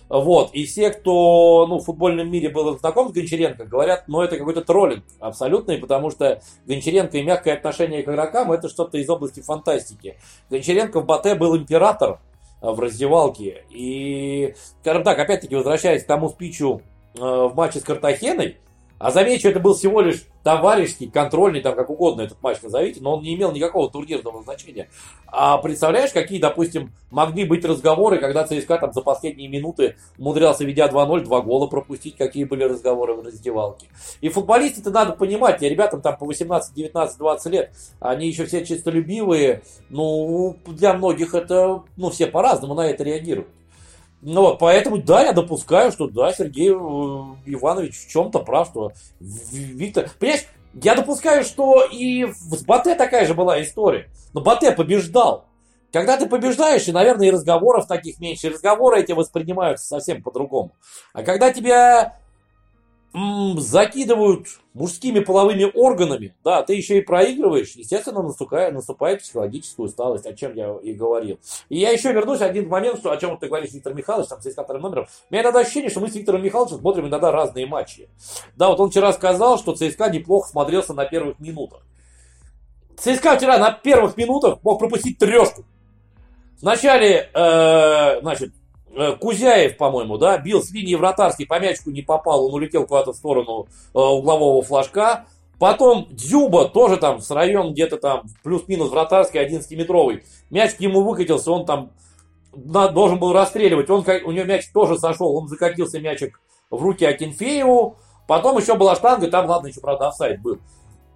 Вот. 0.09 0.53
И 0.53 0.65
все, 0.67 0.91
кто 0.91 1.67
ну, 1.67 1.79
в 1.79 1.85
футбольном 1.85 2.31
мире 2.31 2.51
был 2.51 2.79
знаком 2.79 3.09
с 3.09 3.13
Гончаренко, 3.13 3.65
говорят, 3.65 4.05
ну 4.07 4.21
это 4.21 4.37
какой-то 4.37 4.63
троллинг 4.63 5.05
абсолютный, 5.19 5.79
потому 5.79 6.11
что 6.11 6.43
Гончаренко 6.67 7.17
и 7.19 7.23
мягкое 7.23 7.55
отношение 7.55 8.03
к 8.03 8.09
игрокам 8.09 8.53
это 8.53 8.69
что-то 8.69 8.99
из 8.99 9.09
области 9.09 9.41
фантастики. 9.41 10.19
Гончаренко 10.51 11.01
в 11.01 11.07
Бате 11.07 11.35
был 11.35 11.57
император 11.57 12.21
э, 12.61 12.71
в 12.71 12.79
раздевалке. 12.79 13.65
И, 13.71 14.55
скажем 14.83 15.05
так, 15.05 15.19
опять-таки, 15.19 15.57
возвращаясь 15.57 16.05
к 16.05 16.07
тому 16.07 16.29
спичу 16.29 16.83
э, 17.15 17.21
в 17.21 17.55
матче 17.55 17.81
с 17.81 17.83
Картахеной, 17.83 18.59
а 19.05 19.11
замечу, 19.11 19.51
это 19.51 19.61
был 19.61 19.75
всего 19.75 20.01
лишь 20.01 20.25
товарищеский, 20.43 21.11
контрольный, 21.11 21.61
там 21.61 21.77
как 21.77 21.91
угодно 21.91 22.23
этот 22.23 22.43
матч 22.43 22.63
назовите, 22.63 23.03
но 23.03 23.17
он 23.17 23.23
не 23.23 23.35
имел 23.35 23.53
никакого 23.53 23.91
турнирного 23.91 24.43
значения. 24.43 24.89
А 25.27 25.59
представляешь, 25.59 26.11
какие, 26.11 26.41
допустим, 26.41 26.91
могли 27.11 27.45
быть 27.45 27.67
разговоры, 27.67 28.17
когда 28.17 28.47
ЦСКА 28.47 28.79
там 28.79 28.95
за 28.95 29.03
последние 29.03 29.49
минуты 29.49 29.97
умудрялся, 30.17 30.65
ведя 30.65 30.89
2-0, 30.89 31.21
два 31.21 31.43
гола 31.43 31.67
пропустить, 31.67 32.17
какие 32.17 32.45
были 32.45 32.65
разговоры 32.65 33.13
в 33.13 33.23
раздевалке. 33.23 33.89
И 34.23 34.31
футболисты-то 34.31 34.91
надо 34.91 35.13
понимать, 35.13 35.61
ребятам 35.61 36.01
там 36.01 36.17
по 36.17 36.25
18, 36.25 36.75
19, 36.75 37.19
20 37.19 37.53
лет, 37.53 37.73
они 38.01 38.27
еще 38.29 38.47
все 38.47 38.65
чистолюбивые, 38.65 39.65
ну, 39.91 40.57
для 40.65 40.95
многих 40.95 41.35
это, 41.35 41.83
ну, 41.99 42.09
все 42.09 42.27
по-разному 42.27 42.73
на 42.73 42.89
это 42.89 43.05
реагируют. 43.05 43.49
Ну 44.27 44.41
вот, 44.41 44.59
поэтому, 44.59 44.97
да, 44.97 45.23
я 45.23 45.33
допускаю, 45.33 45.93
что 45.93 46.09
да, 46.09 46.33
Сергей 46.33 46.71
э, 46.71 46.75
Иванович 46.75 48.07
в 48.07 48.11
чем-то 48.11 48.39
прав, 48.41 48.69
что 48.69 48.93
Виктор... 49.21 50.09
Понимаешь, 50.19 50.47
я 50.73 50.95
допускаю, 50.95 51.45
что 51.45 51.85
и 51.85 52.33
с 52.33 52.65
Батэ 52.65 52.95
такая 52.95 53.27
же 53.27 53.35
была 53.35 53.63
история. 53.63 54.09
Но 54.33 54.41
Батэ 54.41 54.73
побеждал. 54.73 55.45
Когда 55.93 56.17
ты 56.17 56.27
побеждаешь, 56.27 56.89
и, 56.89 56.93
наверное, 56.93 57.29
и 57.29 57.31
разговоров 57.31 57.87
таких 57.87 58.19
меньше, 58.19 58.47
и 58.47 58.51
разговоры 58.51 59.01
эти 59.01 59.13
воспринимаются 59.13 59.87
совсем 59.87 60.23
по-другому. 60.23 60.73
А 61.13 61.23
когда 61.23 61.53
тебя 61.53 62.19
закидывают 63.15 64.49
мужскими 64.73 65.21
половыми 65.21 65.71
органами, 65.73 66.35
да, 66.43 66.63
ты 66.63 66.75
еще 66.75 66.99
и 66.99 67.01
проигрываешь, 67.01 67.73
естественно, 67.77 68.23
наступает, 68.23 68.75
наступает 68.75 69.21
психологическая 69.21 69.87
усталость, 69.87 70.27
о 70.27 70.35
чем 70.35 70.55
я 70.55 70.77
и 70.83 70.93
говорил. 70.93 71.39
И 71.69 71.79
я 71.79 71.91
еще 71.91 72.13
вернусь 72.13 72.41
один 72.41 72.69
момент, 72.69 72.99
что, 72.99 73.13
о 73.13 73.17
чем 73.17 73.39
ты 73.39 73.47
говоришь, 73.47 73.73
Виктор 73.73 73.95
Михайлович, 73.95 74.29
там, 74.29 74.43
с 74.43 74.51
вторым 74.51 74.83
номером. 74.83 75.07
У 75.31 75.33
меня 75.33 75.45
иногда 75.45 75.61
ощущение, 75.61 75.91
что 75.91 76.01
мы 76.01 76.09
с 76.09 76.15
Виктором 76.17 76.43
Михайловичем 76.43 76.79
смотрим 76.79 77.07
иногда 77.07 77.31
разные 77.31 77.67
матчи. 77.67 78.09
Да, 78.57 78.69
вот 78.69 78.81
он 78.81 78.91
вчера 78.91 79.13
сказал, 79.13 79.59
что 79.59 79.75
ЦСКА 79.75 80.11
неплохо 80.11 80.49
смотрелся 80.49 80.93
на 80.93 81.05
первых 81.05 81.39
минутах. 81.39 81.87
ЦСКА 82.97 83.37
вчера 83.37 83.59
на 83.59 83.71
первых 83.71 84.17
минутах 84.17 84.59
мог 84.65 84.81
пропустить 84.81 85.19
трешку. 85.19 85.65
Вначале, 86.61 87.31
э, 87.33 88.21
значит, 88.23 88.53
Кузяев, 89.21 89.77
по-моему, 89.77 90.19
да, 90.19 90.39
бил 90.39 90.63
с 90.63 90.71
линии 90.71 90.95
вратарской, 90.95 91.47
по 91.47 91.59
мячку 91.59 91.91
не 91.91 92.03
попал, 92.03 92.47
он 92.47 92.55
улетел 92.55 92.87
куда-то 92.87 93.13
в 93.13 93.17
сторону 93.17 93.67
э, 93.95 93.99
углового 93.99 94.63
флажка. 94.63 95.27
Потом 95.59 96.09
Дзюба 96.11 96.69
тоже 96.69 96.97
там 96.97 97.21
с 97.21 97.31
район 97.31 97.73
где-то 97.73 97.97
там 97.97 98.25
плюс-минус 98.43 98.91
вратарский 98.91 99.41
11-метровый. 99.41 100.25
Мяч 100.51 100.75
к 100.75 100.81
нему 100.81 101.03
выкатился, 101.03 101.51
он 101.53 101.65
там 101.65 101.91
должен 102.53 103.19
был 103.19 103.33
расстреливать. 103.33 103.89
Он, 103.91 104.05
у 104.25 104.33
него 104.33 104.45
мяч 104.45 104.69
тоже 104.73 104.99
сошел, 104.99 105.35
он 105.35 105.49
закатился 105.49 106.01
мячик 106.01 106.41
в 106.71 106.83
руки 106.83 107.05
Акинфееву. 107.05 107.97
Потом 108.27 108.59
еще 108.59 108.75
была 108.75 108.97
штанга, 108.97 109.29
там, 109.29 109.47
ладно, 109.47 109.69
еще, 109.69 109.81
правда, 109.81 110.09
офсайд 110.09 110.41
был 110.41 110.59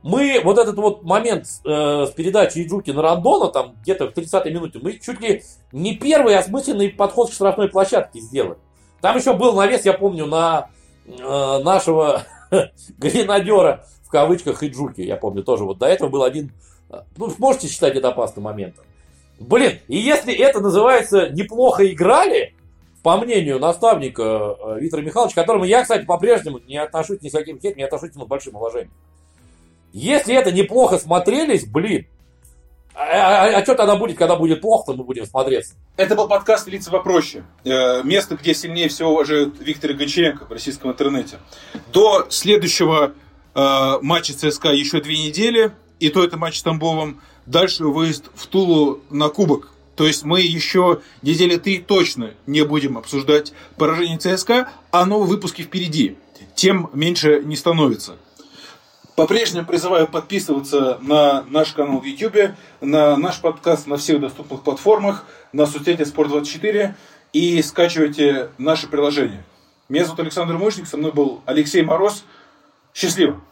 мы 0.03 0.41
вот 0.45 0.59
этот 0.59 0.77
вот 0.77 1.03
момент 1.03 1.47
э, 1.65 2.07
с 2.07 2.11
передачей 2.13 2.65
Иджуки 2.65 2.91
на 2.91 3.03
Рандона, 3.03 3.51
там 3.51 3.77
где-то 3.83 4.11
в 4.11 4.15
30-й 4.15 4.53
минуте, 4.53 4.79
мы 4.81 4.95
чуть 4.95 5.21
ли 5.21 5.43
не 5.73 5.97
первый 5.97 6.37
осмысленный 6.37 6.91
подход 6.91 7.31
к 7.31 7.33
штрафной 7.33 7.69
площадке 7.69 8.21
сделали. 8.21 8.59
Там 9.01 9.17
еще 9.17 9.35
был 9.35 9.55
навес, 9.55 9.85
я 9.85 9.93
помню, 9.93 10.27
на 10.27 10.71
э, 11.07 11.59
нашего 11.63 12.23
гренадера, 12.99 13.85
в 14.05 14.11
кавычках, 14.11 14.63
Иджуки, 14.63 15.01
я 15.01 15.17
помню 15.17 15.43
тоже. 15.43 15.65
Вот 15.65 15.79
до 15.79 15.87
этого 15.87 16.09
был 16.09 16.23
один 16.23 16.53
Ну, 17.17 17.33
можете 17.39 17.69
считать 17.69 17.97
это 17.97 18.09
опасным 18.09 18.45
моментом. 18.45 18.85
Блин, 19.39 19.79
и 19.87 19.99
если 19.99 20.35
это 20.35 20.61
называется 20.61 21.29
неплохо 21.29 21.87
играли, 21.87 22.55
по 23.03 23.17
мнению 23.17 23.59
наставника 23.59 24.23
э, 24.23 24.81
Виктора 24.81 25.03
Михайловича, 25.03 25.35
к 25.35 25.37
которому 25.37 25.65
я, 25.65 25.83
кстати, 25.83 26.05
по-прежнему 26.05 26.59
не 26.59 26.77
отношусь 26.77 27.23
ни 27.23 27.29
с 27.29 27.33
каким 27.33 27.61
хейтом, 27.61 27.79
не 27.79 27.85
отношусь 27.85 28.13
с 28.13 28.17
большим 28.17 28.57
уважением. 28.57 28.93
Если 29.93 30.35
это 30.35 30.53
неплохо 30.53 30.99
смотрелись, 30.99 31.67
блин, 31.67 32.07
а, 32.95 33.03
а, 33.03 33.45
а, 33.45 33.59
а 33.59 33.63
что 33.63 33.77
тогда 33.77 33.95
будет, 33.95 34.19
когда 34.19 34.35
будет 34.35 34.61
плохо, 34.61 34.93
мы 34.93 35.05
будем 35.05 35.25
смотреться? 35.25 35.75
Это 35.97 36.17
был 36.17 36.27
подкаст 36.27 36.67
«Лица 36.67 36.91
попроще». 36.91 37.45
Э, 37.65 38.03
место, 38.03 38.37
где 38.37 38.55
сильнее 38.55 38.89
всего 38.89 39.13
уважают 39.13 39.55
Виктора 39.61 39.95
Гончаренко 39.95 40.47
в 40.47 40.51
российском 40.51 40.91
интернете. 40.91 41.39
До 41.93 42.27
следующего 42.29 43.13
э, 43.55 43.99
матча 44.03 44.35
ЦСКА 44.35 44.71
еще 44.71 45.01
две 45.01 45.17
недели, 45.17 45.73
и 46.01 46.09
то 46.09 46.25
это 46.25 46.37
матч 46.37 46.59
с 46.59 46.63
Тамбовым. 46.65 47.21
Дальше 47.47 47.85
выезд 47.85 48.25
в 48.35 48.49
Тулу 48.49 49.01
на 49.11 49.29
Кубок. 49.29 49.71
То 49.95 50.05
есть 50.05 50.25
мы 50.25 50.41
еще 50.41 51.01
недели 51.23 51.57
три 51.57 51.79
точно 51.79 52.35
не 52.47 52.65
будем 52.65 52.99
обсуждать 52.99 53.53
поражение 53.77 54.19
ЦСКА, 54.19 54.71
а 54.91 55.07
новые 55.07 55.29
выпуски 55.29 55.63
впереди. 55.63 56.17
Тем 56.57 56.91
меньше 56.93 57.43
не 57.45 57.55
становится. 57.55 58.17
По-прежнему 59.19 59.67
призываю 59.67 60.07
подписываться 60.07 60.99
на 61.03 61.43
наш 61.51 61.73
канал 61.73 61.99
в 61.99 62.05
YouTube, 62.05 62.55
на 62.81 63.17
наш 63.17 63.41
подкаст 63.41 63.89
на 63.89 63.97
всех 63.97 64.21
доступных 64.21 64.63
платформах, 64.63 65.25
на 65.53 65.67
соцсети 65.67 66.03
Спорт24 66.03 66.95
и 67.33 67.61
скачивайте 67.63 68.51
наше 68.59 68.87
приложение. 68.87 69.43
Меня 69.89 70.05
зовут 70.05 70.21
Александр 70.21 70.57
Мощник, 70.57 70.87
со 70.87 70.97
мной 70.97 71.11
был 71.11 71.43
Алексей 71.47 71.83
Мороз. 71.83 72.23
Счастливо! 72.95 73.43